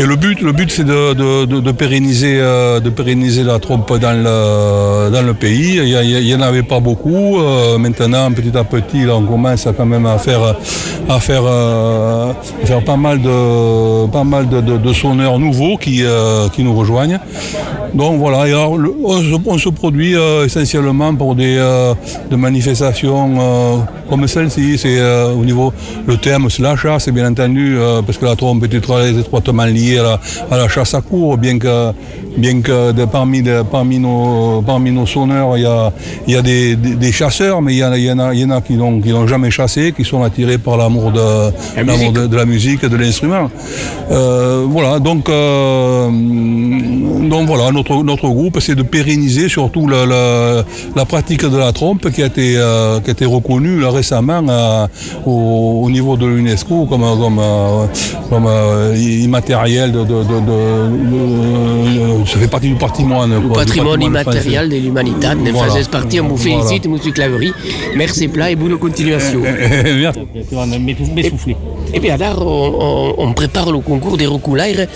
Et 0.00 0.06
le 0.06 0.14
but, 0.16 0.40
le 0.40 0.52
but 0.52 0.70
c'est 0.70 0.84
de, 0.84 1.12
de- 1.14 1.72
pérenniser, 1.72 2.38
euh, 2.38 2.78
de 2.78 2.88
pérenniser 2.88 3.42
la 3.42 3.58
trompe 3.58 3.98
dans 3.98 4.12
le, 4.12 5.10
dans 5.10 5.22
le 5.22 5.34
pays. 5.34 5.80
Il 5.84 6.24
n'y 6.24 6.34
en 6.34 6.40
avait 6.40 6.62
pas 6.62 6.78
beaucoup. 6.78 7.38
Euh, 7.40 7.78
maintenant, 7.78 8.30
petit 8.32 8.56
à 8.56 8.62
petit, 8.62 9.04
là, 9.04 9.16
on 9.16 9.22
commence 9.24 9.66
à 9.66 9.72
quand 9.72 9.86
même 9.86 10.06
à 10.06 10.18
faire, 10.18 10.54
à 11.08 11.18
faire, 11.18 11.42
euh, 11.44 12.32
faire 12.64 12.84
pas 12.84 12.96
mal 12.96 13.20
de, 13.20 14.06
pas 14.06 14.22
mal 14.24 14.48
de, 14.48 14.60
de- 14.60 14.92
sonneurs 14.92 15.38
nouveaux 15.38 15.76
qui, 15.76 16.02
qui 16.54 16.62
nous 16.62 16.74
rejoignent. 16.76 17.18
Donc 17.94 18.18
voilà, 18.18 18.42
alors, 18.42 18.72
on, 18.72 19.58
se, 19.58 19.68
produit 19.70 20.14
euh, 20.14 20.44
essentiellement 20.44 21.14
pour 21.14 21.34
des, 21.34 21.56
euh, 21.58 21.94
manifestations 22.30 23.40
euh, 23.40 23.76
comme 24.08 24.26
celle-ci. 24.26 24.76
C'est 24.78 25.00
au 25.00 25.44
niveau, 25.44 25.72
le 26.06 26.16
thème, 26.16 26.48
c'est 26.50 26.62
la 26.62 26.76
chasse, 26.76 27.08
bien 27.08 27.30
entendu, 27.30 27.76
parce 28.06 28.18
que 28.18 28.24
la 28.24 28.36
trompe 28.36 28.64
est 28.64 28.80
très 28.80 29.12
étroitement 29.12 29.64
liée 29.64 29.98
à 29.98 30.02
la, 30.02 30.20
à 30.50 30.56
la 30.58 30.68
chasse 30.68 30.94
à 30.94 31.00
court, 31.00 31.36
bien 31.36 31.58
que, 31.58 31.92
bien 32.38 32.60
que 32.62 32.92
de- 32.92 33.04
parmi, 33.04 33.42
de- 33.42 33.62
parmi, 33.70 33.98
nos, 33.98 34.62
parmi 34.62 34.90
nos 34.90 35.06
sonneurs, 35.06 35.56
il 35.56 35.62
y 35.62 35.66
a, 35.66 35.92
y 36.26 36.34
a 36.36 36.42
des, 36.42 36.76
des- 36.76 36.94
des 36.94 37.12
chasseurs, 37.12 37.60
mais 37.62 37.74
il 37.74 37.78
y 37.78 37.84
en 37.84 37.92
a, 37.92 37.98
y 37.98 38.10
en 38.12 38.18
a, 38.18 38.32
il 38.34 38.40
y 38.40 38.44
en 38.44 38.50
a 38.50 38.60
qui 38.60 38.74
n'ont 38.74 39.26
jamais 39.26 39.50
chassé, 39.50 39.92
qui 39.96 40.04
sont 40.04 40.22
attirés 40.22 40.58
par 40.58 40.76
l'amour 40.76 41.10
de, 41.12 41.50
musique. 41.98 42.12
de, 42.12 42.26
de 42.26 42.36
la 42.36 42.44
musique 42.46 42.84
et 42.84 42.88
de 42.88 42.96
l'instrument. 42.96 43.50
Euh, 44.10 44.64
voilà, 44.68 44.98
donc, 45.00 45.28
euh, 45.28 46.08
donc 46.08 47.46
voilà, 47.46 47.70
notre, 47.72 48.02
notre 48.02 48.28
groupe, 48.28 48.58
c'est 48.60 48.74
de 48.74 48.82
pérenniser 48.82 49.48
surtout 49.48 49.86
la, 49.88 50.06
la- 50.06 50.62
la 50.96 51.04
pratique 51.04 51.44
de 51.44 51.56
la 51.56 51.72
trompe 51.72 52.10
qui 52.10 52.22
a 52.22 52.26
été, 52.26 52.54
euh, 52.56 53.00
qui 53.00 53.10
a 53.10 53.12
été 53.12 53.24
reconnue 53.26 53.80
là, 53.80 53.90
récemment 53.90 54.42
au, 55.26 55.82
au 55.84 55.90
niveau 55.90 56.16
de 56.16 56.26
l'UNESCO 56.26 56.86
comme, 56.86 57.02
comme, 57.02 57.40
comme 58.30 58.48
immatériel 58.96 59.92
de- 59.92 60.04
ça 62.28 62.38
fait 62.38 62.48
partie 62.48 62.68
du 62.68 62.74
patrimoine. 62.74 63.32
Le 63.34 63.40
quoi, 63.48 63.58
patrimoine 63.64 64.02
immatériel 64.02 64.68
de 64.68 64.76
l'humanité. 64.76 65.28
Ne 65.36 65.50
Voilà. 65.50 65.72
faisait 65.72 65.88
partie, 65.90 66.20
on 66.20 66.28
vous 66.28 66.36
Voilà. 66.36 66.62
félicite, 66.66 66.86
M. 66.86 66.98
Claverie. 67.12 67.52
Merci 67.96 68.28
plat 68.28 68.50
et 68.50 68.56
bonne 68.56 68.76
continuation. 68.78 69.40
Merci. 71.14 71.56
Et 71.94 72.00
bien 72.00 72.14
alors, 72.14 72.46
on, 72.46 73.14
on- 73.18 73.28
on 73.28 73.32
prépare 73.32 73.72
le 73.72 73.78
concours 73.80 74.16
des 74.16 74.26
roucoulaires. 74.26 74.86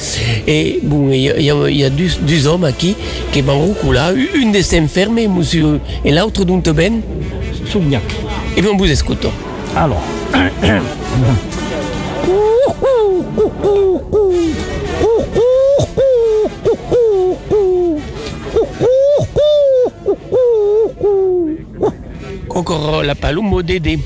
Et 0.46 0.80
bon, 0.82 1.10
il 1.10 1.20
y 1.22 1.50
a, 1.50 1.70
y 1.70 1.82
y 1.84 1.90
deux, 1.90 2.08
deux 2.22 2.46
hommes 2.46 2.68
qui, 2.76 2.94
qui 3.32 3.42
vont 3.42 3.58
roucoula. 3.58 4.12
Une 4.34 4.52
des 4.52 4.62
s'enfermer, 4.62 5.28
monsieur, 5.28 5.80
et 6.04 6.12
l'autre 6.12 6.44
d'où 6.44 6.60
ben 6.72 7.00
Sougnac. 7.70 8.02
Et 8.56 8.60
bien, 8.60 8.70
on 8.72 8.76
vous 8.76 8.90
écoute. 8.90 9.26
Alors. 9.76 10.02
Encore 22.48 23.02
la 23.02 23.14
palombe 23.14 23.52
au 23.52 23.62
Dédé. 23.62 23.98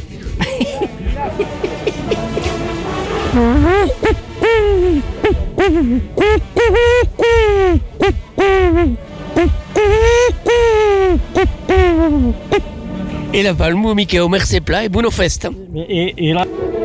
Et 13.32 13.42
la 13.42 13.52
palme 13.54 13.84
au 13.84 13.94
Mickey 13.94 14.18
Homer 14.18 14.40
c'est 14.44 14.60
plat 14.60 14.84
et 14.84 14.88
et 14.88 16.32
là, 16.32 16.44
Et 16.46 16.75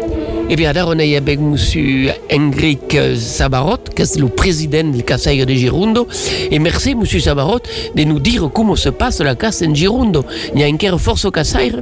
bien 0.55 0.71
alors 0.71 0.89
on 0.89 0.99
est 0.99 1.15
avec 1.15 1.39
monsieur 1.39 2.09
Henrik 2.29 2.97
Sabarot, 3.15 3.77
qui 3.95 4.01
est 4.01 4.19
le 4.19 4.27
président 4.27 4.83
du 4.83 5.01
Cassaire 5.01 5.45
de 5.45 5.53
Girondo. 5.53 6.07
Et 6.51 6.59
merci 6.59 6.93
monsieur 6.93 7.21
Sabarot 7.21 7.61
de 7.95 8.03
nous 8.03 8.19
dire 8.19 8.49
comment 8.53 8.75
se 8.75 8.89
passe 8.89 9.21
la 9.21 9.35
casse 9.35 9.61
en 9.61 9.73
Girondo. 9.73 10.25
Il 10.53 10.59
y 10.59 10.63
a 10.63 10.67
une 10.67 10.77
force 10.97 11.23
au 11.23 11.31
Cassaire 11.31 11.81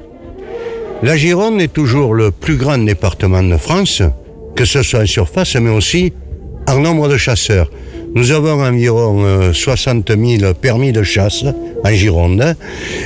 La 1.02 1.18
Gironde 1.18 1.60
est 1.62 1.74
toujours 1.74 2.14
le 2.14 2.30
plus 2.30 2.58
grand 2.58 2.78
département 2.78 3.42
de 3.42 3.58
France, 3.58 4.04
que 4.56 4.66
ce 4.66 4.84
soit 4.84 5.02
en 5.02 5.06
surface, 5.08 5.56
mais 5.56 5.72
aussi 5.72 6.14
en 6.68 6.80
nombre 6.80 7.08
de 7.10 7.18
chasseurs. 7.18 7.72
Nous 8.14 8.32
avons 8.32 8.64
environ 8.64 9.24
euh, 9.24 9.54
60 9.54 10.12
000 10.16 10.54
permis 10.54 10.92
de 10.92 11.04
chasse 11.04 11.44
en 11.84 11.90
Gironde 11.92 12.56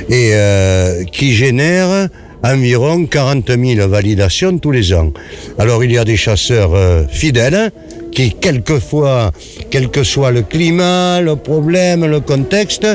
et 0.10 0.32
euh, 0.34 1.04
qui 1.06 1.34
génèrent 1.34 2.10
environ 2.44 3.06
40 3.06 3.48
000 3.48 3.88
validations 3.88 4.58
tous 4.58 4.72
les 4.72 4.94
ans. 4.94 5.12
Alors 5.58 5.84
il 5.84 5.92
y 5.92 5.98
a 5.98 6.06
des 6.06 6.18
chasseurs 6.18 6.76
euh, 6.76 7.04
fidèles 7.10 7.72
qui 8.12 8.34
quelquefois, 8.34 9.32
quel 9.72 9.90
que 9.90 10.04
soit 10.04 10.32
le 10.32 10.44
climat, 10.44 11.22
le 11.22 11.36
problème, 11.36 12.06
le 12.06 12.20
contexte, 12.20 12.86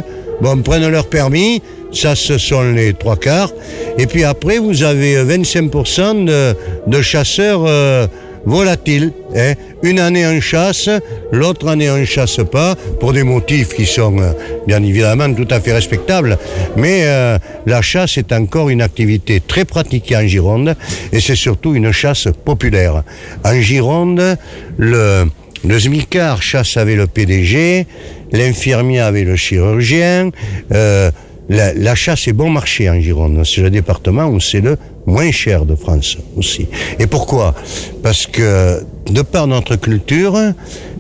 bon, 0.41 0.63
prennent 0.63 0.89
leur 0.89 1.09
permis, 1.09 1.61
ça 1.93 2.15
ce 2.15 2.39
sont 2.39 2.63
les 2.73 2.93
trois 2.95 3.17
quarts, 3.17 3.53
et 3.97 4.07
puis 4.07 4.25
après 4.25 4.59
vous 4.59 4.83
avez 4.83 5.17
25% 5.17 6.25
de, 6.25 6.55
de 6.87 7.03
chasseurs 7.03 7.65
euh, 7.67 8.07
volatiles. 8.49 9.13
hein. 9.37 9.53
Une 9.83 10.01
année 10.01 10.27
en 10.27 10.41
chasse, 10.41 10.89
l'autre 11.31 11.69
année 11.69 11.91
on 11.91 11.99
ne 11.99 12.05
chasse 12.05 12.41
pas, 12.51 12.75
pour 12.99 13.13
des 13.13 13.23
motifs 13.23 13.75
qui 13.75 13.87
sont 13.87 14.19
euh, 14.19 14.33
bien 14.67 14.83
évidemment 14.83 15.33
tout 15.33 15.47
à 15.51 15.61
fait 15.61 15.73
respectables. 15.73 16.39
Mais 16.77 17.03
euh, 17.05 17.39
la 17.67 17.83
chasse 17.83 18.17
est 18.19 18.33
encore 18.33 18.71
une 18.71 18.83
activité 18.83 19.41
très 19.47 19.65
pratiquée 19.65 20.17
en 20.17 20.27
Gironde, 20.27 20.75
et 21.13 21.21
c'est 21.21 21.37
surtout 21.37 21.75
une 21.75 21.93
chasse 21.93 22.29
populaire. 22.45 23.03
En 23.45 23.61
Gironde, 23.61 24.37
le, 24.79 25.25
le 25.65 25.79
SMICAR 25.79 26.43
chasse 26.43 26.77
avec 26.77 26.97
le 26.97 27.07
PDG, 27.07 27.87
l'infirmier 28.33 29.01
avec 29.01 29.27
le 29.27 29.37
chirurgien. 29.37 30.31
euh, 30.73 31.11
la, 31.49 31.73
la 31.73 31.95
chasse 31.95 32.29
est 32.29 32.33
bon 32.33 32.51
marché 32.51 32.89
en 32.91 33.01
Gironde. 33.01 33.43
C'est 33.45 33.63
le 33.63 33.71
département 33.71 34.27
où 34.27 34.41
c'est 34.41 34.61
le 34.61 34.77
moins 35.07 35.31
cher 35.31 35.65
de 35.65 35.75
France 35.75 36.19
aussi. 36.37 36.67
Et 36.99 37.07
pourquoi? 37.07 37.55
Parce 38.03 38.27
que 38.27 38.83
de 39.11 39.23
par 39.23 39.47
notre 39.47 39.77
culture, 39.77 40.37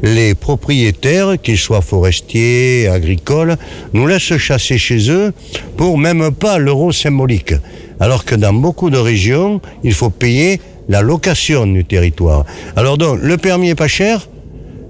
les 0.02 0.34
propriétaires, 0.34 1.37
qu'ils 1.42 1.58
soient 1.58 1.82
forestiers, 1.82 2.88
agricoles, 2.88 3.56
nous 3.92 4.06
laissent 4.06 4.37
chasser 4.38 4.78
chez 4.78 5.11
eux 5.11 5.32
pour 5.76 5.98
même 5.98 6.30
pas 6.30 6.58
l'euro 6.58 6.92
symbolique. 6.92 7.54
Alors 8.00 8.24
que 8.24 8.34
dans 8.34 8.52
beaucoup 8.52 8.90
de 8.90 8.98
régions, 8.98 9.61
il 9.84 9.92
faut 9.92 10.11
payer 10.11 10.61
la 10.88 11.02
location 11.02 11.66
du 11.66 11.84
territoire. 11.84 12.46
Alors 12.76 12.96
donc, 12.96 13.18
le 13.20 13.37
permis 13.37 13.70
est 13.70 13.74
pas 13.74 13.88
cher, 13.88 14.28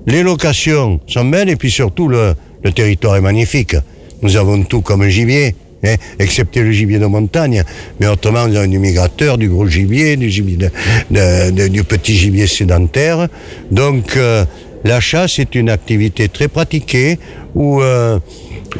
les 0.07 0.23
locations 0.23 1.01
sont 1.09 1.25
belles 1.25 1.49
et 1.49 1.57
puis 1.57 1.71
surtout 1.71 2.07
le, 2.07 2.35
le 2.63 2.73
territoire 2.73 3.17
est 3.17 3.21
magnifique. 3.21 3.75
Nous 4.23 4.37
avons 4.37 4.63
tout 4.65 4.81
comme 4.81 5.07
gibier, 5.09 5.55
hein, 5.85 5.95
excepté 6.19 6.63
le 6.63 6.73
gibier 6.73 6.99
de 6.99 7.07
montagne. 7.07 7.63
Mais 8.01 8.09
autrement, 8.09 8.47
nous 8.49 8.57
avons 8.57 8.69
du 8.69 8.79
migrateur, 8.79 9.39
du 9.39 9.49
gros 9.49 9.67
gibier, 9.67 10.17
du, 10.17 10.29
gibier 10.29 10.71
du 11.11 11.85
petit 11.85 12.17
gibier 12.17 12.47
sédentaire. 12.47 13.29
Donc, 13.71 14.17
euh, 14.17 14.45
la 14.85 15.01
chasse 15.01 15.39
est 15.39 15.55
une 15.55 15.71
activité 15.71 16.29
très 16.29 16.49
pratiquée 16.49 17.19
où, 17.55 17.81
euh, 17.81 18.19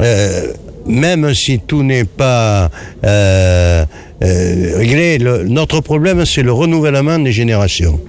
euh, 0.01 0.53
même 0.85 1.33
si 1.33 1.59
tout 1.59 1.83
n'est 1.83 2.05
pas 2.05 2.69
réglé, 4.21 5.19
notre 5.45 5.79
problème, 5.81 6.25
c'est 6.25 6.41
le 6.41 6.51
renouvellement 6.51 7.19
des 7.19 7.31
générations. 7.31 7.99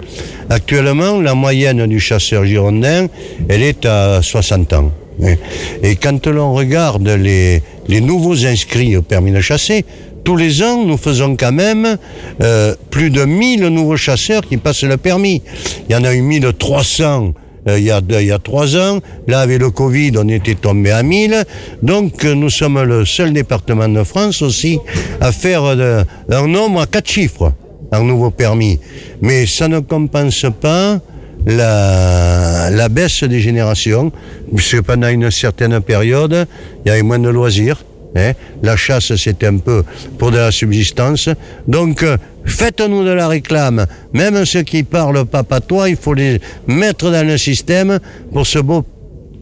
Actuellement, 0.49 1.21
la 1.21 1.35
moyenne 1.35 1.85
du 1.87 1.99
chasseur 1.99 2.45
girondin, 2.45 3.07
elle 3.47 3.61
est 3.61 3.85
à 3.85 4.21
60 4.21 4.73
ans. 4.73 4.91
Hein. 5.23 5.35
Et 5.83 5.95
quand 5.95 6.27
l'on 6.27 6.53
regarde 6.53 7.07
les, 7.07 7.61
les 7.87 8.01
nouveaux 8.01 8.45
inscrits 8.45 8.97
au 8.97 9.01
permis 9.01 9.31
de 9.31 9.41
chasser, 9.41 9.85
tous 10.23 10.35
les 10.35 10.61
ans, 10.61 10.83
nous 10.85 10.97
faisons 10.97 11.35
quand 11.35 11.51
même 11.51 11.97
euh, 12.41 12.75
plus 12.91 13.09
de 13.09 13.25
1000 13.25 13.67
nouveaux 13.67 13.97
chasseurs 13.97 14.41
qui 14.41 14.57
passent 14.57 14.83
le 14.83 14.97
permis. 14.97 15.41
Il 15.89 15.93
y 15.93 15.95
en 15.95 16.03
a 16.03 16.13
eu 16.13 16.21
1300 16.21 17.33
euh, 17.67 17.77
il, 17.77 17.85
y 17.85 17.91
a, 17.91 18.01
il 18.09 18.25
y 18.25 18.31
a 18.31 18.39
trois 18.39 18.75
ans. 18.77 18.99
Là, 19.27 19.41
avec 19.41 19.59
le 19.59 19.69
Covid, 19.69 20.13
on 20.17 20.27
était 20.27 20.55
tombé 20.55 20.91
à 20.91 21.03
1000. 21.03 21.43
Donc, 21.83 22.25
euh, 22.25 22.33
nous 22.33 22.49
sommes 22.49 22.81
le 22.81 23.05
seul 23.05 23.33
département 23.33 23.87
de 23.87 24.03
France 24.03 24.41
aussi 24.41 24.79
à 25.19 25.31
faire 25.31 25.63
euh, 25.65 26.03
un 26.29 26.47
nombre 26.47 26.81
à 26.81 26.87
quatre 26.87 27.09
chiffres 27.09 27.53
en 27.91 28.03
nouveau 28.03 28.31
permis. 28.31 28.79
Mais 29.21 29.45
ça 29.45 29.67
ne 29.67 29.79
compense 29.79 30.45
pas 30.59 30.99
la, 31.45 32.69
la 32.71 32.89
baisse 32.89 33.23
des 33.23 33.39
générations, 33.39 34.11
puisque 34.55 34.81
pendant 34.81 35.07
une 35.07 35.29
certaine 35.31 35.79
période, 35.81 36.47
il 36.85 36.89
y 36.89 36.91
avait 36.91 37.01
moins 37.03 37.19
de 37.19 37.29
loisirs. 37.29 37.83
hein. 38.15 38.33
La 38.63 38.75
chasse, 38.75 39.15
c'était 39.15 39.47
un 39.47 39.57
peu 39.57 39.83
pour 40.17 40.31
de 40.31 40.37
la 40.37 40.51
subsistance. 40.51 41.29
Donc, 41.67 42.03
euh, 42.03 42.17
faites-nous 42.45 43.03
de 43.03 43.11
la 43.11 43.27
réclame. 43.27 43.85
Même 44.13 44.45
ceux 44.45 44.63
qui 44.63 44.83
parlent 44.83 45.25
pas 45.25 45.43
patois, 45.43 45.89
il 45.89 45.95
faut 45.95 46.13
les 46.13 46.39
mettre 46.67 47.09
dans 47.11 47.25
le 47.25 47.37
système 47.37 47.99
pour 48.31 48.45
ce 48.45 48.59
beau 48.59 48.85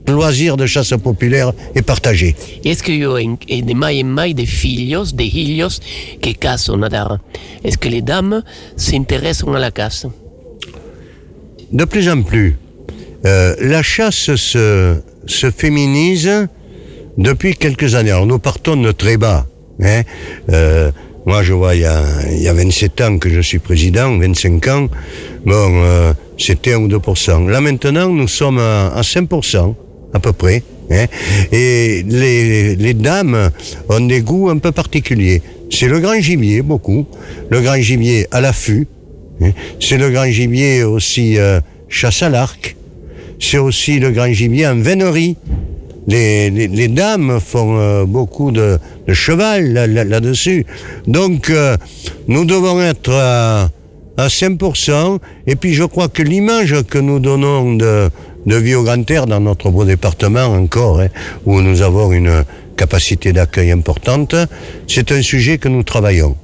loisir 0.08 0.58
de 0.58 0.66
chasse 0.66 0.90
populaire 1.04 1.52
et 1.76 1.84
partagé. 1.84 2.36
Est-ce 2.66 2.82
qu'il 2.82 2.96
y 2.98 3.04
a 3.06 3.12
un- 3.14 3.38
et 3.48 3.62
de 3.62 3.74
mai 3.76 4.02
en 4.04 4.08
mai 4.08 4.34
des 4.34 4.48
filhos, 4.48 5.12
des 5.14 5.26
hijos 5.28 5.80
qui 6.20 6.34
cassent 6.34 6.70
nadar 6.72 7.20
Est-ce 7.64 7.78
que 7.78 7.90
les 7.90 8.02
dames 8.02 8.42
s'intéressent 8.76 9.54
à 9.56 9.60
la 9.60 9.70
casse? 9.70 10.08
De 11.72 11.86
plus 11.86 12.10
en 12.10 12.22
plus, 12.24 12.58
euh, 13.26 13.56
la 13.62 13.84
chasse 13.84 14.36
se, 14.36 14.96
se 15.26 15.52
féminise 15.52 16.48
depuis 17.18 17.56
quelques 17.56 17.96
années. 17.96 18.12
Alors 18.12 18.26
nous 18.26 18.40
partons 18.40 18.76
de 18.78 18.92
très 18.92 19.18
bas. 19.18 19.46
hein. 19.82 20.02
Euh, 20.50 20.92
moi, 21.26 21.44
je 21.44 21.54
vois, 21.54 21.76
il 21.76 21.82
y, 21.82 21.86
a, 21.86 22.02
il 22.32 22.42
y 22.42 22.48
a 22.48 22.54
27 22.54 23.02
ans 23.02 23.18
que 23.20 23.30
je 23.30 23.42
suis 23.42 23.60
président, 23.60 24.18
25 24.18 24.68
ans, 24.70 24.88
bon, 25.46 25.84
euh, 25.84 26.14
c'était 26.40 26.74
1 26.74 26.78
ou 26.78 26.88
2% 26.88 27.50
Là, 27.50 27.62
maintenant, 27.62 28.10
nous 28.10 28.28
sommes 28.28 28.58
à, 28.58 28.88
à 28.96 29.02
5% 29.02 29.76
à 30.14 30.20
peu 30.20 30.32
près. 30.34 30.64
hein. 30.90 31.06
Et 31.52 32.04
les, 32.08 32.76
les 32.78 32.94
dames 32.96 33.52
ont 33.90 34.00
des 34.00 34.22
goûts 34.22 34.50
un 34.50 34.58
peu 34.58 34.72
particuliers. 34.72 35.44
C'est 35.70 35.88
le 35.88 36.00
grand 36.00 36.20
gibier, 36.20 36.64
beaucoup. 36.64 37.06
Le 37.52 37.62
grand 37.62 37.76
gibier 37.80 38.26
à 38.32 38.42
l'affût. 38.42 38.88
Hein? 39.42 39.52
C'est 39.80 39.98
le 39.98 40.10
grand 40.10 40.26
gibier 40.30 40.84
aussi 40.84 41.38
euh, 41.38 41.60
chasse 41.90 42.22
à 42.24 42.30
l'arc. 42.30 42.76
C'est 43.40 43.58
aussi 43.58 44.00
le 44.00 44.12
grand 44.12 44.32
gibier 44.32 44.68
en 44.68 44.76
vénerie. 44.80 45.38
Les, 46.08 46.50
les- 46.50 46.68
dames 46.88 47.40
font 47.40 47.78
euh, 47.78 48.06
beaucoup 48.06 48.52
de, 48.52 48.80
cheval 49.14 49.74
là- 49.74 49.86
là- 49.88 50.04
là-dessus. 50.04 50.66
Donc, 51.08 51.50
euh, 51.50 51.78
nous 52.28 52.46
devons 52.46 52.82
être 52.82 53.12
à, 53.14 53.70
à 54.18 54.28
5%. 54.28 55.20
Et 55.46 55.56
puis, 55.56 55.74
je 55.74 55.84
crois 55.84 56.08
que 56.08 56.24
l'image 56.24 56.76
que 56.90 56.98
nous 56.98 57.20
donnons 57.20 57.76
de, 57.76 58.10
de 58.46 58.56
vie 58.56 58.74
au 58.76 58.84
grand 58.84 59.10
air 59.12 59.28
dans 59.28 59.40
notre 59.40 59.70
beau 59.70 59.86
département 59.86 60.46
encore, 60.46 61.00
hein, 61.02 61.10
où 61.46 61.62
nous 61.62 61.82
avons 61.84 62.12
une 62.12 62.44
capacité 62.80 63.34
d'accueil 63.34 63.72
importante, 63.72 64.36
c'est 64.88 65.12
un 65.12 65.22
sujet 65.22 65.58
que 65.58 65.68
nous 65.68 65.84
travaillons. 65.84 66.36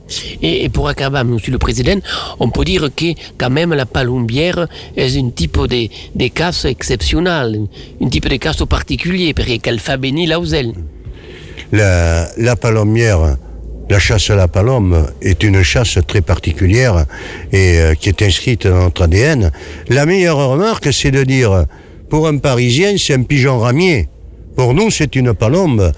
Et, 0.41 0.67
pour 0.67 0.89
acabar, 0.89 1.23
Monsieur 1.23 1.53
le 1.53 1.57
Président, 1.57 1.99
on 2.39 2.49
peut 2.49 2.65
dire 2.65 2.89
que 2.93 3.09
quand 3.37 3.49
même 3.49 3.73
la 3.73 3.85
palombière 3.85 4.67
est 4.97 5.17
un 5.17 5.29
type 5.29 5.59
de, 5.73 5.87
de 6.13 6.27
casse 6.27 6.65
exceptionnel, 6.65 7.49
un 8.03 8.09
type 8.09 8.27
de 8.27 8.35
casse 8.35 8.63
particulier, 8.77 9.33
parce 9.33 9.57
qu'elle 9.63 9.79
fait 9.79 9.97
bénir 9.97 10.27
la. 10.29 10.37
La, 11.71 12.29
la 12.37 12.55
palomière, 12.55 13.37
la 13.89 13.99
chasse 13.99 14.29
à 14.29 14.35
la 14.35 14.47
palombe 14.47 15.07
est 15.21 15.41
une 15.43 15.63
chasse 15.63 15.97
très 16.05 16.21
particulière 16.21 17.05
et 17.51 17.79
euh, 17.79 17.93
qui 17.99 18.09
est 18.09 18.21
inscrite 18.21 18.67
dans 18.67 18.83
notre 18.83 19.03
ADN. 19.03 19.51
La 19.87 20.05
meilleure 20.05 20.41
remarque, 20.49 20.91
c'est 20.91 21.11
de 21.11 21.23
dire, 21.23 21.65
pour 22.09 22.27
un 22.27 22.37
Parisien, 22.37 22.95
c'est 22.97 23.13
un 23.13 23.23
pigeon 23.23 23.57
ramier. 23.59 24.09
Pour 24.55 24.73
nous, 24.73 24.89
c'est 24.91 25.15
une 25.15 25.33
palombe. 25.33 25.91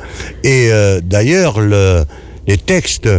Et 0.43 0.69
euh, 0.71 0.99
d'ailleurs, 1.03 1.59
le- 1.59 2.03
les 2.47 2.57
textes 2.57 3.09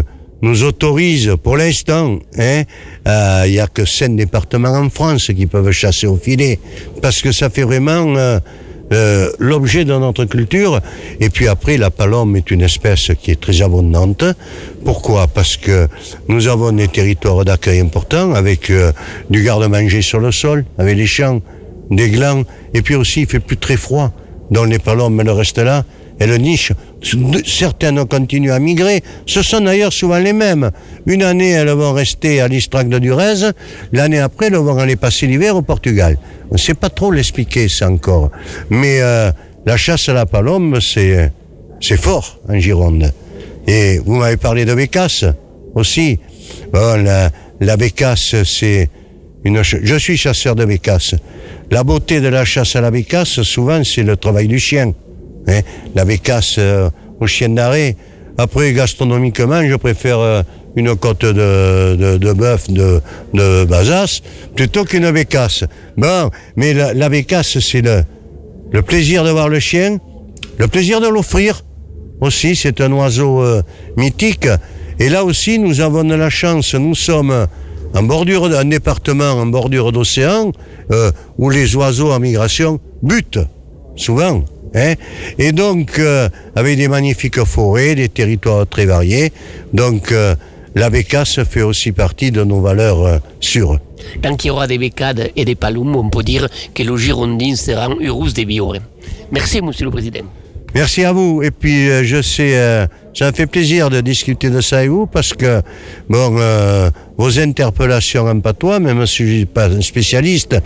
nous 0.42 0.62
autorisent, 0.62 1.34
pour 1.42 1.56
l'instant, 1.56 2.18
hein, 2.38 2.62
euh, 3.06 3.42
il 3.46 3.52
n'y 3.52 3.60
a 3.60 3.66
que 3.66 3.84
cinq 3.84 4.16
départements 4.16 4.70
en 4.72 4.88
France 4.90 5.30
qui 5.36 5.46
peuvent 5.46 5.70
chasser 5.72 6.06
au 6.06 6.16
filet, 6.16 6.58
parce 7.02 7.20
que 7.22 7.32
ça 7.32 7.50
fait 7.50 7.64
vraiment 7.64 8.14
euh, 8.16 9.30
l'objet 9.38 9.84
de 9.84 9.92
notre 9.92 10.24
culture. 10.24 10.80
Et 11.20 11.28
puis 11.28 11.46
après, 11.48 11.76
la 11.76 11.90
palombe 11.90 12.36
est 12.36 12.50
une 12.50 12.62
espèce 12.62 13.10
qui 13.20 13.30
est 13.32 13.40
très 13.40 13.60
abondante. 13.62 14.24
Pourquoi? 14.84 15.26
Parce 15.26 15.56
que 15.56 15.88
nous 16.28 16.46
avons 16.48 16.72
des 16.72 16.88
territoires 16.88 17.44
d'accueil 17.44 17.80
importants, 17.80 18.32
avec 18.34 18.72
du 19.28 19.42
garde-manger 19.42 20.02
sur 20.02 20.20
le 20.20 20.32
sol, 20.32 20.64
avec 20.78 20.96
les 20.96 21.06
champs, 21.06 21.42
des 21.90 22.10
glands, 22.10 22.44
et 22.74 22.82
puis 22.82 22.94
aussi 22.94 23.22
il 23.22 23.26
fait 23.26 23.40
plus 23.40 23.56
très 23.56 23.76
froid. 23.76 24.12
Donc 24.50 24.68
les 24.68 24.78
palombes, 24.78 25.20
elles 25.20 25.30
restent 25.30 25.58
là, 25.58 25.84
elles 26.18 26.40
nichent 26.40 26.72
Certaines 27.44 28.04
continuent 28.06 28.50
à 28.50 28.58
migrer. 28.58 29.02
Ce 29.26 29.42
sont 29.42 29.60
d'ailleurs 29.60 29.92
souvent 29.92 30.18
les 30.18 30.32
mêmes. 30.32 30.70
Une 31.06 31.22
année, 31.22 31.50
elles 31.50 31.70
vont 31.70 31.92
rester 31.92 32.40
à 32.40 32.48
l'Istrac 32.48 32.88
de 32.88 32.98
Durez. 32.98 33.52
L'année 33.92 34.18
après, 34.18 34.46
elles 34.46 34.56
vont 34.56 34.76
aller 34.78 34.96
passer 34.96 35.26
l'hiver 35.26 35.54
au 35.56 35.62
Portugal. 35.62 36.18
On 36.50 36.54
ne 36.54 36.58
sait 36.58 36.74
pas 36.74 36.90
trop 36.90 37.12
l'expliquer, 37.12 37.68
ça 37.68 37.88
encore. 37.88 38.30
Mais 38.70 39.00
euh, 39.00 39.30
la 39.64 39.76
chasse 39.76 40.08
à 40.08 40.12
la 40.12 40.26
palombe, 40.26 40.80
c'est, 40.80 41.30
c'est 41.80 41.96
fort 42.00 42.40
en 42.48 42.58
Gironde. 42.58 43.12
Et 43.66 43.98
vous 44.04 44.16
m'avez 44.16 44.36
parlé 44.36 44.64
de 44.64 44.74
bécasse 44.74 45.24
aussi. 45.74 46.18
Bon, 46.72 47.02
la, 47.02 47.30
la 47.60 47.76
bécasse, 47.76 48.42
c'est 48.42 48.88
une... 49.44 49.62
Je 49.62 49.96
suis 49.96 50.16
chasseur 50.16 50.56
de 50.56 50.64
bécasse. 50.64 51.14
La 51.70 51.84
beauté 51.84 52.20
de 52.20 52.28
la 52.28 52.44
chasse 52.44 52.76
à 52.76 52.80
la 52.80 52.90
bécasse, 52.90 53.42
souvent, 53.42 53.84
c'est 53.84 54.02
le 54.02 54.16
travail 54.16 54.48
du 54.48 54.58
chien. 54.58 54.92
Hein. 55.46 55.60
La 55.94 56.04
bécasse 56.04 56.56
euh, 56.58 56.88
au 57.20 57.26
chien 57.26 57.50
d'arrêt. 57.50 57.94
Après, 58.38 58.72
gastronomiquement, 58.72 59.62
je 59.68 59.74
préfère 59.76 60.18
euh, 60.18 60.42
une 60.76 60.96
côte 60.96 61.26
de, 61.26 61.96
de, 61.96 62.16
de 62.16 62.32
bœuf 62.32 62.70
de, 62.70 63.02
de 63.34 63.64
Bazas 63.66 64.20
plutôt 64.56 64.84
qu'une 64.84 65.10
bécasse. 65.10 65.64
Bon, 65.96 66.30
mais 66.56 66.72
la, 66.72 66.94
la 66.94 67.08
bécasse, 67.10 67.58
c'est 67.58 67.82
le, 67.82 68.02
le 68.70 68.82
plaisir 68.82 69.22
de 69.24 69.30
voir 69.30 69.48
le 69.48 69.60
chien, 69.60 69.98
le 70.56 70.68
plaisir 70.68 71.00
de 71.02 71.08
l'offrir 71.08 71.64
aussi. 72.20 72.56
C'est 72.56 72.80
un 72.80 72.92
oiseau 72.92 73.42
euh, 73.42 73.62
mythique. 73.96 74.48
Et 74.98 75.10
là 75.10 75.22
aussi, 75.22 75.58
nous 75.58 75.80
avons 75.80 76.04
de 76.04 76.14
la 76.14 76.30
chance. 76.30 76.74
Nous 76.74 76.94
sommes 76.94 77.46
en 77.94 78.02
bordure 78.02 78.48
d'un 78.48 78.64
département, 78.64 79.32
en 79.32 79.46
bordure 79.46 79.92
d'océan, 79.92 80.52
euh, 80.90 81.10
où 81.38 81.50
les 81.50 81.74
oiseaux 81.76 82.12
en 82.12 82.20
migration 82.20 82.80
butent, 83.02 83.40
souvent. 83.96 84.44
Hein 84.74 84.94
et 85.38 85.52
donc, 85.52 85.98
euh, 85.98 86.28
avec 86.54 86.76
des 86.76 86.88
magnifiques 86.88 87.42
forêts, 87.44 87.94
des 87.94 88.08
territoires 88.08 88.66
très 88.66 88.84
variés. 88.84 89.32
Donc, 89.72 90.12
euh, 90.12 90.34
la 90.74 90.90
bécasse 90.90 91.42
fait 91.44 91.62
aussi 91.62 91.92
partie 91.92 92.30
de 92.30 92.44
nos 92.44 92.60
valeurs 92.60 93.04
euh, 93.04 93.18
sûres. 93.40 93.78
Tant 94.22 94.36
qu'il 94.36 94.48
y 94.48 94.50
aura 94.50 94.66
des 94.66 94.78
bécades 94.78 95.30
et 95.34 95.44
des 95.44 95.54
paloums, 95.54 95.96
on 95.96 96.10
peut 96.10 96.22
dire 96.22 96.48
que 96.74 96.82
le 96.82 96.96
Girondin 96.96 97.56
sera 97.56 97.88
heureux 98.00 98.30
de 98.30 98.42
vivre. 98.42 98.76
Merci, 99.32 99.60
Monsieur 99.60 99.86
le 99.86 99.90
Président. 99.90 100.24
Merci 100.74 101.04
à 101.04 101.12
vous. 101.12 101.42
Et 101.42 101.50
puis, 101.50 101.88
euh, 101.88 102.04
je 102.04 102.20
sais, 102.20 102.56
euh, 102.56 102.86
ça 103.14 103.26
me 103.30 103.32
fait 103.32 103.46
plaisir 103.46 103.90
de 103.90 104.00
discuter 104.00 104.50
de 104.50 104.60
ça 104.60 104.78
avec 104.78 104.90
vous 104.90 105.06
parce 105.06 105.32
que, 105.32 105.62
bon, 106.08 106.36
euh, 106.38 106.90
vos 107.18 107.38
interpellations 107.38 108.26
en 108.26 108.40
patois, 108.40 108.78
même 108.78 109.04
si 109.06 109.16
je 109.18 109.22
ne 109.24 109.28
suis 109.28 109.46
pas 109.46 109.66
un 109.68 109.82
spécialiste, 109.82 110.56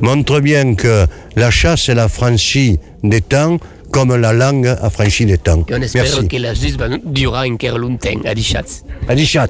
montrent 0.00 0.40
bien 0.40 0.74
que 0.74 1.06
la 1.36 1.50
chasse, 1.50 1.88
elle 1.88 2.00
a 2.00 2.08
franchi 2.08 2.78
des 3.02 3.20
temps 3.22 3.58
comme 3.90 4.14
la 4.14 4.32
langue 4.32 4.66
a 4.66 4.90
franchi 4.90 5.26
des 5.26 5.38
temps. 5.38 5.64
Et 5.68 5.74
on 5.74 5.82
espère 5.82 6.04
Merci. 6.04 6.28
que 6.28 6.36
la 6.36 6.54
justice 6.54 6.76
va 6.76 6.88
durer 7.04 7.50
encore 7.50 7.78
longtemps 7.78 8.08
à 8.24 8.34
Dichatz. 8.34 8.84
À 9.08 9.14
Dichat. 9.14 9.48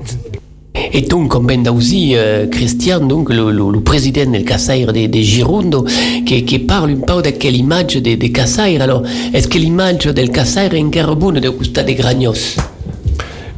Et 0.93 1.03
donc, 1.03 1.29
comme 1.29 1.47
ben 1.47 1.67
aussi, 1.69 2.13
euh, 2.15 2.47
Christian, 2.47 3.01
donc, 3.01 3.29
le, 3.29 3.51
le, 3.51 3.71
le 3.71 3.81
président 3.81 4.31
del 4.31 4.45
Casaire 4.45 4.93
de, 4.93 5.07
de 5.07 5.19
Girondo, 5.21 5.85
qui, 6.25 6.45
qui 6.45 6.59
parle 6.61 6.93
un 6.93 7.01
peu 7.01 7.23
de 7.23 7.31
quelle 7.31 7.57
image 7.57 7.97
de. 7.97 8.81
Alors, 8.81 9.03
est-ce 9.35 9.49
que 9.49 9.59
l'image 9.59 10.07
del 10.07 10.31
Casaire 10.31 10.73
est 10.73 10.83
encore 10.83 11.17
bonne 11.17 11.41
de 11.41 11.51
costat 11.51 11.83
de 11.83 11.93
Gragnos? 11.93 12.57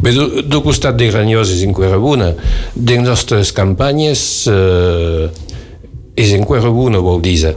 Bé, 0.03 0.11
do, 0.11 0.43
do 0.43 0.59
costat 0.65 0.97
de 0.99 1.07
Granyós 1.13 1.53
és 1.55 1.63
bona. 2.03 2.33
De 2.75 2.97
les 2.99 3.05
nostres 3.07 3.53
campanyes 3.55 4.49
eh, 4.51 5.29
és 6.19 6.33
bona, 6.75 6.99
vol 6.99 7.23
dir. 7.23 7.55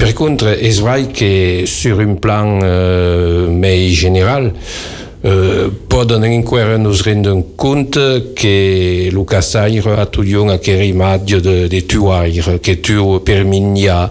Per 0.00 0.10
contra, 0.18 0.56
és 0.58 0.80
vrai 0.82 1.06
que 1.14 1.64
sur 1.70 2.02
un 2.02 2.16
plan 2.18 2.58
eh, 2.66 3.46
més 3.46 3.94
general 3.94 4.50
eh, 4.50 5.70
poden 5.88 6.26
encara 6.26 6.78
nos 6.82 7.04
rendre 7.06 7.38
compte 7.54 8.34
que 8.34 9.08
el 9.12 9.24
caçaire 9.24 9.94
a 9.94 10.06
tot 10.10 10.26
aquella 10.50 10.84
imatge 10.84 11.40
de, 11.40 11.56
de 11.68 11.80
tuaire, 11.86 12.58
que 12.58 12.74
tu 12.82 13.20
per 13.24 13.44
minya, 13.46 14.10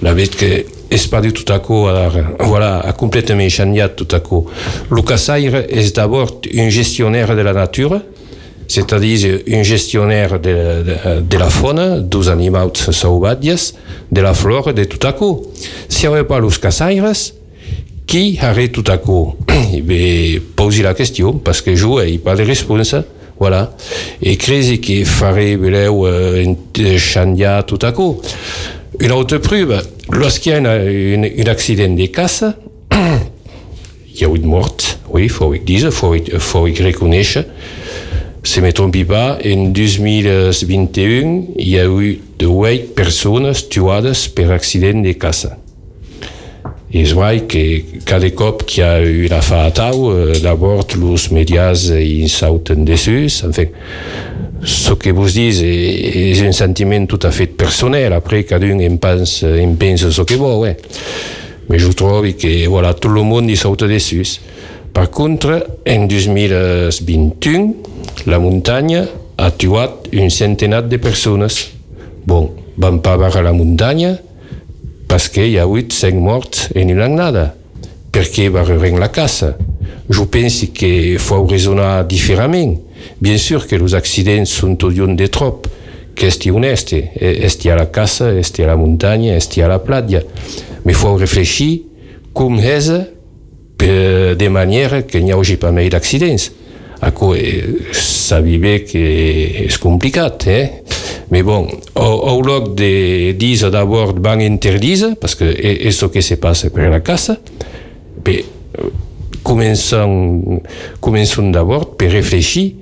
la 0.00 0.14
vet 0.14 0.38
que 0.38 0.75
du 1.22 1.32
tout 1.32 1.52
à 1.52 1.58
coup, 1.58 1.86
voilà, 2.40 2.80
a 2.80 2.92
complètement 2.92 3.48
changé 3.48 3.86
tout 3.96 4.08
à 4.12 4.20
coup. 4.20 4.46
Le 4.90 5.02
caçaire 5.02 5.64
est 5.68 5.94
d'abord 5.94 6.40
un 6.54 6.68
gestionnaire 6.68 7.34
de 7.34 7.40
la 7.42 7.52
nature, 7.52 8.00
c'est-à-dire 8.68 9.40
un 9.48 9.62
gestionnaire 9.62 10.38
de, 10.38 11.36
la 11.38 11.50
faune, 11.50 12.08
des 12.08 12.28
animaux 12.28 12.72
sauvages, 12.74 13.72
de 14.12 14.20
la 14.20 14.34
flore, 14.34 14.72
de 14.72 14.84
tout 14.84 15.04
à 15.06 15.12
coup. 15.12 15.46
Si 15.88 16.06
on 16.06 16.14
avait 16.14 16.24
pas 16.24 16.40
les 16.40 16.48
caçaires, 16.60 17.12
qui 18.06 18.38
aurait 18.40 18.68
tout 18.68 18.84
à 18.86 18.98
coup 18.98 19.34
poser 20.56 20.82
la 20.82 20.94
question, 20.94 21.32
parce 21.34 21.60
que 21.60 21.74
je 21.74 21.86
n'ai 21.86 22.18
pas 22.18 22.36
de 22.36 22.44
réponse. 22.44 22.94
Voilà. 23.38 23.74
Et 24.22 24.36
crezi 24.36 24.80
que 24.80 25.04
ferait 25.04 25.56
beleu 25.56 25.90
un 25.90 26.96
chandia 26.96 27.62
tout 27.64 27.78
à 27.82 27.92
coup. 27.92 28.20
Une 29.00 29.12
autre 29.12 29.38
preuve, 29.38 29.82
lorsqu'il 30.10 30.52
y 30.52 30.54
a 30.54 30.58
une- 30.58 31.24
une- 31.24 31.40
un 31.46 31.50
accident 31.50 31.92
de 31.94 32.06
casse, 32.06 32.44
il 32.92 34.20
y 34.20 34.24
a 34.24 34.28
eu 34.34 34.38
de 34.38 34.46
morts, 34.46 34.76
oui, 35.10 35.28
faut 35.28 35.54
dire, 35.54 35.86
il 35.86 35.90
faut, 35.90 36.14
faut 36.38 36.62
reconnaître. 36.62 37.44
Si 38.42 38.54
je 38.54 38.60
ne 38.60 38.66
me 38.66 38.72
trompe 38.72 39.04
pas, 39.04 39.38
en 39.44 39.64
2021, 39.66 41.42
il 41.58 41.68
y 41.68 41.78
a 41.78 41.86
eu 41.86 42.20
de 42.38 42.46
8 42.46 42.94
personnes 42.94 43.52
tuées 43.68 44.12
par 44.34 44.50
accident 44.52 45.00
de 45.02 45.12
casse. 45.12 45.48
Et 46.92 47.04
c'est 47.04 47.12
vrai 47.14 47.40
que 47.40 47.80
cada 48.06 48.30
cop 48.30 48.64
qu'il 48.64 48.82
y 48.82 48.86
a 48.86 49.02
eu 49.02 49.26
la 49.26 49.40
fatau, 49.42 50.10
euh, 50.12 50.32
d'abord 50.40 50.86
les 50.94 51.34
médias 51.34 51.72
ils 52.00 52.28
sautent 52.28 52.70
dessus. 52.72 53.28
Enfin, 53.46 53.64
ce 54.62 54.92
que 54.94 55.10
vous 55.10 55.28
dites 55.28 55.60
est, 55.62 56.30
est 56.38 56.46
un 56.46 56.52
sentiment 56.52 57.04
tout 57.06 57.18
à 57.24 57.32
fait 57.32 57.48
personnel. 57.66 58.12
Après, 58.12 58.46
chacun 58.48 58.78
en 58.78 58.96
pense, 58.96 59.42
en 59.42 59.74
pense 59.74 60.10
ce 60.10 60.22
qu'il 60.22 60.38
veut. 60.38 60.76
Mais 61.68 61.78
je 61.80 61.88
trouve 61.88 62.32
que 62.32 62.68
voilà, 62.68 62.94
tout 62.94 63.08
le 63.08 63.22
monde 63.22 63.50
il 63.50 63.56
saute 63.56 63.82
dessus. 63.84 64.40
Par 64.92 65.10
contre, 65.10 65.66
en 65.88 66.06
2021, 66.06 67.72
la 68.26 68.38
montagne 68.38 69.04
a 69.36 69.50
tué 69.50 69.86
une 70.12 70.30
centaine 70.30 70.80
de 70.88 70.96
personnes. 70.96 71.48
Bon, 72.24 72.52
vam 72.78 73.00
pas 73.00 73.16
voir 73.16 73.42
la 73.42 73.52
montagne, 73.52 74.16
parce 75.08 75.28
qu'il 75.28 75.50
y 75.50 75.58
a 75.58 75.66
eu 75.66 75.86
cinq 75.90 76.14
morts 76.14 76.68
et 76.74 76.82
une 76.82 76.94
nada. 76.94 77.54
Perché 78.12 78.48
va 78.48 78.62
revenir 78.62 79.00
la 79.00 79.08
casse? 79.08 79.44
Je 80.08 80.22
pense 80.22 80.66
qu'il 80.72 81.18
faut 81.18 81.44
raisonner 81.44 82.02
différemment. 82.08 82.76
Bien 83.20 83.36
sûr 83.36 83.66
que 83.66 83.74
les 83.76 83.94
accidents 83.94 84.44
sont 84.44 84.76
toujours 84.76 85.08
de 85.08 85.26
trop. 85.26 85.60
Qu'est-ce 86.16 86.50
honnête 86.50 86.94
Est-ce 87.20 87.68
à 87.68 87.76
la 87.76 87.86
casse 87.86 88.22
Est-ce 88.22 88.62
à 88.62 88.66
la 88.66 88.76
montagne 88.76 89.26
Est-ce 89.26 89.60
à 89.60 89.68
la 89.68 89.78
plage 89.78 90.18
Mais 90.84 90.92
il 90.92 90.94
faut 90.94 91.14
réfléchir 91.14 91.80
comme 92.32 92.58
est 92.58 92.88
de 93.78 94.48
manière 94.48 95.06
qu'il 95.06 95.24
n'y 95.24 95.30
ait 95.30 95.56
pas 95.56 95.70
plus 95.72 95.88
d'accidents. 95.90 96.36
À 97.02 97.10
quoi 97.10 97.36
ça 97.92 98.40
vivait 98.40 98.80
que 98.80 99.68
c'est 99.68 99.78
compliqué, 99.78 100.20
hein? 100.20 100.68
Mais 101.30 101.42
bon, 101.42 101.68
au, 101.94 102.00
au 102.00 102.40
lieu 102.42 102.60
de 102.74 103.32
dire 103.32 103.70
d'abord 103.70 104.14
ban 104.14 104.40
interdit, 104.40 105.04
parce 105.20 105.34
que 105.34 105.44
c'est 105.54 105.90
ce 105.90 106.06
qui 106.06 106.22
se 106.22 106.34
passe 106.34 106.66
pour 106.70 106.78
la 106.78 107.00
casse, 107.00 107.32
mais 108.26 108.44
euh, 108.78 108.84
commençons, 109.42 110.62
commençons 111.00 111.50
d'abord 111.50 111.96
par 111.96 112.08
réfléchir 112.08 112.72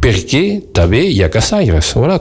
perché 0.00 0.62
també 0.72 1.02
hi 1.10 1.22
ha 1.22 1.28
caçaires. 1.28 1.80
Voilà. 1.94 2.20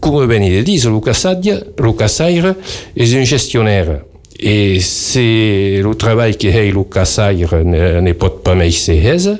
Come 0.00 0.38
dir, 0.64 0.86
el 0.86 1.00
caçatge, 1.00 1.60
el 1.78 1.92
caçaire 1.96 2.54
és 2.96 3.14
un 3.14 3.24
gestionnaire. 3.24 4.00
Et 4.42 4.80
c'est 4.80 5.82
le 5.82 5.94
travail 5.94 6.36
que 6.38 6.50
fait 6.50 6.70
le 6.70 6.82
caçaire 6.84 7.62
ne, 7.62 8.00
ne 8.00 8.12
pot 8.14 8.42
pas 8.42 8.56
hesa, 8.64 9.36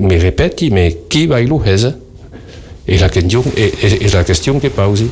mais 0.00 0.18
répète, 0.18 0.62
mais 0.72 0.96
qui 1.08 1.26
va 1.26 1.40
le 1.40 1.54
hesa? 1.64 1.94
Et 2.88 2.98
la 2.98 3.08
question, 3.08 3.44
et, 3.56 3.72
et, 3.82 4.04
et 4.04 4.08
la 4.08 4.24
question 4.24 4.58
que 4.58 4.66
pose. 4.68 5.04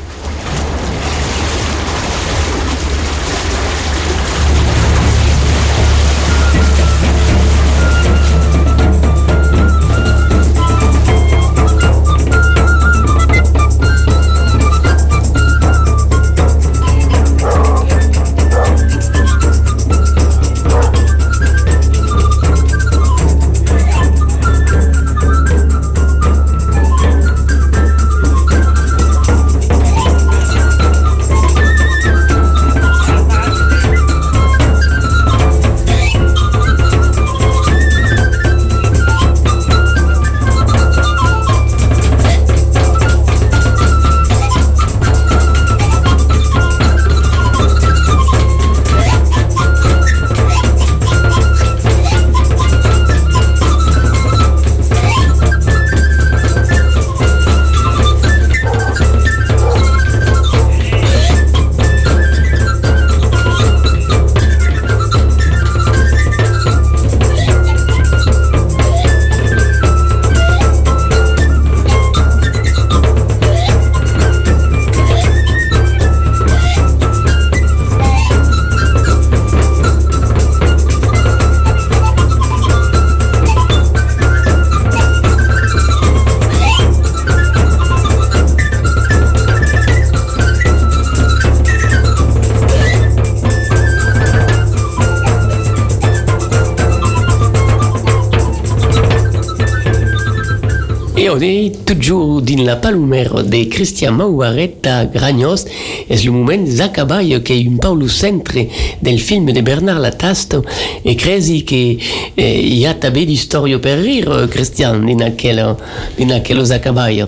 Toujours 101.94 102.42
dans 102.42 102.64
la 102.64 102.76
palomère 102.76 103.44
de 103.44 103.64
Christian 103.64 104.12
Mauvaret 104.12 104.74
à 104.84 105.06
Gragnos. 105.06 105.64
C'est 106.08 106.24
le 106.24 106.32
moment 106.32 106.56
d'Acabaille 106.56 107.42
qui 107.42 107.52
est 107.52 107.66
un 107.66 107.76
peu 107.76 107.98
le 107.98 108.08
centre 108.08 108.54
del 109.02 109.18
film 109.18 109.52
de 109.52 109.60
Bernard 109.60 110.00
Latasto. 110.00 110.64
Et 111.04 111.16
crezi 111.16 111.64
che 111.64 111.98
eh, 112.34 112.60
y 112.60 112.86
a 112.86 112.94
tabé 112.94 113.24
d'histoire 113.24 113.78
per 113.80 113.98
rire, 113.98 114.48
Christian, 114.50 115.00
dans 115.00 115.20
aquel, 115.20 115.76
dans 116.18 116.30
aquel 116.30 116.72
Acabaille. 116.72 117.26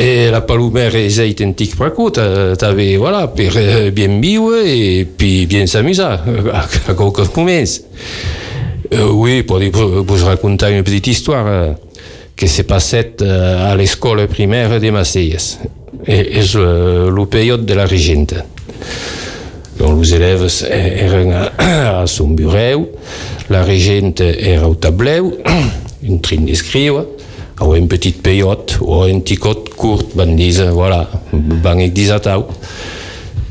Et 0.00 0.30
la 0.30 0.40
palomère 0.40 0.94
est 0.96 1.18
identique 1.18 1.76
praco, 1.76 2.10
t'avais, 2.10 2.96
voilà, 2.96 3.28
pour 3.28 3.44
euh, 3.56 3.90
bien 3.90 4.18
vivre 4.20 4.56
et 4.64 5.04
puis 5.04 5.46
bien 5.46 5.66
s'amuser 5.66 6.02
à, 6.02 6.24
moments. 7.36 7.64
Euh, 8.92 9.08
oui, 9.12 9.42
pour 9.42 9.58
vous 9.60 10.24
raconter 10.24 10.66
une 10.76 10.82
petite 10.82 11.06
histoire 11.06 11.76
qui 12.36 12.48
s'est 12.48 12.64
passée 12.64 13.12
euh, 13.22 13.72
à 13.72 13.76
l'école 13.76 14.26
primaire 14.26 14.80
de 14.80 14.90
Maceias. 14.90 15.58
Et, 16.06 16.38
et 16.38 16.42
le, 16.54 17.24
période 17.24 17.64
de 17.64 17.74
la 17.74 17.86
régente. 17.86 18.34
Donc 19.78 20.02
les 20.02 20.14
élèves 20.14 20.44
étaient 20.44 21.32
à, 21.58 22.00
à 22.02 22.06
son 22.06 22.28
bureau, 22.28 22.90
la 23.50 23.62
régente 23.62 24.20
era 24.20 24.68
au 24.68 24.74
tableau, 24.74 25.38
en 26.08 26.18
train 26.22 26.36
d'écrire, 26.36 27.04
a 27.60 27.76
une 27.76 27.88
petite 27.88 28.22
période, 28.22 28.70
ou 28.80 29.02
un 29.02 29.20
petit 29.20 29.36
code 29.36 29.68
court, 29.70 30.02
van 30.14 30.26
dire, 30.26 30.72
voilà, 30.72 31.08
van 31.32 31.78
exisatau. 31.78 32.46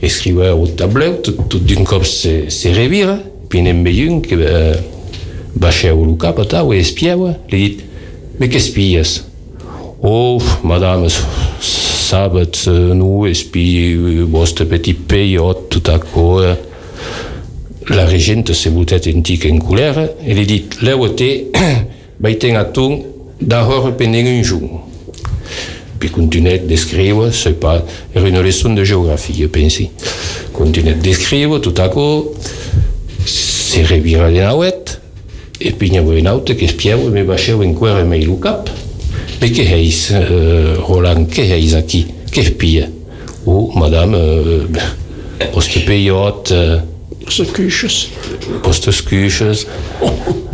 Escrivait 0.01 0.49
au 0.49 0.67
tableau, 0.67 1.13
tout, 1.23 1.37
tout 1.49 1.59
d'un 1.59 1.83
cop 1.83 2.03
se, 2.03 2.49
se 2.49 2.67
revira, 2.67 3.17
puis 3.47 3.61
n'en 3.61 3.83
veia 3.83 4.11
un 4.11 4.19
que 4.19 4.35
euh, 4.35 4.73
baixeu 5.55 5.95
le 5.95 6.15
cap, 6.15 6.39
et 6.39 6.79
espiava, 6.79 7.37
li 7.49 7.69
dit, 7.69 7.77
mais 8.43 8.49
qu'espies? 8.49 9.21
Oh, 10.01 10.37
madame, 10.65 11.07
sabat, 11.61 12.67
nous 12.67 13.25
espie 13.25 13.95
vostre 14.29 14.65
petit 14.65 14.93
période, 14.93 15.69
tout 15.69 15.83
à 15.89 15.97
coup, 15.97 16.39
euh, 16.39 16.55
la 17.87 18.05
régente 18.05 18.51
se 18.51 18.67
boutet 18.67 19.07
un 19.07 19.21
tic 19.21 19.45
en 19.45 19.59
colère, 19.59 20.09
et 20.27 20.33
li 20.33 20.45
dit, 20.45 20.65
l'eu 20.81 21.15
té, 21.15 21.51
vaig 22.19 22.37
tenir 22.37 22.59
a 22.59 22.65
ton, 22.65 23.05
d'ahora 23.39 23.93
pendant 23.93 24.17
un 24.17 24.43
jour. 24.43 24.89
Puis 25.97 26.09
continuait 26.09 26.59
d'escrire, 26.59 27.29
c'est 27.31 27.57
pas, 27.57 27.81
une 28.13 28.41
leçon 28.41 28.73
de 28.73 28.83
géographie, 28.83 29.35
je 29.39 29.45
pense. 29.45 29.79
Continuait 30.51 30.95
d'escrire, 30.95 31.61
tout 31.61 31.75
à 31.77 31.87
coup, 31.87 32.25
se 33.25 33.79
revira 33.79 34.29
de 34.29 34.41
nauet, 34.41 34.83
et 34.83 35.02
puis 35.71 35.87
il 35.87 35.93
y 35.93 35.97
avait 35.97 36.19
une 36.19 36.27
autre 36.27 36.53
qui 36.53 36.65
espiava, 36.65 37.09
mais 37.11 37.23
baixeu 37.23 37.55
encore 37.55 38.03
mai 38.05 38.19
le 38.19 38.33
cap. 38.35 38.69
Mais 39.41 39.51
que 39.51 39.61
heis, 39.61 40.09
euh, 40.11 40.75
Roland, 40.79 41.25
que 41.25 41.41
heis 41.41 41.75
aquí? 41.75 42.07
Que 42.31 42.41
espia? 42.41 42.87
Oh, 43.45 43.71
madame, 43.75 44.15
euh, 44.15 44.65
poste 45.51 45.85
payot, 45.85 46.43
euh, 46.51 46.79
Excuses. 47.25 48.09
poste 48.61 48.91
scuches, 48.91 49.65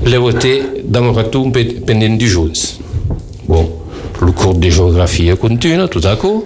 levoté 0.06 0.62
dans 0.86 1.02
mon 1.02 1.14
retour 1.14 1.52
pendant 1.86 2.16
du 2.16 2.28
jours. 2.28 2.52
Bon, 3.48 3.70
le 4.22 4.32
cours 4.32 4.54
de 4.54 4.70
géographie 4.70 5.32
continue, 5.40 5.88
tout 5.90 6.02
à 6.04 6.16
coup, 6.16 6.44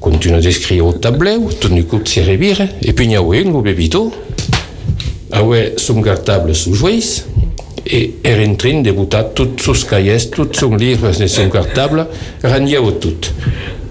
continue 0.00 0.40
d'écrire 0.40 0.86
au 0.86 0.92
tableau, 0.92 1.50
tout 1.60 1.68
d'un 1.68 1.82
coup 1.82 2.00
se 2.04 2.20
revire, 2.20 2.66
et 2.82 2.92
puis 2.92 3.04
il 3.06 3.12
y 3.12 3.16
a 3.16 3.20
un 3.20 3.52
le 3.52 3.60
bébito, 3.60 4.10
avait 5.30 5.74
son 5.76 6.00
cartable 6.00 6.54
sous 6.54 6.74
jouisse, 6.74 7.26
et 7.86 8.14
est 8.24 8.46
en 8.46 8.54
train 8.54 8.80
de 8.82 8.90
botar 8.92 9.24
tous 9.24 9.74
ses 9.74 9.86
cahiers, 9.86 10.30
tous 10.30 10.48
son 10.52 10.74
livre 10.76 11.10
de 11.10 11.26
son 11.26 11.48
cartable, 11.48 12.06
randiau 12.42 12.92
tout. 12.92 13.32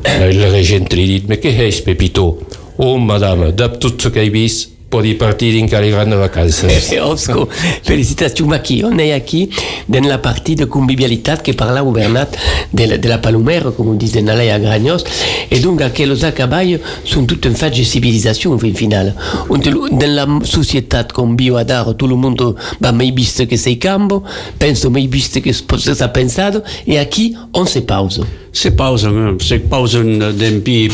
Le 0.05 0.51
régent 0.51 0.85
lui 0.91 1.05
dit, 1.05 1.23
mais 1.27 1.37
que 1.37 1.47
est 1.47 1.83
Pepito? 1.83 2.39
Oh, 2.77 2.97
madame, 2.97 3.51
d'ab 3.51 3.79
tout 3.79 3.93
ce 3.97 4.07
qu'il 4.07 4.31
vist, 4.31 4.71
pour 4.89 5.05
y 5.05 5.13
partir 5.13 5.53
en 5.63 5.81
les 5.81 5.91
grandes 5.91 6.13
vacances. 6.13 6.65
Osco, 7.03 7.47
félicitations 7.83 8.47
Maki. 8.47 8.83
On 8.83 8.97
est 8.97 9.15
ici 9.17 9.49
dans 9.87 10.01
la 10.03 10.17
partie 10.17 10.55
de 10.55 10.65
convivialité 10.65 11.33
qui 11.43 11.53
parla 11.53 11.83
au 11.83 11.91
Bernat 11.91 12.27
de 12.73 12.83
la, 12.85 12.97
de 12.97 13.07
la 13.07 13.17
Palomère, 13.19 13.71
comme 13.75 13.89
on 13.89 13.93
dit 13.93 14.11
dans 14.11 14.25
la 14.35 14.55
à 14.55 14.59
Gragnos. 14.59 15.03
Et 15.51 15.59
donc, 15.59 15.81
à 15.81 15.89
quels 15.91 16.25
acabailles 16.25 16.79
sont 17.05 17.25
tout 17.25 17.39
un 17.47 17.53
fait 17.53 17.69
de 17.69 17.83
civilisation, 17.83 18.51
au 18.51 18.57
final. 18.59 19.13
On 19.49 19.59
te- 19.59 19.69
Dans 19.69 20.07
la 20.15 20.25
société 20.45 20.97
qu'on 21.13 21.35
vit 21.35 21.51
à 21.55 21.63
Dar, 21.63 21.95
tout 21.95 22.07
le 22.07 22.15
monde 22.15 22.55
va 22.81 22.91
mai 22.91 23.11
visto 23.11 23.45
que 23.45 23.57
c'est 23.57 23.77
cambo, 23.77 24.23
penso 24.57 24.89
mai 24.89 25.07
visto 25.07 25.39
que 25.41 25.51
c'est 25.53 26.13
pensado, 26.13 26.61
et 26.87 26.97
aquí 26.97 27.35
on 27.53 27.65
se 27.65 27.79
pause. 27.79 28.21
Se 28.51 28.71
pausen, 28.71 29.37
se 29.39 29.59
pausen 29.69 30.17
d'un 30.33 30.59
pi 30.65 30.89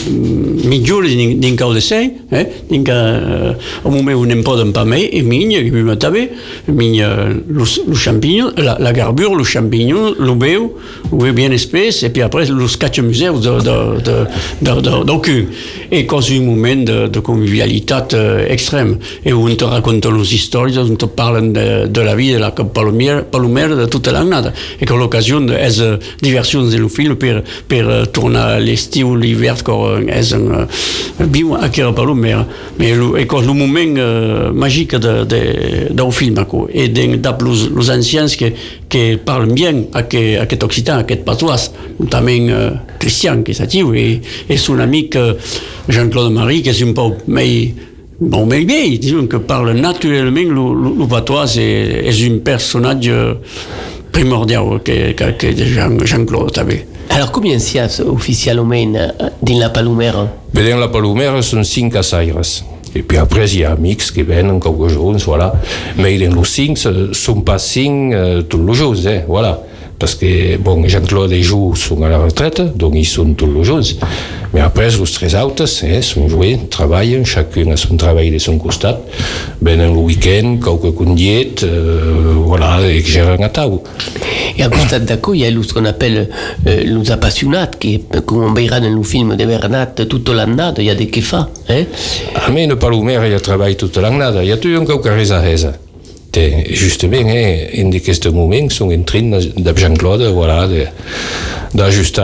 millor 0.67 1.05
din 1.07 1.55
cau 1.55 1.73
de 1.73 1.79
sei, 1.79 2.11
eh? 2.31 2.45
din 2.69 2.83
que 2.83 2.91
eh, 2.91 3.55
au 3.83 3.89
moment 3.89 4.13
où 4.13 4.25
n'en 4.25 4.43
poden 4.43 4.73
pas 4.73 4.83
mai, 4.83 5.09
e 5.13 5.21
minya, 5.23 5.61
que 5.63 5.71
vive 5.71 5.95
també, 5.97 6.29
minya 6.67 7.29
le 7.31 7.95
champignon, 7.95 8.51
la, 8.57 8.75
la 8.79 8.91
garbure, 8.91 9.35
le 9.35 9.43
champignon, 9.43 10.15
le 10.19 10.33
beu, 10.33 10.69
le 11.11 11.31
bien 11.31 11.51
espès, 11.51 12.03
et 12.03 12.09
puis 12.09 12.21
après, 12.21 12.45
le 12.45 12.67
scatch 12.67 12.99
museu 12.99 13.31
de, 13.31 13.59
de, 13.61 14.25
de, 14.61 14.81
de, 14.81 15.03
de. 15.05 15.45
Et 15.91 16.05
cause 16.05 16.31
un 16.31 16.41
moment 16.41 16.83
de, 16.83 17.07
de 17.07 17.19
convivialitat 17.19 18.07
eh, 18.13 18.51
extrême, 18.51 18.97
et 19.25 19.31
où 19.31 19.47
on 19.47 19.55
te 19.55 19.63
raconte 19.63 20.05
les 20.05 20.35
histoires, 20.35 20.69
on 20.77 20.95
te 20.95 21.05
parle 21.05 21.53
de, 21.53 21.87
de 21.87 22.01
la 22.01 22.15
vie 22.15 22.33
de 22.33 22.37
la 22.37 22.51
palomère, 22.51 23.23
palomère 23.25 23.75
de 23.75 23.85
toute 23.85 24.07
l'année, 24.07 24.49
et 24.81 24.85
que 24.85 24.93
l'occasion 24.93 25.45
eh, 25.47 25.97
diversions 26.21 26.63
de 26.63 26.77
lo 26.77 26.89
film 26.89 27.15
per, 27.15 27.44
per 27.67 27.83
eh, 27.83 28.01
tornar 28.13 28.59
l'estiu, 28.63 29.15
l'hivern, 29.15 29.61
que 29.65 29.77
és 30.15 30.33
en, 30.35 30.47
eh, 30.61 31.27
viu 31.31 31.55
aquí 31.55 31.83
a 31.85 31.91
Palomera. 31.95 32.45
E 32.79 33.25
cos 33.29 33.45
lo 33.45 33.53
moment 33.53 33.97
eh, 33.97 34.97
de, 34.99 35.25
de, 35.25 35.41
del 35.91 36.11
film, 36.11 36.43
co. 36.45 36.67
e 36.71 36.87
de, 36.89 37.07
d'ap 37.17 37.41
los, 37.41 37.69
los 37.69 37.89
ancians 37.89 38.35
que, 38.35 38.53
que 38.89 39.17
parlen 39.17 39.53
bien 39.55 39.87
aquest, 39.93 40.41
aquest 40.41 40.63
occitan, 40.63 41.03
aquest 41.03 41.25
patois, 41.25 41.71
notamment 41.99 42.49
eh, 42.49 42.69
Christian, 42.99 43.43
que 43.43 43.53
e, 43.53 44.21
e 44.47 44.57
son 44.57 44.81
amic 44.81 45.15
eh, 45.15 45.35
Jean-Claude 45.87 46.33
Marie, 46.33 46.63
que 46.63 46.71
és 46.71 46.81
un 46.81 46.93
poc 46.93 47.27
mai 47.27 47.73
Bon, 48.17 48.45
mais 48.45 48.63
bien, 48.63 48.95
disons 48.97 49.27
que 49.27 49.35
parle 49.35 49.73
naturellement 49.73 50.39
le, 50.39 50.99
le, 50.99 51.07
patois 51.07 51.57
et 51.57 52.07
est 52.07 52.29
un 52.29 52.37
personnage 52.37 53.11
primordial 54.13 54.79
que, 54.85 55.11
que, 55.11 55.31
que 55.31 55.47
Jean, 55.51 55.97
Jean-Claude 55.99 56.57
avait. 56.57 56.87
Alors, 57.15 57.31
combien 57.31 57.57
s'y 57.59 57.79
a 57.79 57.87
officiellement 58.05 58.75
euh, 58.75 59.07
dans 59.41 59.57
la 59.57 59.69
Palomère? 59.69 60.27
Mais 60.53 60.69
dans 60.69 60.75
la 60.75 60.89
Palomère, 60.89 61.41
sont 61.41 61.63
cinq 61.63 61.95
assaires. 61.95 62.41
Et 62.93 63.03
puis 63.03 63.17
après, 63.17 63.49
il 63.51 63.59
y 63.59 63.63
a 63.63 63.73
mix 63.77 64.11
qui 64.11 64.21
viennent 64.21 64.59
quelques 64.59 64.89
jours, 64.89 65.15
voilà. 65.25 65.53
Mais 65.97 66.17
dans 66.17 66.35
les 66.35 66.43
cinq, 66.43 66.77
ne 66.87 67.13
sont 67.13 67.39
pas 67.39 67.57
cinq 67.57 68.11
euh, 68.11 68.41
tous 68.41 68.67
les 68.67 68.73
jours, 68.73 68.95
hein, 69.07 69.21
voilà. 69.29 69.61
Parce 69.97 70.15
que, 70.15 70.57
bon, 70.57 70.85
Jean-Claude 70.87 71.31
et 71.31 71.41
Jou 71.41 71.73
sont 71.75 72.03
à 72.03 72.09
la 72.09 72.17
retraite, 72.17 72.61
donc 72.77 72.93
ils 72.95 73.05
sont 73.05 73.33
tous 73.33 73.51
les 73.51 73.63
jours. 73.63 73.81
Mais 74.53 74.61
après, 74.61 74.89
les 74.89 75.05
très 75.05 75.41
autres 75.41 75.65
hein, 75.83 76.01
sont 76.01 76.27
joués, 76.27 76.59
travaillent, 76.69 77.23
chacun 77.25 77.71
a 77.71 77.77
son 77.77 77.97
travail 77.97 78.31
de 78.31 78.37
son 78.37 78.57
costat. 78.57 79.01
Ben, 79.61 79.79
le 79.79 79.89
week-end, 79.89 80.57
quelques 80.63 80.95
condiets, 80.95 81.55
euh, 81.63 82.33
voilà, 82.37 82.79
et 82.89 83.01
gèrent 83.03 83.41
à 83.41 83.49
table. 83.49 83.79
Et 84.57 84.63
à 84.63 84.69
costat 84.69 84.99
d'acco, 84.99 85.33
il 85.33 85.39
y 85.39 85.45
a 85.45 85.49
ce 85.49 85.73
qu'on 85.73 85.85
appelle 85.85 86.29
euh, 86.67 86.83
les 86.83 87.11
appassionnats, 87.11 87.67
qui, 87.67 88.03
comme 88.25 88.43
on 88.43 88.53
verra 88.53 88.79
dans 88.79 88.89
le 88.89 89.03
film 89.03 89.35
de 89.35 89.45
Bernat, 89.45 89.87
toute 89.87 90.29
l'année, 90.29 90.71
il 90.77 90.83
y 90.85 90.89
a 90.89 90.95
des 90.95 91.09
fa. 91.21 91.49
Hein? 91.69 91.83
A 92.35 92.51
mi 92.51 92.67
no 92.67 92.75
palomère, 92.75 93.25
il 93.25 93.35
travaille 93.41 93.75
toute 93.75 93.97
l'année. 93.97 94.41
Il 94.41 94.47
y 94.47 94.51
a 94.51 94.57
tout 94.57 94.69
un 94.69 94.85
quelque 94.85 95.84
à. 96.37 96.41
Et 96.69 96.73
justement, 96.73 97.17
hein, 97.17 97.55
en 97.85 97.91
aquest 97.91 98.27
moment, 98.31 98.69
sont 98.69 98.91
en 98.91 99.03
train 99.03 99.21
de 99.21 99.77
Jean-Claude, 99.77 100.23
voilà, 100.33 100.67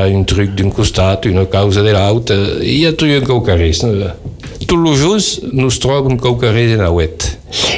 un 0.03 0.23
truc 0.23 0.55
d'un 0.55 0.69
costat, 0.69 1.19
une 1.25 1.45
cause 1.45 1.75
de 1.75 1.89
l'autre. 1.91 2.33
Il 2.63 2.79
y 2.79 2.85
a 2.85 2.93
tout 2.93 3.05
un 3.05 3.21
chose. 3.73 4.05
Tous 4.67 4.81
les 4.81 4.93
jours, 4.95 5.17
nous 5.51 5.69
trouvons 5.69 6.15
quelque 6.15 6.47
chose 6.47 6.73
en 6.79 6.81
la 6.83 6.91
web. 6.91 7.09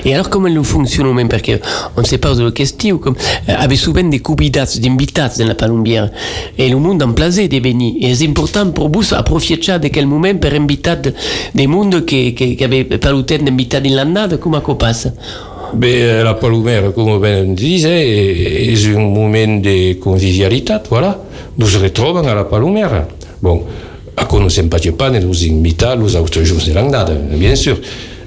Et 0.06 0.14
alors, 0.14 0.30
comment 0.30 0.50
nous 0.50 0.64
fonctionnons 0.64 1.14
même? 1.14 1.30
Parce 1.30 1.42
qu'on 1.42 2.02
ne 2.02 2.06
sait 2.06 2.20
pas 2.20 2.36
de 2.36 2.50
question. 2.52 3.00
Comme, 3.00 3.16
euh, 3.50 3.54
avait 3.58 3.78
souvent 3.78 4.04
des 4.04 4.20
convidats, 4.20 4.66
des 4.66 4.88
invités 4.88 5.22
dans 5.40 5.48
la 5.48 5.56
palombière. 5.56 6.12
Et 6.58 6.70
le 6.70 6.78
monde 6.78 7.02
en 7.02 7.14
plaisait 7.14 7.48
de 7.48 7.58
venir. 7.60 7.96
Et 8.02 8.14
c'est 8.14 8.28
important 8.28 8.70
pour 8.70 8.92
vous 8.92 9.14
approfiter 9.16 9.80
de 9.80 9.88
quel 9.88 10.06
moment 10.06 10.36
pour 10.36 10.52
inviter 10.54 10.96
de- 11.02 11.14
des 11.56 11.66
mondes 11.66 12.06
qui, 12.06 12.36
qui, 12.36 12.56
qui 12.56 12.64
avaient 12.64 12.84
pas 12.84 13.12
le 13.12 13.24
temps 13.24 13.38
d'inviter 13.42 13.80
dans 13.82 13.96
l'année. 13.96 14.36
Comment 14.40 14.62
ça 14.64 14.76
passe? 14.76 15.08
Mais 15.80 16.24
la 16.24 16.34
palomère, 16.36 16.94
comme 16.94 17.20
ben 17.20 17.54
disait, 17.56 18.08
est 18.08 18.74
est 18.74 18.96
un 18.96 19.00
moment 19.00 19.60
de 19.62 19.94
convivialité, 19.94 20.74
voilà. 20.90 21.20
Nous 21.58 21.68
se 21.68 21.78
retrouvons 21.78 22.28
à 22.28 22.36
la 22.36 22.44
palomère. 22.44 23.08
Bon, 23.42 23.64
à 24.16 24.26
quoi 24.26 24.40
nous 24.40 24.46
ne 24.46 24.68
pas 24.70 24.78
pas 24.98 25.10
nous 25.10 25.44
inviter 25.46 25.86
les 26.00 26.16
autres 26.16 26.44
jours 26.44 26.60
de 26.66 26.74
l'année, 26.74 26.98
bien 27.38 27.56
sûr. 27.56 27.78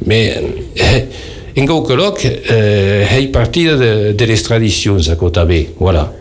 Mais 0.05 0.35
eh, 0.77 1.61
en 1.63 1.67
quelque 1.67 1.97
cas, 2.21 2.29
euh, 2.51 3.05
est 3.19 3.29
partie 3.29 3.65
de, 3.67 4.13
de 4.13 4.25
les 4.25 4.37
traditions 4.43 4.99
à 5.11 5.15
côté, 5.15 5.71
voilà. 5.79 6.13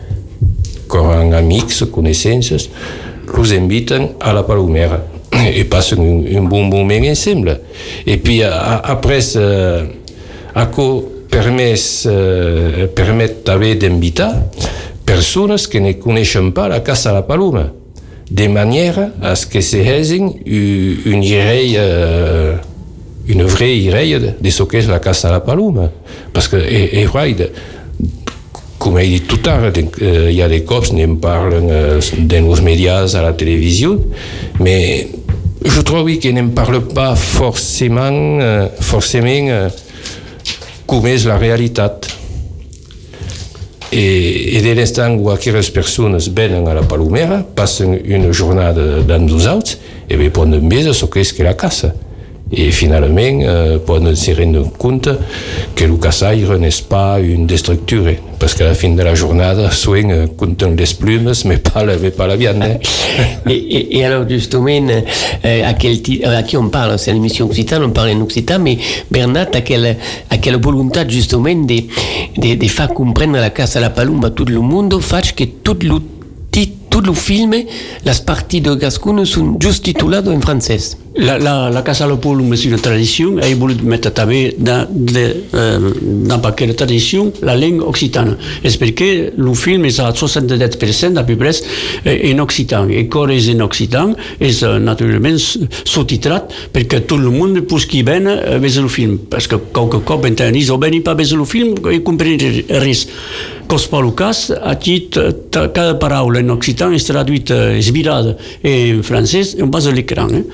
un 0.94 1.32
amics, 1.32 1.90
connaissances, 1.92 2.70
nous 3.36 3.52
invitent 3.52 3.94
à 4.20 4.32
la 4.32 4.44
Palomera 4.44 5.00
et 5.54 5.64
passent 5.64 5.92
un, 5.94 6.42
bon 6.42 6.64
moment 6.64 7.10
ensemble. 7.10 7.60
Et 8.06 8.16
puis 8.18 8.42
a- 8.44 8.76
après, 8.84 9.18
euh, 9.36 9.84
ACO 11.36 11.42
permet, 11.42 11.74
euh, 12.06 12.86
permet 12.86 13.28
d'inviter 13.76 14.24
personnes 15.04 15.56
qui 15.70 15.80
ne 15.80 15.92
connaissent 15.92 16.38
pas 16.54 16.68
la 16.68 16.80
Casa 16.80 17.12
la 17.12 17.22
Paloma, 17.22 17.72
de 18.30 18.46
manière 18.48 19.10
à 19.22 19.34
ce 19.36 19.46
que 19.46 19.60
se 19.60 19.76
fassent 19.76 20.10
une, 20.10 20.32
euh, 21.76 22.54
une 23.28 23.42
vraie 23.44 23.76
idée 23.78 24.34
de 24.40 24.50
ce 24.50 24.62
qu'est 24.64 24.86
la 24.88 24.98
Casa 24.98 25.30
la 25.30 25.40
Paloma. 25.40 25.90
Parce 26.32 26.48
que, 26.48 26.56
et, 26.56 27.00
et 27.02 27.34
de- 27.34 27.50
comme 28.78 28.98
il 29.00 29.10
dit 29.10 29.20
tout 29.22 29.40
à 29.48 29.58
l'heure, 29.58 29.72
il 30.30 30.32
y 30.34 30.42
a 30.42 30.48
des 30.48 30.62
cops 30.64 30.90
qui 30.90 31.04
en 31.04 31.16
parlent 31.16 31.62
dans 32.18 32.54
les 32.56 32.62
médias, 32.62 33.14
à 33.16 33.22
la 33.22 33.32
télévision, 33.32 34.00
mais 34.60 35.08
je 35.64 35.80
trouve 35.80 36.10
qu'ils 36.18 36.34
n'en 36.34 36.48
parlent 36.48 36.82
pas 36.86 37.14
forcément, 37.14 38.10
euh, 38.40 38.66
forcément 38.80 39.68
comme 40.86 41.06
est 41.06 41.24
la 41.24 41.36
réalité. 41.36 41.82
Et, 43.92 44.56
et 44.56 44.62
dès 44.62 44.74
l'instant 44.74 45.14
où 45.14 45.30
aquelles 45.30 45.62
personnes 45.72 46.18
viennent 46.18 46.66
à 46.68 46.74
la 46.74 46.82
Palomera, 46.82 47.42
passent 47.54 47.82
une 48.04 48.32
journée 48.32 48.72
dans 49.06 49.18
nous 49.18 49.46
autres, 49.46 49.78
et 50.10 50.16
bien 50.16 50.30
prennent 50.30 50.68
bien 50.68 50.92
ce 50.92 51.06
qu'est 51.06 51.36
que 51.36 51.42
la 51.42 51.54
casse. 51.54 51.86
Et 52.52 52.70
finalement, 52.70 53.40
euh, 53.42 53.78
peuvent 53.78 54.14
se 54.14 54.30
rendre 54.30 54.70
compte 54.78 55.08
que 55.74 55.84
le 55.84 55.96
cassaire 55.96 56.58
n'est 56.60 56.68
pas 56.88 57.18
une 57.18 57.44
destructure, 57.44 58.04
parce 58.38 58.54
qu'à 58.54 58.66
la 58.66 58.74
fin 58.74 58.90
de 58.90 59.02
la 59.02 59.16
journée, 59.16 59.52
souvent, 59.72 60.10
euh, 60.10 60.26
comptent 60.28 60.62
les 60.62 60.94
plumes, 60.96 61.32
mais 61.44 61.56
pas 61.56 61.84
la, 61.84 61.96
pas 62.10 62.28
la 62.28 62.36
viande. 62.36 62.62
hein. 62.62 62.78
Et, 63.50 64.04
alors 64.04 64.28
justement, 64.28 64.68
euh, 64.68 65.62
à, 65.64 65.74
qui 65.74 66.56
on 66.56 66.68
parle? 66.68 66.96
C'est 67.00 67.12
l'émission 67.12 67.46
Occitane, 67.46 67.82
on 67.82 67.90
parle 67.90 68.10
en 68.10 68.20
Occitan, 68.20 68.60
mais 68.60 68.78
Bernat, 69.10 69.48
à 69.52 69.60
quelle, 69.60 70.56
volonté 70.62 71.00
justement 71.08 71.52
de, 71.52 72.68
faire 72.68 72.88
comprendre 72.90 73.38
la 73.38 73.50
Casa 73.50 73.80
la 73.80 73.90
Palumba 73.90 74.28
à 74.28 74.30
tout 74.30 74.44
le 74.44 74.60
monde, 74.60 75.00
fait 75.00 75.34
que 75.34 75.44
tout 75.44 75.78
le, 75.82 75.98
tout 76.96 77.02
le 77.02 77.12
film, 77.12 77.52
les 77.52 78.12
parties 78.24 78.62
de 78.62 78.74
Gascon 78.74 79.22
sont 79.26 79.58
juste 79.60 79.84
titulées 79.84 80.26
en 80.26 80.40
français. 80.40 80.96
La, 81.18 81.38
la, 81.38 81.70
la 81.70 81.80
Casa 81.80 82.04
al 82.04 82.18
Polum 82.20 82.52
és 82.52 82.66
una 82.68 82.76
tradició, 82.76 83.30
he 83.40 83.54
volut 83.56 83.80
mettre 83.88 84.10
també 84.12 84.50
dans, 84.60 84.84
de, 84.92 85.22
eh, 85.48 85.86
dans 86.28 86.42
paquet 86.44 86.68
de 86.68 86.74
tradició 86.76 87.30
la 87.40 87.54
llengua 87.56 87.88
occitana. 87.88 88.34
És 88.60 88.76
perquè 88.76 89.08
el 89.32 89.54
film 89.56 89.86
és 89.88 89.96
a 90.04 90.10
77% 90.12 91.16
a 91.16 91.24
peu 91.24 91.40
près 91.40 91.62
eh, 92.04 92.18
en 92.30 92.44
occitan. 92.44 92.92
I 92.92 93.06
quan 93.12 93.32
és 93.32 93.48
en 93.52 93.64
occitan 93.64 94.12
és 94.36 94.60
eh, 94.60 94.76
naturalment 94.84 95.40
subtitrat 95.40 96.52
perquè 96.76 97.00
tot 97.08 97.16
el 97.16 97.32
món 97.32 97.56
pugui 97.64 98.04
veure 98.04 98.36
eh, 98.36 98.60
veure 98.60 98.84
el 98.84 98.92
film. 98.92 99.16
Perquè 99.32 99.62
qualque 99.72 100.04
cop 100.04 100.28
en 100.28 100.36
tenis 100.36 100.68
o 100.68 100.76
veni 100.80 101.00
pas 101.00 101.16
el 101.32 101.48
film 101.48 101.80
i 101.96 102.02
comprendre 102.04 102.80
res. 102.84 103.06
Cos 103.06 103.55
per 103.90 104.02
el 104.04 104.12
cas, 104.14 104.52
aquí 104.62 105.00
t- 105.10 105.32
t- 105.50 105.68
cada 105.74 105.98
paraula 105.98 106.40
en 106.40 106.50
occitan 106.54 106.94
traduïta, 107.06 107.72
és 107.74 107.90
virada 107.94 108.36
en 108.62 109.02
francès 109.02 109.56
en 109.60 109.70
base 109.70 109.88
a 109.90 109.92
l'écran. 109.92 110.30
Eh? 110.32 110.44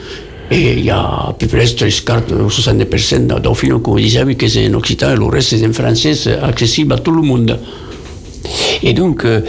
Et 0.50 0.72
il 0.78 0.84
y 0.84 0.90
a 0.90 0.98
à 1.00 1.34
peu 1.38 1.46
près 1.46 1.64
3 1.66 1.88
quarts, 2.04 2.24
60% 2.28 3.40
del 3.40 3.54
film, 3.54 3.80
com 3.80 3.96
dicevi, 3.96 4.36
que 4.36 4.46
és 4.46 4.56
en 4.66 4.74
occitan, 4.76 5.14
el 5.16 5.30
reste 5.32 5.56
és 5.56 5.62
en 5.64 5.72
francès, 5.72 6.26
accessible 6.42 6.94
a 6.94 6.98
tot 7.00 7.14
el 7.16 7.22
món. 7.24 7.46
Et 8.82 8.92
donc, 8.92 9.24
euh, 9.24 9.40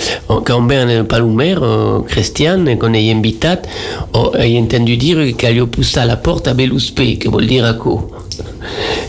quand 0.46 0.70
à 0.70 1.04
Palumer, 1.04 1.56
euh, 1.62 2.00
Christian, 2.08 2.64
qu'on 2.80 2.94
est 2.94 3.12
invité, 3.12 3.56
on 4.14 4.30
a 4.34 4.46
entendu 4.62 4.96
dire 4.98 5.36
qu'il 5.36 5.60
a 5.60 5.66
poussé 5.66 6.00
à 6.00 6.06
la 6.06 6.16
porte 6.18 6.48
à 6.48 6.54
Beluspe, 6.54 7.18
que 7.20 7.28
veut 7.30 7.46
dire 7.46 7.66
à 7.66 7.74
quoi? 7.74 8.08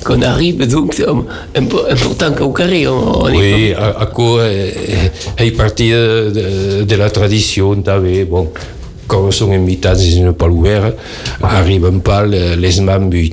Qu'on 0.04 0.20
arrive, 0.22 0.66
donc, 0.68 0.94
c'est 0.94 1.08
un- 1.08 1.24
un 1.56 1.62
important 1.92 2.32
qu'au 2.32 2.50
carré. 2.50 2.86
On, 2.88 3.22
on 3.24 3.28
est 3.28 3.36
Oui, 3.36 3.72
à, 3.74 4.00
à 4.02 4.06
quoi 4.06 4.44
est 4.46 5.50
parti 5.52 5.90
de, 5.90 6.32
de, 6.34 6.84
de 6.84 6.94
la 6.96 7.10
tradition, 7.10 7.74
t'avais, 7.82 8.24
bon, 8.24 8.48
quand 9.06 9.30
sont 9.30 9.52
invités 9.52 9.88
dans 9.88 9.94
une 9.94 10.32
palouère, 10.32 10.92
arrivent 11.42 12.00
pas 12.02 12.24
les, 12.24 12.56
les 12.56 12.80
mêmes 12.80 13.10
buts, 13.10 13.30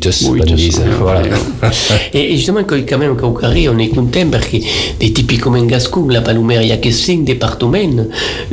voilà. 0.99 1.21
Et, 2.13 2.33
et 2.33 2.35
justement, 2.37 2.63
quand, 2.67 2.75
quand 2.87 2.97
même, 2.97 3.15
qu'au 3.15 3.31
carré, 3.31 3.69
on 3.69 3.77
est 3.79 3.87
content 3.87 4.27
parce 4.29 4.47
que 4.47 4.57
des 4.99 5.13
types 5.13 5.39
comme 5.39 5.55
en 5.55 5.63
Gascon, 5.63 6.09
la 6.09 6.19
Palomère, 6.21 6.61
il 6.61 6.65
n'y 6.67 6.71
a 6.73 6.77
que 6.77 6.91
cinq 6.91 7.23
départements. 7.23 7.77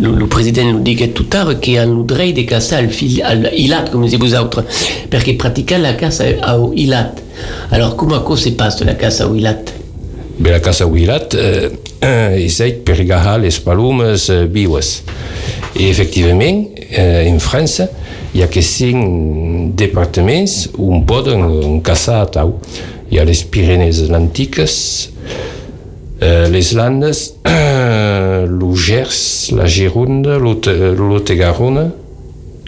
Le, 0.00 0.10
le 0.12 0.26
président 0.26 0.64
nous 0.64 0.78
dit 0.80 0.94
que 0.94 1.06
tout 1.06 1.26
à 1.32 1.42
l'heure 1.44 1.58
qu'il 1.60 1.74
y 1.74 1.78
a 1.78 1.82
un 1.82 2.02
droit 2.04 2.26
de 2.32 2.42
casser 2.42 2.76
al 2.76 2.90
fil, 2.90 3.20
al 3.24 3.50
ilat, 3.56 3.86
comme 3.90 4.06
dites 4.06 4.20
vous 4.22 4.34
autres, 4.36 4.62
parce 5.10 5.24
qu'il 5.24 5.36
pratique 5.36 5.72
la 5.72 5.94
casse 5.94 6.20
à 6.20 6.56
ilat. 6.76 7.14
Alors, 7.70 7.96
comment 7.96 8.24
ça 8.36 8.42
se 8.44 8.50
passe 8.50 8.82
la 8.82 8.94
casse 8.94 9.20
à 9.20 9.26
ilat 9.26 9.64
Bé, 10.38 10.50
la 10.50 10.60
Casa 10.60 10.86
Huilat 10.86 11.34
és 12.38 12.60
ell 12.62 12.76
per 12.86 12.94
agarrar 13.02 13.40
les 13.42 13.56
palomes 13.58 14.28
eh, 14.30 14.44
vives. 14.46 15.00
I, 15.74 15.88
efectivament, 15.90 16.60
eh, 16.92 17.26
en 17.26 17.40
França 17.42 17.88
hi 18.30 18.44
ha 18.44 18.46
que 18.52 18.62
cinc 18.62 19.74
departaments 19.78 20.68
on 20.78 21.02
poden 21.08 21.80
caçar 21.82 22.20
a 22.22 22.28
tau. 22.38 22.54
Hi 23.10 23.18
ha 23.18 23.26
les 23.26 23.42
Pyrenees 23.50 24.04
Atlàntiques, 24.04 24.78
eh, 26.22 26.46
les 26.54 26.70
Landes, 26.78 27.24
eh, 27.42 28.44
el 28.46 28.62
Gers, 28.78 29.50
la 29.58 29.66
Gironda, 29.66 30.38
l'Ote-Garona 30.38 31.88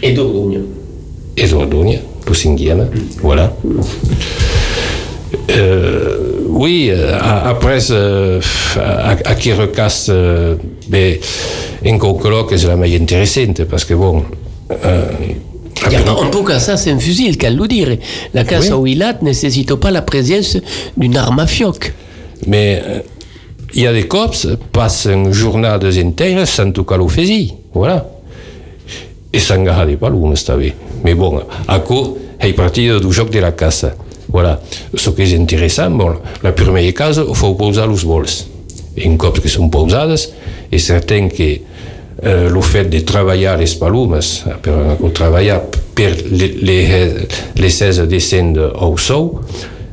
Et 0.02 0.12
Dordogne. 0.12 0.62
et 1.36 1.46
Dordogne, 1.46 2.00
le 2.26 2.34
cinquième, 2.34 2.88
voilà. 3.22 3.52
Euh, 5.50 6.16
oui, 6.48 6.88
euh, 6.90 7.16
après, 7.44 7.78
euh, 7.90 8.40
a, 8.78 9.10
a 9.24 9.34
qui 9.34 9.52
recasse, 9.52 10.06
euh, 10.10 10.56
ben, 10.88 11.16
en 11.86 11.98
qualque 11.98 12.52
és 12.52 12.66
la 12.66 12.76
més 12.76 12.94
interessant, 12.96 13.54
parce 13.70 13.84
que 13.84 13.94
bon, 13.94 14.24
euh, 14.84 15.04
un 15.86 16.26
peu 16.30 16.42
que 16.42 16.58
ça, 16.58 16.76
c'est 16.76 16.90
un 16.90 16.98
fusil, 16.98 17.36
qu'à 17.36 17.50
le 17.50 17.66
dire. 17.68 17.96
La 18.34 18.44
casse 18.44 18.70
Oui. 18.72 18.94
au 19.00 19.04
ne 19.22 19.24
nécessite 19.24 19.74
pas 19.76 19.90
la 19.90 20.02
présence 20.02 20.56
d'une 20.96 21.16
arme 21.16 21.38
à 21.40 21.46
fioc. 21.46 21.92
mais 22.46 22.82
euh, 22.84 22.98
il 23.74 23.82
y 23.82 23.86
a 23.86 23.92
des 23.92 24.06
cops 24.08 24.48
passent 24.72 25.06
une 25.06 25.32
journée 25.32 25.68
entière 25.68 26.46
sans 26.48 26.70
tocar 26.72 26.98
le 26.98 27.06
fusil, 27.08 27.54
voilà. 27.72 28.06
Et 29.32 29.38
sans 29.38 29.62
garder 29.62 29.96
pas 29.96 30.10
l'une, 30.10 30.34
també. 30.34 30.74
Mais 31.04 31.14
bon, 31.14 31.40
à 31.68 31.78
quoi 31.78 32.14
est 32.40 32.52
parti 32.52 32.88
du 32.88 33.12
joc 33.12 33.30
de 33.30 33.38
la 33.38 33.52
caça. 33.52 33.92
Voilà. 34.32 34.60
Ce 34.94 35.10
qui 35.10 35.22
est 35.22 35.38
intéressant, 35.38 35.90
bon, 35.90 36.14
la 36.42 36.52
première 36.52 36.92
case, 36.94 37.22
il 37.26 37.34
faut 37.34 37.54
posar 37.54 37.88
les 37.88 38.04
vols. 38.04 38.26
Et 38.96 39.08
un 39.08 39.16
cop 39.16 39.40
que 39.40 39.48
sont 39.48 39.68
posades, 39.68 40.18
est 40.72 40.78
certain 40.78 41.28
que 41.28 41.60
le 42.22 42.60
fait 42.60 42.84
de 42.84 43.00
travailler 43.00 43.50
les 43.58 43.74
palomes, 43.78 44.20
per, 44.62 45.12
travailler 45.14 45.54
per 45.94 46.16
les, 46.30 46.48
les, 46.60 47.08
les 47.56 47.70
16 47.70 48.00
descendre 48.08 48.72
au 48.80 48.96
sou, 48.98 49.40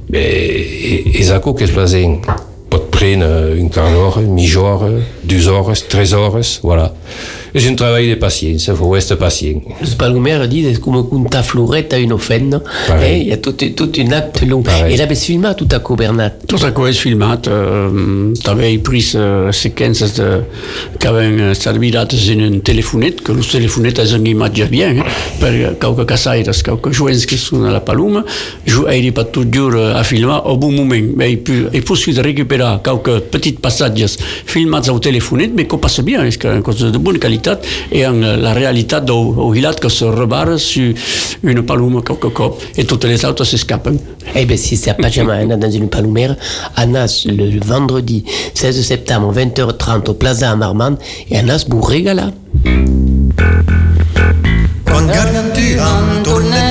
ben, 0.09 0.23
és 1.13 1.31
algo 1.31 1.53
que 1.55 1.65
es 1.67 1.73
fazen. 1.73 2.21
Pot 2.67 2.89
prendre 2.91 3.27
un 3.55 3.69
quart 3.71 3.93
d'hora, 3.95 4.23
mitja 4.23 4.63
hora, 4.63 4.89
dues 5.23 5.47
hores, 5.51 5.85
tres 5.88 6.13
hores, 6.15 6.57
voilà. 6.63 6.91
És 7.55 7.65
un 7.69 7.75
treball 7.79 8.09
de 8.09 8.17
paciència, 8.19 8.75
faut 8.75 8.95
estar 8.97 9.17
pacient. 9.17 9.61
Le 9.81 9.95
Palomère 9.97 10.47
dit 10.47 10.65
c'est 10.65 10.81
comme 10.81 11.07
une 11.11 11.43
florette 11.43 11.93
à 11.93 11.99
une 11.99 12.13
offense. 12.13 12.61
Pareil. 12.87 13.21
Eh, 13.21 13.21
Il 13.21 13.27
y 13.29 13.33
a 13.33 13.37
tout, 13.37 13.53
tout 13.53 13.91
un 13.97 14.11
acte 14.11 14.41
long. 14.45 14.61
Pareil. 14.61 14.93
Et 14.93 14.97
là, 14.97 15.05
c'est 15.09 15.15
filmé 15.15 15.49
tout 15.57 15.67
à 15.71 15.79
coup, 15.79 15.95
Bernat. 15.95 16.31
Tot 16.47 16.61
això 16.63 16.87
és 16.87 16.99
filmat. 16.99 17.47
Eh, 17.47 18.33
també 18.43 18.71
he 18.73 18.79
pris 18.83 19.13
eh, 19.15 19.49
seqüències 19.55 20.13
de, 20.17 20.27
que 20.99 21.09
havien 21.09 21.39
eh, 21.49 21.55
servides 21.57 22.27
en 22.33 22.43
un 22.45 22.59
telefonet, 22.65 23.21
que 23.23 23.33
els 23.35 23.49
telefonets 23.51 23.99
és 24.03 24.13
una 24.17 24.29
imatge 24.29 24.67
bien, 24.71 25.01
eh, 25.01 25.15
per 25.41 25.53
qualque 25.81 26.05
caçaires, 26.09 26.61
qualque 26.63 26.93
joents 26.95 27.25
que 27.27 27.39
són 27.39 27.65
a 27.67 27.73
la 27.73 27.81
Paloma, 27.85 28.23
jo 28.67 28.87
he 28.91 29.11
pas 29.11 29.27
toujours 29.31 29.75
eh, 29.79 29.95
a 29.97 30.03
filmar 30.03 30.41
au 30.45 30.57
bon 30.57 30.71
moment. 30.75 31.13
Mais 31.17 31.33
he, 31.33 31.37
pu, 31.37 31.67
he 31.73 31.81
possible 31.81 32.23
recuperar 32.23 32.81
qualque 32.83 33.19
petits 33.31 33.57
passatges 33.61 34.17
filmats 34.45 34.89
au 34.89 34.99
telefonet, 34.99 35.51
mais 35.55 35.65
que 35.65 35.79
passe 35.79 36.03
bien, 36.03 36.25
és 36.27 36.37
que 36.37 36.47
una 36.47 36.61
cosa 36.65 36.91
de 36.91 36.99
bona 36.99 37.19
qualitat, 37.38 37.65
i 37.91 38.03
en 38.03 38.23
eh, 38.23 38.38
la 38.38 38.53
realitat 38.53 39.05
del 39.05 39.55
hilat 39.55 39.79
que 39.79 39.89
se 39.89 40.09
rebarra 40.11 40.57
sur 40.57 40.93
una 41.43 41.63
paloma 41.63 42.01
qualque 42.01 42.31
cop, 42.33 42.61
i 42.77 42.85
totes 42.85 43.09
les 43.09 43.25
altres 43.25 43.49
s'escapen. 43.49 43.99
Eh 44.35 44.45
bien, 44.45 44.57
si 44.57 44.75
c'est 44.75 44.93
pas 44.93 45.09
jamais 45.09 45.33
Anna 45.33 45.55
dans 45.55 45.71
une 45.71 45.89
palomère, 45.89 46.35
Anas 46.75 47.25
le 47.25 47.59
vendredi 47.63 48.25
16 48.53 48.81
septembre, 48.81 49.33
20h30 49.33 50.09
au 50.09 50.13
Plaza 50.13 50.51
à 50.51 50.55
Marmande, 50.55 50.97
et 51.29 51.38
Anas 51.38 51.65
vous 51.69 51.81
régala. 51.81 52.31
Quan 54.83 55.05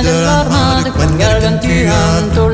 de 0.03 0.23
l'armada, 0.23 0.91
quan 0.91 1.17
Gargantua 1.17 2.46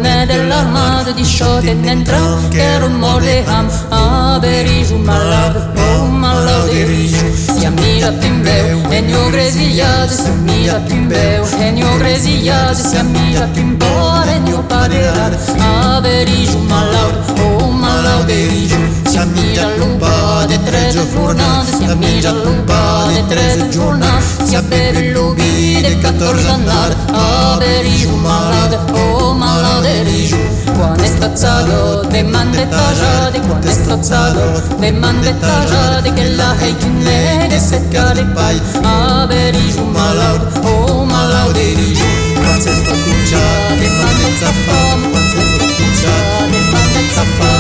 malade 0.66 1.14
di 1.14 1.26
shoten 1.26 1.84
entram 1.88 2.50
Quero 2.50 2.90
morder 2.90 3.44
ham 3.48 3.68
Aberijo 3.92 4.98
malade 4.98 5.60
Oh 5.78 6.06
malade 6.06 6.86
rijo 6.86 7.26
E 7.60 7.66
a 7.66 7.72
mija 7.72 8.12
pimbeu 8.14 8.82
Enio 8.92 9.30
gresiades 9.32 10.20
E 10.20 10.30
a 10.30 10.32
mija 10.32 10.80
pimbeu 10.88 11.44
Enio 11.60 11.98
gresiades 11.98 12.94
E 12.94 12.98
a 12.98 13.04
mija 13.04 13.48
pimbor 13.54 14.28
Enio 14.28 14.64
paderade 14.64 15.38
Aberijo 15.96 16.60
malade 16.60 17.18
Oh 17.42 17.72
malade 17.72 18.48
rijo 18.48 18.80
E 19.14 19.18
a 19.18 19.26
mija 19.26 19.68
lumbade 19.80 20.13
giornate 21.34 21.76
si 21.78 21.84
amiga 21.86 22.32
lupa 22.32 23.08
de 23.08 23.26
tre 23.28 23.68
giornate 23.70 24.46
si 24.46 24.58
beve 24.68 25.12
lubi 25.12 25.82
de 25.82 25.98
14 26.00 26.48
annate 26.48 26.96
a 27.12 27.58
berigiu 27.58 28.16
malade 28.18 28.78
oh 28.92 29.34
malade 29.34 29.82
de 29.82 30.04
rigiu 30.04 30.38
quando 30.76 31.04
è 31.04 31.08
stazzato 31.08 32.08
de 32.08 32.24
mande 32.24 32.68
tajade 32.70 33.40
quando 33.48 33.68
è 33.68 33.72
stazzato 33.72 34.62
de 34.78 34.92
mande 34.92 35.38
tajade 35.40 36.14
che 36.14 36.30
la 36.30 36.56
hai 36.60 36.76
kinne 36.78 37.48
de 37.48 37.60
secca 37.60 38.14
de 38.14 38.26
pai. 38.26 38.62
a 38.84 39.26
berigiu 39.28 39.86
malade 39.86 40.60
oh 40.68 41.04
malade 41.06 41.54
de 41.54 41.74
rigiu 41.74 42.06
quando 42.36 42.70
è 42.70 42.74
stazzato 42.74 43.76
de 43.80 43.88
mande 44.00 44.28
zafam 44.40 45.00
quando 45.12 45.36
è 45.42 45.46
stazzato 45.50 46.46
de 46.52 46.60
mande 46.72 47.02
zafam 47.16 47.53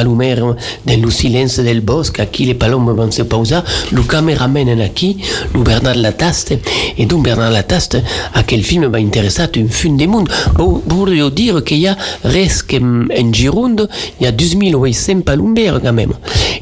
à 0.00 0.56
dans 0.86 1.00
le 1.02 1.10
silence 1.10 1.58
del 1.60 1.80
bosque, 1.80 2.20
à 2.20 2.26
qui 2.26 2.44
les 2.44 2.54
palomes 2.54 2.90
vont 2.92 3.10
se 3.10 3.22
poser. 3.22 3.58
Le 3.92 4.02
caméraman 4.02 4.68
est 4.68 4.94
qui, 4.94 5.18
le 5.54 5.60
Bernard 5.60 5.96
Lataste. 5.96 6.54
Et 6.98 7.06
donc 7.06 7.24
Bernard 7.24 7.50
Lataste, 7.50 7.98
à 8.34 8.42
quel 8.42 8.62
film 8.62 8.86
va 8.86 8.98
un 9.56 9.68
film 9.68 9.96
du 9.96 10.06
monde? 10.06 10.28
Bon, 10.56 10.78
pour 10.78 11.06
dire 11.30 11.62
y 11.78 11.86
a 11.88 11.96
presque 12.22 12.76
en 12.80 13.32
Gironde, 13.32 13.88
il 14.20 14.24
y 14.24 14.26
a 14.26 14.32
12 14.32 14.56
800 14.60 15.20
palombères 15.20 15.80
quand 15.82 15.92
même. 15.92 16.12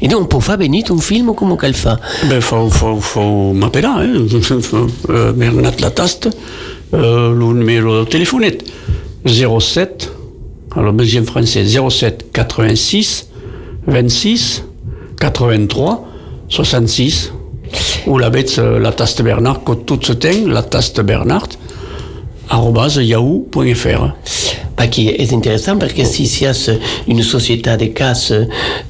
Et 0.01 0.07
donc 0.07 0.29
pour 0.29 0.43
faire 0.43 0.57
venir 0.57 0.85
un 0.89 0.99
film 0.99 1.33
comme 1.35 1.57
qu'elle 1.57 1.73
fait. 1.73 1.89
Ben, 2.29 2.41
faut, 2.41 2.69
faut, 2.69 2.99
faut 2.99 3.53
m'appeler, 3.53 3.85
hein. 3.85 4.07
Euh, 5.09 5.31
Bernat 5.33 5.71
Lataste, 5.79 6.29
le 6.91 7.53
numéro 7.53 8.01
de 8.01 8.05
téléphonette 8.05 8.63
07, 9.25 10.11
alors 10.75 10.93
deuxième 10.93 11.25
français, 11.25 11.65
07 11.65 12.27
86 12.31 13.28
26 13.87 14.63
83 15.19 16.05
66. 16.49 17.33
Ou 18.07 18.17
la 18.17 18.29
bête, 18.29 18.55
euh, 18.57 18.79
la 18.79 18.91
taste 18.91 19.21
Bernard, 19.21 19.61
tout 19.85 19.99
se 20.01 20.13
tient, 20.13 20.47
la 20.47 20.63
taste 20.63 21.01
Bernard, 21.01 21.47
yahoo.fr. 22.97 24.15
Qui 24.87 25.09
est 25.09 25.33
intéressant 25.33 25.77
parce 25.77 25.93
que 25.93 26.03
si 26.05 26.23
il 26.23 26.43
y 26.43 26.47
a 26.47 26.53
une 27.07 27.21
société 27.21 27.75
de 27.77 27.85
casse 27.85 28.33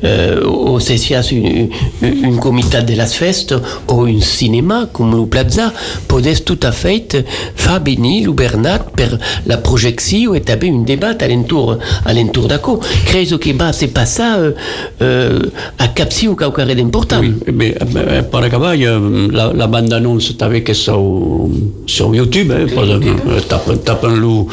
euh, 0.04 0.46
ou 0.46 0.80
si 0.80 0.94
il 0.96 1.12
y 1.12 1.16
a 1.16 1.22
une, 1.32 1.70
une, 2.02 2.40
comité 2.40 2.82
de 2.84 2.96
las 2.96 3.14
fest 3.14 3.56
ou 3.90 4.04
un 4.04 4.22
cinéma 4.22 4.88
comme 4.94 5.16
le 5.16 5.26
Plaza, 5.26 5.74
peut 6.08 6.22
tout 6.46 6.60
à 6.64 6.72
fait 6.72 7.26
faire 7.56 7.84
venir 7.84 8.28
le 8.28 8.34
Bernat 8.34 8.80
per 8.96 9.10
la 9.46 9.58
projection 9.58 10.36
et 10.36 10.44
avoir 10.48 10.74
un 10.74 10.84
débat 10.84 11.14
alentour, 11.20 11.78
alentour 12.06 12.48
d'accord. 12.48 12.80
Credo 13.06 13.38
que 13.38 13.52
bah, 13.54 13.74
c'est 13.74 13.88
pas 13.88 14.06
ça 14.06 14.38
euh, 14.38 14.52
euh, 15.02 15.40
à 15.78 15.88
Capsi 15.88 16.28
ou 16.28 16.36
quelque 16.36 16.62
chose 16.62 16.76
d'important. 16.76 17.20
Oui, 17.22 17.34
mais 17.52 17.76
euh, 17.96 18.22
par 18.24 18.44
acabar, 18.44 18.72
a, 18.72 18.76
la, 18.76 19.52
la 19.54 19.68
bande-annonce 19.68 20.34
avec 20.42 20.74
sur, 20.76 21.50
sur 21.86 22.14
YouTube, 22.14 22.52
hein, 22.52 22.66
par 22.74 22.84
exemple, 22.86 23.08
euh, 23.30 23.40
tape, 23.42 23.84
tape 23.84 24.04
le, 24.04 24.46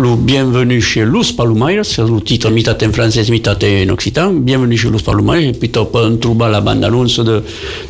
le 0.00 0.16
Bienvenue 0.16 0.77
chez 0.80 1.04
Luz 1.04 1.32
Palumaires, 1.32 1.84
c'est 1.84 2.02
le 2.02 2.20
titre 2.20 2.50
mitat 2.50 2.76
en 2.82 2.92
français, 2.92 3.22
mitat 3.30 3.56
en 3.62 3.88
occitan, 3.90 4.32
Bienvenue 4.32 4.76
chez 4.76 4.88
Luz 4.90 5.02
Palumaires, 5.02 5.40
et 5.40 5.52
puis 5.52 5.68
peux 5.68 6.16
trouver 6.20 6.50
la 6.50 6.60
bande-annonce 6.60 7.20
de, 7.20 7.42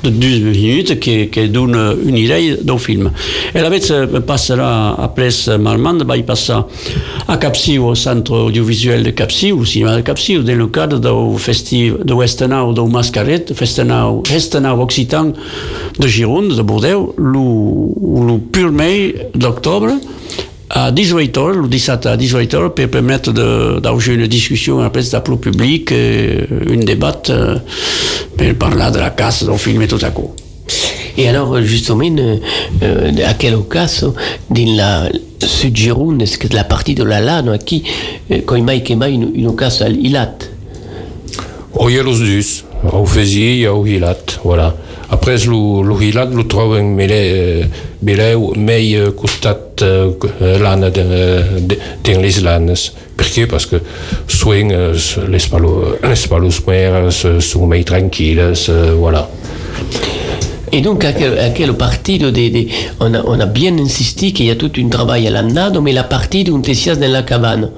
de 0.03 0.11
12 0.11 0.41
minutes 0.41 1.01
qui, 1.01 1.29
qui 1.29 1.49
donne 1.49 1.77
une 2.05 2.17
idée 2.17 2.57
du 2.63 2.79
film. 2.79 3.11
Et 3.55 3.61
la 3.61 3.71
bête 3.71 3.93
passera 4.27 5.03
à 5.03 5.09
Place 5.09 5.49
Marmande, 5.49 6.05
il 6.17 6.25
passe 6.25 6.51
à 6.51 7.37
Capsi, 7.37 7.79
au 7.79 7.95
centre 7.95 8.33
audiovisuel 8.33 9.03
de 9.03 9.11
Capsi, 9.11 9.53
au 9.53 9.65
cinéma 9.65 9.97
de 9.97 10.03
Capsi, 10.03 10.39
dans 10.39 10.55
le 10.55 10.67
cadre 10.67 10.99
du 10.99 11.39
festival 11.39 12.05
de 12.05 12.15
Westenau 12.15 12.73
de 12.73 12.81
Mascaret, 12.83 13.47
Festenau, 13.55 14.23
Festenau 14.27 14.81
Occitan 14.83 15.33
de 15.99 16.07
Gironde, 16.07 16.57
de 16.57 16.63
Bordeaux, 16.63 17.15
le, 17.19 17.39
le 18.27 18.39
1er 18.53 18.71
mai 18.71 19.15
d'octobre, 19.35 19.91
à 20.85 20.93
18 20.93 21.37
heures, 21.39 21.51
le 21.51 21.69
17 21.69 22.07
à 22.07 22.17
18 22.17 22.55
heures, 22.55 22.75
pour 22.75 22.89
permettre 22.89 23.33
d'avoir 23.33 24.09
une 24.09 24.27
discussion 24.27 24.81
après 24.81 25.03
le 25.03 25.37
public, 25.37 25.91
euh, 25.93 26.45
une 26.71 26.85
débat, 26.85 27.21
euh, 27.31 27.57
pour 28.37 28.55
parler 28.55 28.91
de 28.93 28.99
la 28.99 29.11
casse, 29.11 29.45
du 29.45 29.59
film 29.59 29.83
et 29.83 29.89
tout 29.89 29.99
à 30.03 30.11
coup. 30.11 30.31
Et 31.17 31.29
alors, 31.29 31.61
justement, 31.63 32.05
euh, 32.83 33.13
à 33.27 33.35
quel 33.35 33.57
occasion, 33.57 34.15
dans 34.51 34.77
la 34.77 35.09
Sud-Gironde, 35.41 36.23
est-ce 36.23 36.39
que 36.39 36.55
la 36.55 36.65
partie 36.65 36.95
de 36.95 37.03
la 37.03 37.21
Lano, 37.21 37.59
qui, 37.59 37.83
quand 38.47 38.55
il 38.55 38.65
m'a 38.65 38.77
une, 39.09 39.33
une 39.35 39.49
occasion 39.49 39.87
à 39.87 39.89
Ilat 39.89 40.39
O 41.75 41.89
il 41.89 41.97
y 41.97 41.99
a 41.99 42.03
los 42.03 42.19
dus, 42.19 42.65
au 42.93 43.05
Fezi, 43.05 43.41
il 43.41 43.61
y 43.61 43.67
a 43.67 43.75
au 43.75 43.85
Hilat, 43.85 44.17
voilà. 44.45 44.75
Après, 45.11 45.37
le 45.47 46.03
hilat 46.05 46.27
lo 46.35 46.43
troben 46.45 46.95
mele, 46.95 47.69
beleu 48.03 48.53
mei 48.57 48.99
costat 49.17 49.81
eh, 49.83 50.59
l'ana 50.61 50.91
de, 50.91 51.03
de, 51.61 51.79
de 52.05 52.19
les 52.21 52.41
lanes. 52.43 52.93
Perché? 53.17 53.47
Parce 53.47 53.65
que 53.67 53.77
soin 54.27 54.69
eh, 54.71 54.93
les, 55.31 55.47
palo, 55.51 55.97
les 56.03 56.27
palos 56.29 56.61
meres 56.67 57.25
eh, 57.25 57.41
sont 57.41 57.67
mei 57.67 57.85
tranquilles, 57.85 58.53
voilà. 58.99 59.29
Et 60.71 60.83
donc, 60.83 61.03
à 61.07 61.15
quel, 61.15 61.39
à 61.39 61.49
quel 61.49 61.73
parti 61.73 62.19
de, 62.19 62.29
de- 62.31 62.51
de- 62.51 62.67
on, 63.01 63.15
a, 63.15 63.23
on 63.25 63.41
a 63.41 63.47
bien 63.47 63.79
insisté 63.79 64.33
qu'il 64.33 64.45
y 64.45 64.51
a 64.51 64.57
tout 64.57 64.71
un 64.79 64.89
travail 64.91 65.27
à 65.27 65.31
l'annada, 65.31 65.81
mais 65.81 65.93
la 65.93 66.05
partie 66.05 66.45
d'un 66.45 66.61
tessias 66.61 66.97
dans 66.97 67.11
la 67.11 67.23
cabane. 67.23 67.71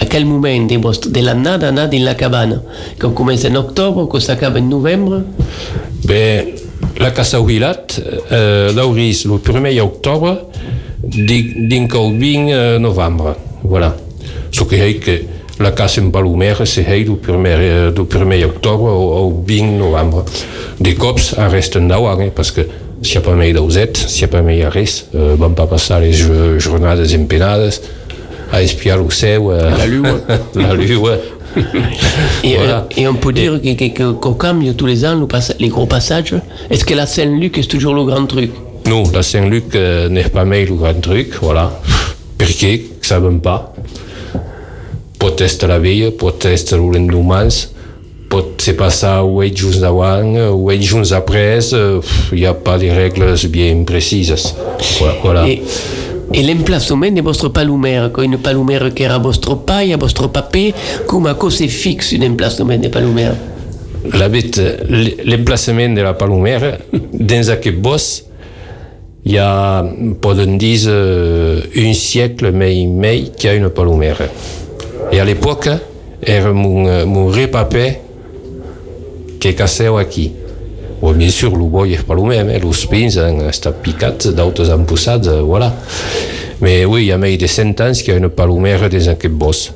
À 0.00 0.06
quel 0.06 0.24
moment 0.26 0.66
de, 0.66 1.08
de 1.10 1.20
l'annada 1.24 1.68
anat 1.68 1.86
dans 1.86 2.02
la 2.04 2.14
cabane 2.14 2.62
Qu'on 3.00 3.10
commence 3.10 3.44
en 3.44 3.54
octobre, 3.54 4.06
qu'on 4.08 4.20
s'acaba 4.20 4.58
en 4.58 4.62
novembre 4.62 5.22
Ben, 6.04 6.46
la 6.98 7.10
Casa 7.12 7.38
Huilat, 7.40 7.86
eh, 8.30 8.68
l'auris 8.74 9.24
le 9.24 9.38
1er 9.38 9.80
octobre, 9.80 10.48
di- 11.02 11.66
dinc 11.68 11.94
el 11.94 12.18
20 12.18 12.48
eh, 12.48 12.78
novembre. 12.78 13.36
Voilà. 13.62 13.96
Ce 14.50 14.64
que 14.64 14.74
est 14.76 14.94
que 15.00 15.22
la 15.60 15.70
Casa 15.72 16.02
en 16.02 16.10
Palomer, 16.10 16.54
c'est 16.64 16.82
du 17.04 17.12
1er, 17.12 17.56
eh, 17.58 17.92
du 17.92 18.02
1er 18.02 18.44
octobre 18.44 18.84
au, 18.84 19.26
au 19.28 19.44
20 19.46 19.78
novembre. 19.78 20.24
Des 20.80 20.94
cops 20.94 21.34
en 21.38 21.48
resten 21.48 21.88
d'auant, 21.88 22.18
eh, 22.20 22.30
parce 22.34 22.50
que 22.50 22.62
s'il 23.02 23.20
n'y 23.20 23.26
a 23.26 23.30
pas 23.30 23.34
més 23.36 23.52
dauset, 23.52 23.92
s'il 23.94 24.26
n'y 24.26 24.34
a 24.34 24.36
pas 24.36 24.42
més 24.42 24.64
res, 24.64 25.06
eh, 25.14 25.34
van 25.38 25.50
pas 25.54 25.66
passar 25.66 26.00
les 26.00 26.12
jo- 26.12 26.58
jornades 26.58 27.12
empenades 27.14 27.80
a 28.54 28.62
espiar 28.62 28.98
seu... 29.10 29.52
Eh, 29.52 29.78
La 29.78 29.86
lua. 29.86 30.20
la 30.54 30.72
lua. 30.74 31.16
Et, 32.42 32.56
Voilà. 32.56 32.78
euh, 32.78 33.00
et 33.00 33.06
on 33.08 33.14
peut 33.14 33.32
dire 33.32 33.60
que- 33.62 33.74
que- 33.74 33.92
que- 33.92 34.12
qu'au 34.12 34.34
cambio 34.34 34.72
tous 34.72 34.86
les 34.86 35.04
ans, 35.04 35.26
les 35.58 35.68
gros 35.68 35.86
passages. 35.86 36.34
Est-ce 36.70 36.84
que 36.84 36.94
la 36.94 37.06
Saint-Luc 37.06 37.58
est 37.58 37.70
toujours 37.70 37.94
le 37.94 38.04
grand 38.04 38.26
truc? 38.26 38.50
Non, 38.86 39.04
la 39.12 39.22
Saint-Luc 39.22 39.74
euh, 39.74 40.08
n'est 40.08 40.28
pas 40.28 40.44
mai 40.44 40.64
le 40.66 40.74
grand 40.74 41.00
truc, 41.00 41.34
voilà. 41.40 41.70
Perché? 42.38 42.86
Sabem 43.00 43.40
pas. 43.40 43.72
Pot 45.18 45.40
être 45.40 45.66
la 45.66 45.78
veille, 45.78 46.10
pot 46.10 46.44
être 46.44 46.76
le 46.76 46.98
lendemain, 46.98 47.48
pot 48.28 48.60
se 48.60 48.72
passar 48.72 49.24
8 49.24 49.56
jours 49.56 49.84
avant, 49.84 50.52
8 50.68 50.82
jours 50.82 51.12
après, 51.12 51.58
il 52.32 52.38
n'y 52.38 52.46
a 52.46 52.52
pas 52.54 52.76
de 52.78 52.88
règles 52.90 53.34
bien 53.48 53.84
précises. 53.84 54.54
Voilà. 54.98 55.14
voilà. 55.22 55.48
Et, 55.48 55.62
et 56.32 56.42
l'emplacement 56.42 57.10
de 57.10 57.20
votre 57.20 57.48
palomère, 57.48 58.10
quand 58.12 58.22
une 58.22 58.38
palomère 58.38 58.92
qui 58.94 59.02
est 59.02 59.06
à 59.06 59.18
votre 59.18 59.56
paille, 59.56 59.92
à 59.92 59.96
votre 59.96 60.28
papé, 60.28 60.74
comment 61.06 61.34
c'est 61.50 61.68
fixe 61.68 62.14
un 62.14 62.30
emplacement 62.30 62.76
de 62.78 62.88
palomère 62.88 63.34
La 64.12 64.28
bête, 64.28 64.60
l'emplacement 65.24 65.88
de 65.90 66.00
la 66.00 66.14
palomère, 66.14 66.78
dans 67.12 67.42
ce 67.42 67.70
boss, 67.70 68.24
il 69.24 69.32
y 69.32 69.38
a, 69.38 69.84
pendant 70.20 70.46
dix, 70.56 70.88
un 70.88 71.92
siècle, 71.92 72.52
mais 72.52 72.86
mai, 72.86 73.24
qu'il 73.36 73.50
y 73.50 73.52
a 73.52 73.56
une 73.56 73.70
palomère. 73.70 74.18
Et 75.12 75.20
à 75.20 75.24
l'époque, 75.24 75.68
il 76.26 76.34
y 76.34 76.40
mon, 76.40 77.06
mon 77.06 77.26
repapé 77.26 77.98
qui 79.40 79.48
est 79.48 79.54
cassé 79.54 79.88
ou 79.88 79.96
acquis. 79.96 80.32
Bon, 81.04 81.12
bien 81.12 81.28
sûr, 81.28 81.54
le 81.54 81.66
boi 81.66 81.90
és 81.92 82.00
palomer, 82.00 82.38
eh? 82.48 82.54
els 82.64 82.86
pins 82.88 83.18
han 83.20 83.42
estat 83.44 83.82
picats, 83.84 84.30
d'altres 84.32 84.70
han 84.72 84.86
posats, 84.88 85.28
eh, 85.28 85.42
voilà. 85.44 85.68
Mais 86.62 86.86
oui, 86.86 87.02
il 87.02 87.06
y 87.08 87.12
a 87.12 87.18
de 87.18 87.46
100 87.46 87.78
anys 87.82 88.02
qu'il 88.02 88.14
y 88.14 88.16
a 88.16 88.18
une 88.18 88.30
palomère 88.30 88.88
dans 88.88 89.08
aquest 89.10 89.34
bosc. 89.34 89.72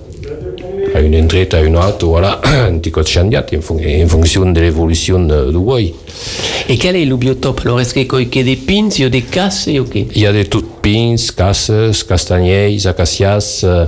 À 0.94 1.02
une 1.02 1.14
entrée, 1.22 1.46
à 1.52 1.60
une 1.60 1.76
autre, 1.76 2.06
voilà, 2.06 2.40
un 2.70 2.78
petit 2.78 2.90
peu 2.90 3.04
changeat 3.04 3.44
en, 3.54 3.60
fon 3.60 3.76
en 3.76 4.08
fonction 4.08 4.50
de 4.50 4.58
l'évolution 4.58 5.20
de- 5.20 5.50
du 5.50 5.58
boi. 5.58 5.80
Et 5.82 6.78
quel 6.78 6.96
est 6.96 7.04
le 7.04 7.16
biotope 7.18 7.60
Alors, 7.66 7.78
est-ce 7.78 7.92
qu'il 7.92 8.06
y 8.34 8.40
a 8.40 8.42
des 8.42 8.56
pins, 8.56 8.88
il 8.96 9.02
y 9.02 9.04
a 9.04 9.10
des 9.10 9.20
casses 9.20 9.66
Il 9.66 9.84
y 10.16 10.24
a 10.24 10.32
de 10.32 10.44
tout 10.44 10.64
pins, 10.82 11.14
casses, 11.36 11.70
castanyers, 12.08 12.86
acacias. 12.86 13.60
Euh, 13.64 13.84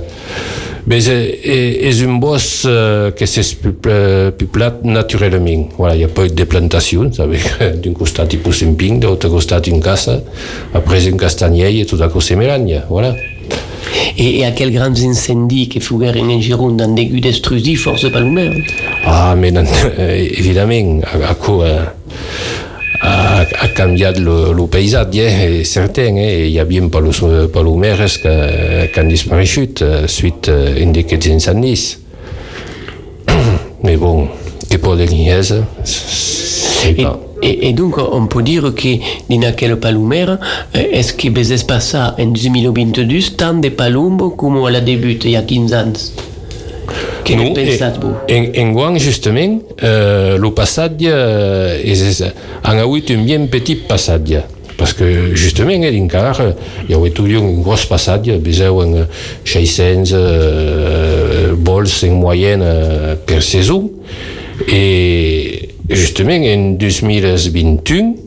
mais 0.87 0.99
c'est 1.01 1.39
c'est 1.91 2.05
un 2.05 2.13
bosc 2.13 2.65
euh, 2.65 3.11
que 3.11 3.25
s'est 3.25 3.55
peuplat 4.37 4.73
naturellement. 4.83 5.69
Voilà, 5.77 5.95
il 5.95 5.99
n'y 5.99 6.03
a 6.03 6.07
pas 6.07 6.25
eu 6.25 6.29
de 6.29 6.43
plantation. 6.43 7.03
D'un 7.83 7.93
costat, 7.93 8.27
il 8.31 8.39
pousse 8.39 8.63
un 8.63 8.73
pin, 8.73 8.95
de 8.95 9.07
l'autre 9.07 9.29
costat, 9.29 9.61
une 9.67 9.81
casse, 9.81 10.09
après 10.73 11.07
un 11.07 11.17
castagner, 11.17 11.79
et 11.79 11.85
tout 11.85 12.01
à 12.01 12.07
coup, 12.09 12.21
c'est 12.21 12.35
mélange. 12.35 12.81
Voilà. 12.89 13.15
Et, 14.17 14.39
et 14.39 14.45
à 14.45 14.51
quels 14.51 14.71
grands 14.73 14.93
incendies 15.03 15.67
qui 15.67 15.79
furent 15.79 16.13
en 16.15 16.39
Gironde 16.39 16.77
dans 16.77 16.93
des 16.93 17.05
gues 17.05 17.21
destruits, 17.21 17.75
force 17.75 18.09
palomère 18.11 18.53
Ah, 19.05 19.35
mais 19.37 19.51
euh, 19.55 20.27
évidemment, 20.37 21.01
a, 21.29 21.33
co- 21.35 21.61
a, 21.61 21.93
a, 23.01 23.41
a 23.41 23.67
canviat 23.73 24.19
le, 24.19 24.53
le 24.53 24.67
paisatge, 24.67 25.17
eh, 25.25 25.63
certain, 25.65 26.17
eh, 26.21 26.47
hi 26.49 26.59
havia 26.59 26.83
palos, 26.89 27.23
palomeres 27.53 28.19
que, 28.21 28.35
que 28.93 29.01
han 29.01 29.09
desapareixut 29.09 29.81
eh, 29.81 30.07
suite 30.07 30.53
eh, 30.53 30.85
d'aquests 30.85 31.31
incendis. 31.33 31.97
Mais 33.83 33.97
bon, 33.97 34.27
que 34.69 34.77
poden 34.77 35.09
dir 35.09 35.33
és, 35.39 35.53
c'est 35.83 36.91
et, 36.91 37.03
pas. 37.03 37.19
et, 37.41 37.69
et 37.69 37.73
donc, 37.73 37.97
on 37.97 38.27
peut 38.27 38.43
dire 38.43 38.73
que 38.75 38.99
dans 39.29 39.55
quelle 39.55 39.75
palomère, 39.77 40.37
euh, 40.75 40.83
est-ce 40.91 41.13
que 41.13 41.29
vous 41.29 41.51
avez 41.51 41.63
passé 41.63 41.97
en 41.97 42.25
2022 42.25 43.19
tant 43.35 43.55
de 43.55 43.69
palombes 43.69 44.35
comme 44.37 44.63
à 44.63 44.69
la 44.69 44.81
début, 44.81 45.17
il 45.23 45.31
y 45.31 45.35
a 45.35 45.41
15 45.41 45.73
ans? 45.73 45.93
Eh, 49.77 50.37
el 50.37 50.49
passatge 50.57 51.11
eh, 51.11 51.91
és, 51.91 52.01
és, 52.11 52.23
han 52.63 52.81
hagut 52.81 53.13
un 53.15 53.25
bien 53.27 53.47
petit 53.51 53.85
passatge 53.89 54.43
parce 54.81 54.95
que 54.97 55.35
justament 55.37 55.85
eh, 55.85 55.93
encara 55.93 56.33
hi 56.33 56.93
ha 56.93 56.97
hagut 56.97 57.21
un 57.21 57.61
gros 57.61 57.85
passatge 57.89 58.39
vegeu 58.41 58.81
en 58.81 59.03
600 59.45 60.15
eh, 60.17 61.51
vols 61.61 61.99
en 62.07 62.17
moyenne 62.17 62.65
eh, 62.65 63.13
per 63.25 63.41
saison. 63.45 63.85
I 64.61 65.69
justament 65.89 66.45
en 66.45 66.67
2021 66.81 68.20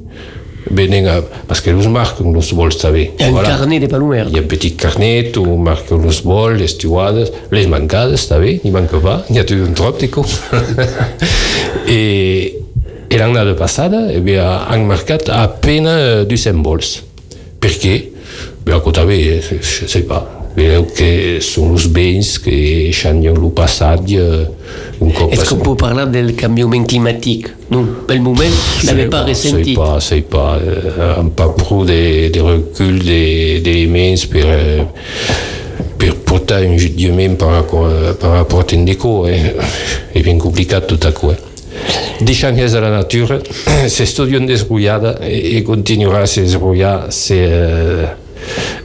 venen 0.70 1.08
a, 1.08 1.20
parce 1.48 1.62
que 1.62 1.70
els 1.74 1.88
marquen 1.92 2.34
els 2.34 2.52
vols 2.56 2.78
també 2.80 3.10
Il 3.18 3.26
y 3.26 3.28
a 3.28 3.32
un 3.32 3.42
carnet 3.42 3.80
de 3.80 3.88
y 3.88 4.38
a 4.38 4.40
un 4.40 4.48
petit 4.48 4.76
carnet 4.76 5.36
on 5.36 5.62
marque 5.62 5.92
les 5.92 6.22
vols, 6.24 6.58
les 6.58 6.70
stewades, 6.70 7.32
les 7.50 7.66
mancades, 7.66 8.28
també, 8.28 8.60
n'hi 8.64 8.70
manca 8.70 9.00
pas, 9.00 9.28
n'hi 9.30 9.38
ha 9.38 9.44
tot 9.44 9.58
un 9.58 9.74
tròptico. 9.74 10.24
L'annada 13.14 13.54
passada 13.54 14.08
eh 14.10 14.20
bé, 14.20 14.40
han 14.42 14.86
marcat 14.88 15.28
a 15.30 15.46
pena 15.48 16.24
200 16.26 16.64
vols. 16.64 17.02
Per 17.60 17.70
què? 17.70 17.94
Bé, 18.64 18.72
a 18.74 18.80
je 18.80 19.86
sais 19.86 20.02
pas. 20.02 20.24
Veieu 20.54 20.84
que 20.86 21.40
són 21.42 21.72
els 21.74 21.88
béns 21.90 22.38
que 22.38 22.90
changen 22.94 23.34
el 23.34 23.50
passatge 23.54 24.22
un 24.22 24.44
cop 24.46 24.83
Est-ce 25.30 25.50
qu'on 25.50 25.56
peut 25.56 25.74
parler 25.76 26.22
du 26.22 26.34
changement 26.38 26.84
climatique 26.84 27.48
Non, 27.70 27.84
pour 28.06 28.14
le 28.16 28.22
moment, 28.22 28.40
vous 28.80 28.86
n'avez 28.86 29.06
pas 29.06 29.24
C'est 29.34 29.50
ressenti. 29.50 29.74
pas, 29.74 29.98
c'est 30.00 30.20
pas, 30.22 30.58
euh, 30.62 31.20
un 31.20 31.28
pas 31.28 31.48
prou 31.48 31.84
de, 31.84 32.28
de 32.30 32.40
recul 32.40 32.98
de- 33.00 33.58
d'éléments 33.60 34.14
per, 34.30 34.44
eh, 34.46 34.82
per 35.98 36.14
portar 36.24 36.58
un 36.62 36.76
jugement 36.76 37.34
par 37.36 37.50
rapport, 37.50 37.88
par 38.20 38.32
rapport 38.32 38.60
a 38.60 38.64
Tendeco, 38.64 39.26
eh? 39.26 39.54
è 40.12 40.20
ben 40.20 40.38
complicat 40.38 40.86
tot 40.86 41.04
a 41.04 41.12
coup. 41.12 41.30
Eh? 41.32 41.36
Deixant 42.24 42.56
és 42.56 42.74
a 42.74 42.80
la 42.80 42.90
natura, 42.90 43.40
s'estudia 43.88 44.38
en 44.38 44.46
desbrollada 44.46 45.16
i, 45.26 45.56
i 45.58 45.62
continuarà 45.62 46.22
a 46.22 46.26
se 46.26 46.42
desbrollar 46.46 47.08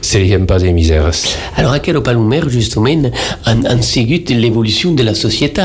se, 0.02 0.18
eh, 0.18 0.28
se 0.28 0.36
li 0.38 0.38
pas 0.46 0.58
de 0.58 0.66
misères. 0.68 1.10
Alors, 1.56 1.72
à 1.72 1.78
quel 1.80 2.00
palomère, 2.00 2.48
justement, 2.48 2.90
en, 3.46 3.64
en 3.64 3.82
seguit 3.82 4.24
l'évolution 4.28 4.92
de 4.92 5.02
la 5.02 5.14
société? 5.14 5.62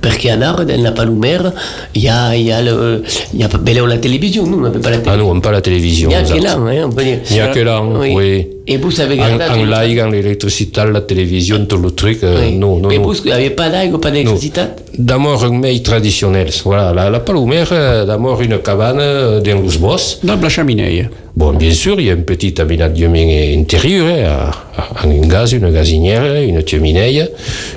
Parce 0.00 0.16
qu'alors, 0.18 0.64
dans 0.64 0.82
la 0.82 0.92
palomère, 0.92 1.52
il 1.94 2.02
y 2.02 2.08
a, 2.08 2.34
il 2.36 2.42
y 2.46 2.52
a, 2.52 2.62
le, 2.62 3.02
il 3.34 3.40
y 3.40 3.44
a 3.44 3.48
ben, 3.48 3.86
la 3.86 3.98
télévision, 3.98 4.46
nous, 4.46 4.58
on 4.58 4.62
n'avait 4.62 4.80
pas 4.80 4.90
la 4.90 4.96
Ah 4.96 5.00
télévision. 5.00 5.34
non, 5.34 5.40
pas 5.40 5.52
la 5.52 5.60
télévision. 5.60 6.10
Il 6.10 6.16
n'y 6.16 6.16
a 6.16 6.22
que 6.22 6.34
exact. 6.34 6.42
là, 6.42 6.56
hein, 6.58 6.86
on 6.86 6.90
peut 6.92 7.04
dire. 7.04 7.18
Il 7.30 7.34
n'y 7.34 7.40
a 7.40 7.48
que 7.48 7.60
là, 7.60 7.82
oui. 7.82 8.48
Et 8.70 8.76
vous 8.76 8.90
savez 8.90 9.14
En, 9.18 9.36
garder 9.38 9.62
en 9.62 9.64
l'aigua, 9.64 10.04
en 10.06 10.10
l'électricité, 10.10 10.82
la 10.92 11.00
télévision, 11.00 11.64
tout 11.64 11.78
le 11.78 11.90
truc, 11.92 12.18
euh, 12.22 12.36
Oui. 12.42 12.56
non, 12.56 12.76
non, 12.76 12.90
Et 12.90 12.98
non. 12.98 13.04
vous, 13.04 13.14
vous 13.14 13.28
n'avez 13.30 13.48
pas 13.50 13.70
d'aigua, 13.70 13.98
pas 13.98 14.10
d'électricité? 14.10 14.60
D'abord 14.98 15.42
un 15.44 15.58
mets 15.58 15.80
traditionnel. 15.80 16.48
Voilà, 16.64 16.92
la, 16.92 17.08
la 17.08 17.20
palomère, 17.20 17.68
euh, 17.72 18.04
d'abord 18.04 18.42
une 18.42 18.58
cabane 18.58 18.98
euh, 19.00 19.40
dans 19.40 19.62
le 19.62 19.78
boss. 19.78 20.20
Dans 20.22 20.36
la 20.38 20.48
cheminée. 20.50 21.08
Bon, 21.34 21.52
bien 21.54 21.72
sûr, 21.72 21.98
il 21.98 22.06
y 22.06 22.10
a 22.10 22.12
un 22.12 22.16
petit 22.32 22.60
aménagement 22.60 23.14
intérieur, 23.58 24.66
hein, 24.76 24.82
un 25.04 25.26
gaz, 25.26 25.52
une 25.52 25.70
gazinière, 25.72 26.34
une 26.42 26.66
cheminée, 26.66 27.22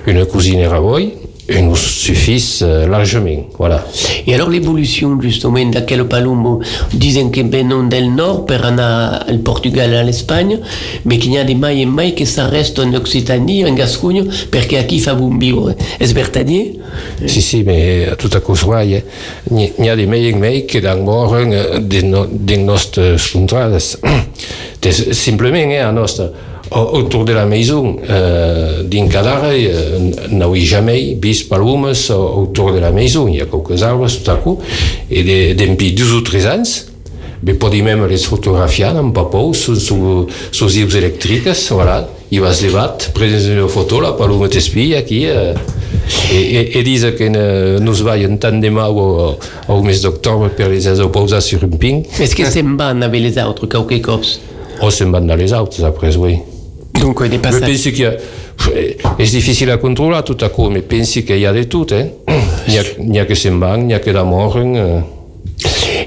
une 0.08 0.26
cuisinière 0.26 0.74
à 0.74 0.82
bois, 0.82 1.00
et 1.52 1.62
nous 1.62 1.76
suffisent 1.76 2.64
euh, 2.64 2.88
largement. 2.88 3.46
Voilà. 3.58 3.86
Et 4.26 4.34
alors 4.34 4.50
l'évolution 4.50 5.20
justement 5.22 5.66
d'aquel 5.66 6.06
palombo 6.06 6.62
disent 6.94 7.30
que 7.32 7.42
venon 7.42 7.84
del 7.84 8.14
nord 8.14 8.46
per 8.46 8.66
anar 8.66 9.26
al 9.28 9.40
Portugal 9.40 9.94
à 9.94 10.04
l'Espagne, 10.04 10.60
mais 11.06 11.18
qu'il 11.18 11.34
y 11.34 11.38
a 11.38 11.44
des 11.44 11.56
mai 11.56 11.82
et 11.82 11.86
mai 11.86 12.14
que 12.14 12.26
ça 12.26 12.48
reste 12.48 12.80
en 12.80 12.94
Occitanie, 12.94 13.66
en 13.66 13.74
Gascogne, 13.74 14.26
perché 14.50 14.78
aquí 14.78 15.00
fa 15.00 15.14
bon 15.14 15.38
viure. 15.40 15.76
És 16.00 16.14
vertadier? 16.14 16.80
Si, 17.26 17.42
si, 17.42 17.64
mais 17.64 18.08
tout 18.18 18.30
à 18.34 18.40
coup, 18.40 18.56
il 18.84 19.72
y 19.80 19.90
a 19.90 19.96
des 19.96 20.06
mai 20.06 20.24
et 20.26 20.34
mai 20.34 20.66
que 20.66 20.80
dans 20.80 21.04
moren 21.04 21.80
des, 21.80 22.04
no, 22.04 22.26
des 22.30 22.58
nostres 22.58 23.16
contrades. 23.32 23.80
Simplement, 25.12 25.72
hein, 25.72 25.90
a 25.90 25.92
nostra 25.92 26.32
autour 26.72 27.26
de 27.26 27.34
la 27.34 27.46
maison 27.46 27.98
euh, 28.10 28.84
din 28.84 29.08
cadare 29.08 29.52
euh, 29.52 30.12
n'avui 30.32 30.66
jamais 30.66 31.18
vist 31.22 31.50
palumes 31.50 31.92
autour 32.10 32.72
de 32.72 32.80
la 32.80 32.92
maison. 32.92 33.28
Il 33.28 33.36
y 33.36 33.42
a 33.42 33.46
quelques 33.46 33.84
arbres 33.84 34.08
tout 34.08 34.32
à 34.32 34.36
coup. 34.36 34.60
Et 35.10 35.24
de, 35.24 35.66
depuis 35.66 35.92
deux 35.92 36.14
ou 36.14 36.22
trois 36.22 36.48
ans, 36.48 36.64
mais 37.44 37.56
poder 37.56 37.82
même 37.82 38.06
les 38.08 38.18
photographier 38.18 38.86
en 38.86 39.12
papou 39.12 39.54
sur, 39.54 39.76
sur, 39.76 40.28
sur 40.52 40.70
ius 40.72 40.96
électriques, 40.96 41.50
voilà. 41.72 42.08
Il 42.34 42.40
va 42.40 42.54
se 42.54 42.66
débattre, 42.66 43.12
prendre 43.12 43.34
une 43.34 43.68
photo, 43.68 44.00
la 44.00 44.14
palume 44.14 44.48
t'espie 44.48 44.96
aquí, 44.96 45.26
euh, 45.26 45.54
et, 46.34 46.38
et, 46.38 46.78
et 46.78 46.84
disent 46.84 47.14
que 47.18 47.26
ne, 47.26 47.80
nous 47.80 47.94
vaillons 47.96 48.38
tant 48.38 48.58
de 48.58 48.70
mal 48.70 48.92
au, 48.92 49.36
au 49.68 49.82
mes 49.82 50.00
d'octobre 50.00 50.48
pour 50.56 50.70
les 50.70 50.88
opposer 51.02 51.42
sur 51.42 51.62
un 51.62 51.68
ping. 51.68 52.06
Est-ce 52.18 52.34
que 52.34 52.46
c'est 52.46 52.64
ban 52.64 53.02
avec 53.02 53.22
les 53.22 53.38
autres, 53.44 53.68
quelques 53.68 54.02
cops? 54.02 54.40
Oh, 54.82 54.90
c'est 54.90 55.04
ban 55.04 55.20
dans 55.20 55.36
les 55.36 55.52
autres, 55.52 55.84
après, 55.84 56.16
oui. 56.16 56.38
Donc, 57.02 57.24
des 57.28 57.38
passages. 57.40 57.62
Je 57.62 57.66
pense 57.66 57.82
qu'il 57.82 58.00
y 58.00 58.06
a. 58.06 58.14
C'est 59.18 59.26
difficile 59.26 59.72
à 59.72 59.78
contrôler 59.78 60.20
tout 60.24 60.38
à 60.40 60.50
coup, 60.50 60.70
mais 60.70 60.82
pense 60.82 61.12
qu'il 61.12 61.40
y 61.40 61.46
a 61.46 61.54
de 61.54 61.64
tout. 61.64 61.88
Hein. 61.92 62.08
Il 62.68 63.10
n'y 63.10 63.18
a, 63.18 63.24
a, 63.24 63.26
que 63.26 63.34
Semban, 63.34 63.78
il 63.80 63.88
n'y 63.88 63.94
a 63.96 64.00
que 64.00 64.12
l'amour. 64.12 64.56
Hein. 64.56 65.04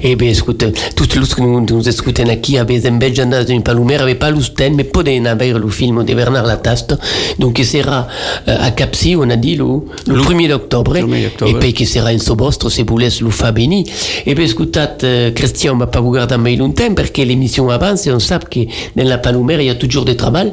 Eh 0.07 0.16
bien, 0.16 0.30
écoute, 0.30 0.62
tout 0.94 1.07
ce 1.24 1.34
que 1.34 1.40
nous, 1.40 1.64
nous 1.64 1.88
écoutons 1.88 2.24
ici 2.24 2.59
avec 2.59 2.84
un 2.84 2.90
bel 2.92 3.14
gendarme 3.14 3.46
d'une 3.46 3.62
palomère, 3.62 4.02
avec 4.02 4.18
pas 4.18 4.30
l'ousten, 4.30 4.74
mais 4.74 4.84
poden 4.84 5.26
avoir 5.26 5.59
le 5.59 5.68
film 5.70 6.05
de 6.05 6.12
Bernard 6.12 6.44
Lataste, 6.44 6.94
donc 7.38 7.55
qui 7.55 7.64
sera 7.64 8.07
euh, 8.46 8.57
à 8.61 8.70
Capsi, 8.72 9.16
on 9.18 9.30
a 9.30 9.36
dit, 9.36 9.57
le, 9.57 9.64
le 10.07 10.20
1er 10.20 10.48
d'octobre, 10.50 10.98
et 10.98 11.55
puis 11.59 11.72
qui 11.72 11.86
sera 11.86 12.11
in 12.11 12.18
Sobostre, 12.18 12.70
se 12.70 12.82
vous 12.82 12.98
laisse 12.98 13.22
le 13.22 13.30
fa 13.30 13.50
béni. 13.50 13.90
Eh 14.26 14.34
bien, 14.34 14.44
écoutez, 14.44 14.84
euh, 15.05 15.30
Christian, 15.30 15.72
on 15.72 15.78
va 15.78 15.86
pas 15.86 16.02
vous 16.02 16.11
garder 16.11 16.36
mais 16.36 16.55
longtemps, 16.57 16.92
parce 16.94 17.09
que 17.09 17.22
l'émission 17.22 17.70
avance, 17.70 18.07
et 18.07 18.12
on 18.12 18.20
sait 18.20 18.38
que 18.50 18.61
dans 18.96 19.09
la 19.09 19.16
palomère, 19.16 19.62
il 19.62 19.68
y 19.68 19.70
a 19.70 19.74
toujours 19.74 20.05
du 20.05 20.14
travail, 20.16 20.52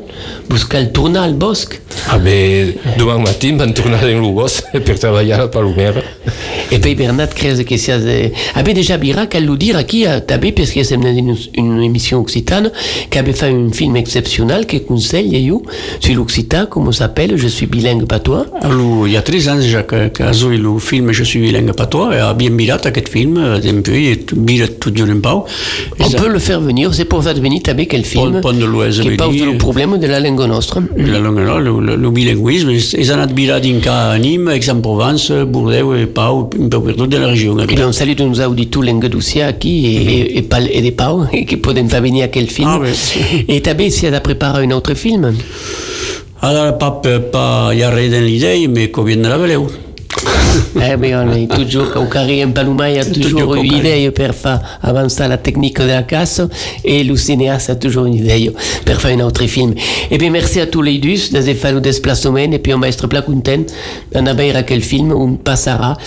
buscar 0.50 0.80
le 0.80 0.94
tournal, 0.94 1.32
le 1.32 1.36
bosque. 1.36 1.82
Ah 2.10 2.20
ben, 2.20 2.74
demain 2.98 3.18
matin, 3.18 3.58
on 3.60 3.72
tourner 3.74 3.98
dans 4.00 4.08
le 4.30 4.34
bosque 4.34 4.64
pour 4.86 4.98
travailler 4.98 5.34
à 5.34 5.40
la 5.40 5.48
palomère. 5.50 6.02
Et 6.72 6.80
puis 6.80 6.96
Bernard 6.96 7.30
crée 7.30 7.66
que 7.66 7.76
c'est... 7.76 8.32
Ah 8.56 8.64
ben, 8.64 8.74
déjà, 8.74 8.96
Bira, 8.96 9.26
qu'elle 9.26 9.41
nous 9.46 9.58
dire 9.58 9.86
qui 9.86 10.06
a 10.06 10.22
tabé, 10.22 10.52
parce 10.52 10.72
que 10.72 10.84
c'est 10.84 10.96
une, 10.96 11.36
une, 11.56 11.82
émission 11.82 12.20
occitane, 12.20 12.72
qui 13.10 13.18
avait 13.18 13.34
fait 13.34 13.48
un 13.48 13.72
film 13.72 13.96
exceptionnel, 13.96 14.66
qui 14.66 14.82
conseille, 14.82 15.48
eu, 15.48 15.56
sur 16.00 16.16
l'occitan, 16.16 16.66
comment 16.70 16.92
s'appelle, 16.92 17.38
Je 17.38 17.48
suis 17.48 17.66
bilingue 17.66 18.06
patois. 18.06 18.46
Alors, 18.62 19.08
il 19.08 19.14
y 19.14 19.18
a 19.18 19.22
trois 19.22 19.50
ans 19.50 19.56
déjà 19.56 19.84
que, 19.84 20.10
que 20.10 20.24
le 20.24 20.80
film 20.80 21.12
Je 21.12 21.24
suis 21.24 21.40
bilingue 21.40 21.74
patois, 21.74 22.16
et 22.16 22.20
a 22.20 22.34
bien 22.34 22.50
mirat 22.50 22.80
aquest 22.84 23.10
film, 23.10 23.60
depuis, 23.64 24.08
et 24.08 24.26
mirat 24.36 24.68
tout 24.80 24.92
d'un 24.92 25.20
peu. 25.20 25.30
On 26.00 26.10
peut 26.10 26.30
le 26.30 26.40
faire 26.40 26.62
venir, 26.62 26.94
c'est 26.94 27.06
pour 27.06 27.24
faire 27.24 27.36
venir 27.36 27.62
tabé 27.64 27.86
quel 27.86 28.04
film, 28.06 28.42
de 28.42 29.02
qui 29.02 29.12
pose 29.12 29.42
le 29.42 29.58
problème 29.58 29.98
de 29.98 30.08
la 30.08 30.20
langue 30.20 30.46
nostre. 30.48 30.82
La 30.96 31.20
langue 31.20 31.40
le, 31.40 31.96
le, 31.96 32.10
bilinguisme, 32.12 32.72
ils 32.72 33.12
ont 33.12 33.20
admirat 33.20 33.60
d'un 33.60 34.18
Nîmes, 34.20 34.50
Aix-en-Provence, 34.50 35.32
Bordeaux 35.32 35.96
et 35.96 36.06
Pau, 36.06 36.50
un 36.60 36.70
peu 36.70 36.82
partout 36.82 37.08
de 37.08 37.18
la 37.18 37.28
région. 37.28 37.58
Et 37.60 37.66
bien, 37.66 37.88
on 37.88 37.92
salue 37.92 38.14
tous 38.16 38.26
nos 38.26 38.46
auditeurs 38.46 38.84
langue 38.84 39.08
d'Oussia, 39.32 39.48
aquí 39.48 39.86
et, 39.86 40.00
mm 40.00 40.08
-hmm. 40.08 40.10
et, 40.10 40.38
et, 40.38 40.42
pal, 40.42 40.68
et 40.72 40.82
des 40.82 40.92
pau 40.92 41.26
qui 41.48 41.58
poden 41.58 41.90
faire 41.90 42.02
venir 42.02 42.24
aquel 42.24 42.50
film. 42.50 42.68
Ah, 42.68 42.80
et 43.48 43.62
també 43.62 43.90
si 43.90 44.08
ha 44.08 44.12
de 44.12 44.20
preparar 44.20 44.62
un 44.62 44.72
autre 44.72 44.96
film? 44.96 45.34
Alors, 46.42 46.78
pas, 46.78 47.02
pas, 47.32 47.74
y 47.74 47.84
a 47.84 47.92
rien 47.92 48.10
dans 48.10 48.26
l'idée, 48.26 48.68
mais 48.68 48.92
vienne 49.06 49.22
de 49.22 49.30
la 49.30 49.38
veleu. 49.38 49.68
eh 50.76 50.98
bien, 50.98 51.28
on 51.28 51.34
est 51.34 51.48
toujours, 51.48 51.88
au 51.96 52.06
carré 52.06 52.44
en 52.44 52.52
Paloma, 52.52 52.90
il 52.90 52.96
y 52.98 53.00
a 53.00 53.06
toujours 53.06 53.56
une 53.56 53.74
idée 53.74 54.12
pour 54.12 54.34
faire 54.36 54.62
avancer 54.82 55.28
la 55.28 55.38
technique 55.38 55.80
de 55.80 55.86
la 55.88 56.04
casse 56.04 56.42
et 56.84 57.04
le 57.04 57.16
cinéaste 57.16 57.70
a 57.70 57.76
toujours 57.76 58.06
une 58.06 58.16
idée 58.16 58.52
pour 58.86 58.96
faire 58.96 59.18
un 59.18 59.22
autre 59.22 59.46
film. 59.46 59.74
Eh 60.10 60.18
bien, 60.18 60.30
merci 60.30 60.60
à 60.60 60.68
tous 60.68 60.82
les 60.82 61.00
deux 61.00 61.16
d'avoir 61.32 61.56
fait 61.56 61.72
le 61.72 61.82
déplacement 61.82 62.38
et 62.38 62.60
puis 62.60 62.74
on 62.74 62.80
va 62.80 62.90
être 62.90 63.08
plein 63.08 63.22
content 63.22 63.64
d'en 64.12 64.26
avoir 64.26 64.56
à 64.56 64.64
quel 64.64 64.82
film 64.82 65.12
on 65.12 65.36
passera. 65.36 65.98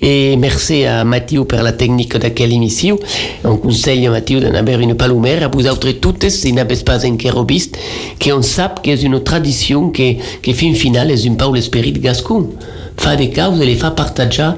Et 0.00 0.36
merci 0.36 0.84
à 0.84 1.04
Mathieu 1.04 1.44
pour 1.44 1.62
la 1.62 1.72
technique 1.72 2.16
de 2.16 2.28
quelle 2.28 2.52
émission. 2.52 2.98
On 3.44 3.56
conseille 3.56 4.06
à 4.06 4.10
Mathieu 4.10 4.40
d'en 4.40 4.54
avoir 4.54 4.80
une 4.80 4.94
palomère, 4.94 5.44
à 5.44 5.48
vous 5.48 5.66
autres 5.66 5.90
toutes, 5.92 6.28
si 6.28 6.52
n'avez 6.52 6.76
pas 6.76 7.04
un 7.06 7.16
vist, 7.46 7.76
qu'on 8.22 8.42
sait 8.42 8.62
que 8.82 8.96
c'est 8.96 9.02
une 9.02 9.22
tradition 9.22 9.90
qui, 9.90 10.18
qui 10.42 10.52
fin 10.54 10.74
final 10.74 11.10
est 11.10 11.26
un 11.26 11.34
peu 11.34 11.54
l'esprit 11.54 11.92
de 11.92 11.98
Gascon. 11.98 12.50
Fa 12.96 13.16
de 13.16 13.26
causes 13.26 13.60
les 13.60 13.76
fa 13.76 13.90
partager 13.90 14.52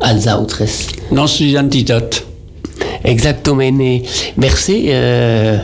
als 0.00 0.26
autres. 0.26 0.62
Nostra 1.10 1.44
identitat. 1.44 2.22
Exactement. 3.04 3.80
Et 3.80 4.02
merci. 4.36 4.86
Euh... 4.88 5.58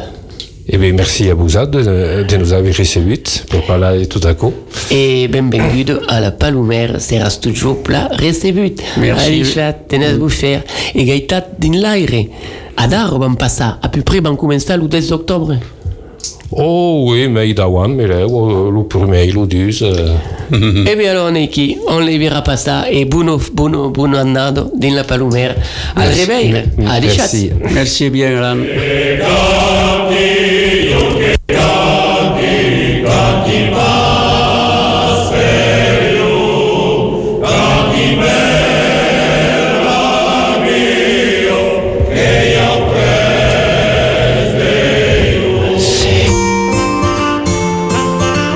Eh 0.72 0.78
bien, 0.78 0.92
merci 0.92 1.28
à 1.28 1.34
vous 1.34 1.48
de, 1.48 2.22
de 2.22 2.36
nous 2.36 2.52
avoir 2.52 2.72
reçus 2.72 3.00
pour 3.48 3.66
parler 3.66 4.06
tout 4.06 4.20
à 4.22 4.34
coup. 4.34 4.52
Et 4.90 5.26
bienvenue 5.26 5.84
à 6.06 6.20
la 6.20 6.30
Palomère, 6.30 7.00
seras 7.00 7.36
toujours 7.42 7.82
plat 7.82 8.08
reçu. 8.12 8.52
Merci. 8.98 9.26
Allez, 9.26 9.44
chat, 9.44 9.72
tenez 9.88 10.12
vous 10.12 10.28
faire. 10.28 10.62
Et 10.94 11.04
gaitat 11.04 11.44
din 11.58 11.72
l'aire. 11.72 12.26
Adar, 12.76 13.18
on 13.20 13.34
passa. 13.34 13.78
À 13.82 13.88
peu 13.88 14.02
près, 14.02 14.20
on 14.24 14.36
commence 14.36 14.68
le 14.68 14.86
10 14.86 15.10
octobre. 15.12 15.56
Oh 16.52 17.04
oui, 17.08 17.28
premier, 18.82 19.26
le 19.26 19.46
deuxième. 19.46 20.18
eh 20.52 20.96
bien 20.96 21.12
alors, 21.12 21.30
Niki, 21.30 21.78
on 21.86 22.00
ne 22.00 22.18
verra 22.18 22.42
pas 22.42 22.56
ça. 22.56 22.86
Et 22.90 23.04
buono, 23.04 23.40
buono, 23.52 23.90
buono 23.90 24.18
annado 24.18 24.72
din 24.74 24.96
la. 24.96 25.04
Al 25.94 26.08
réveil. 26.12 26.64
Merci. 26.76 27.50
Merci 27.72 28.10
bien, 28.10 28.36
Alan. 28.36 28.58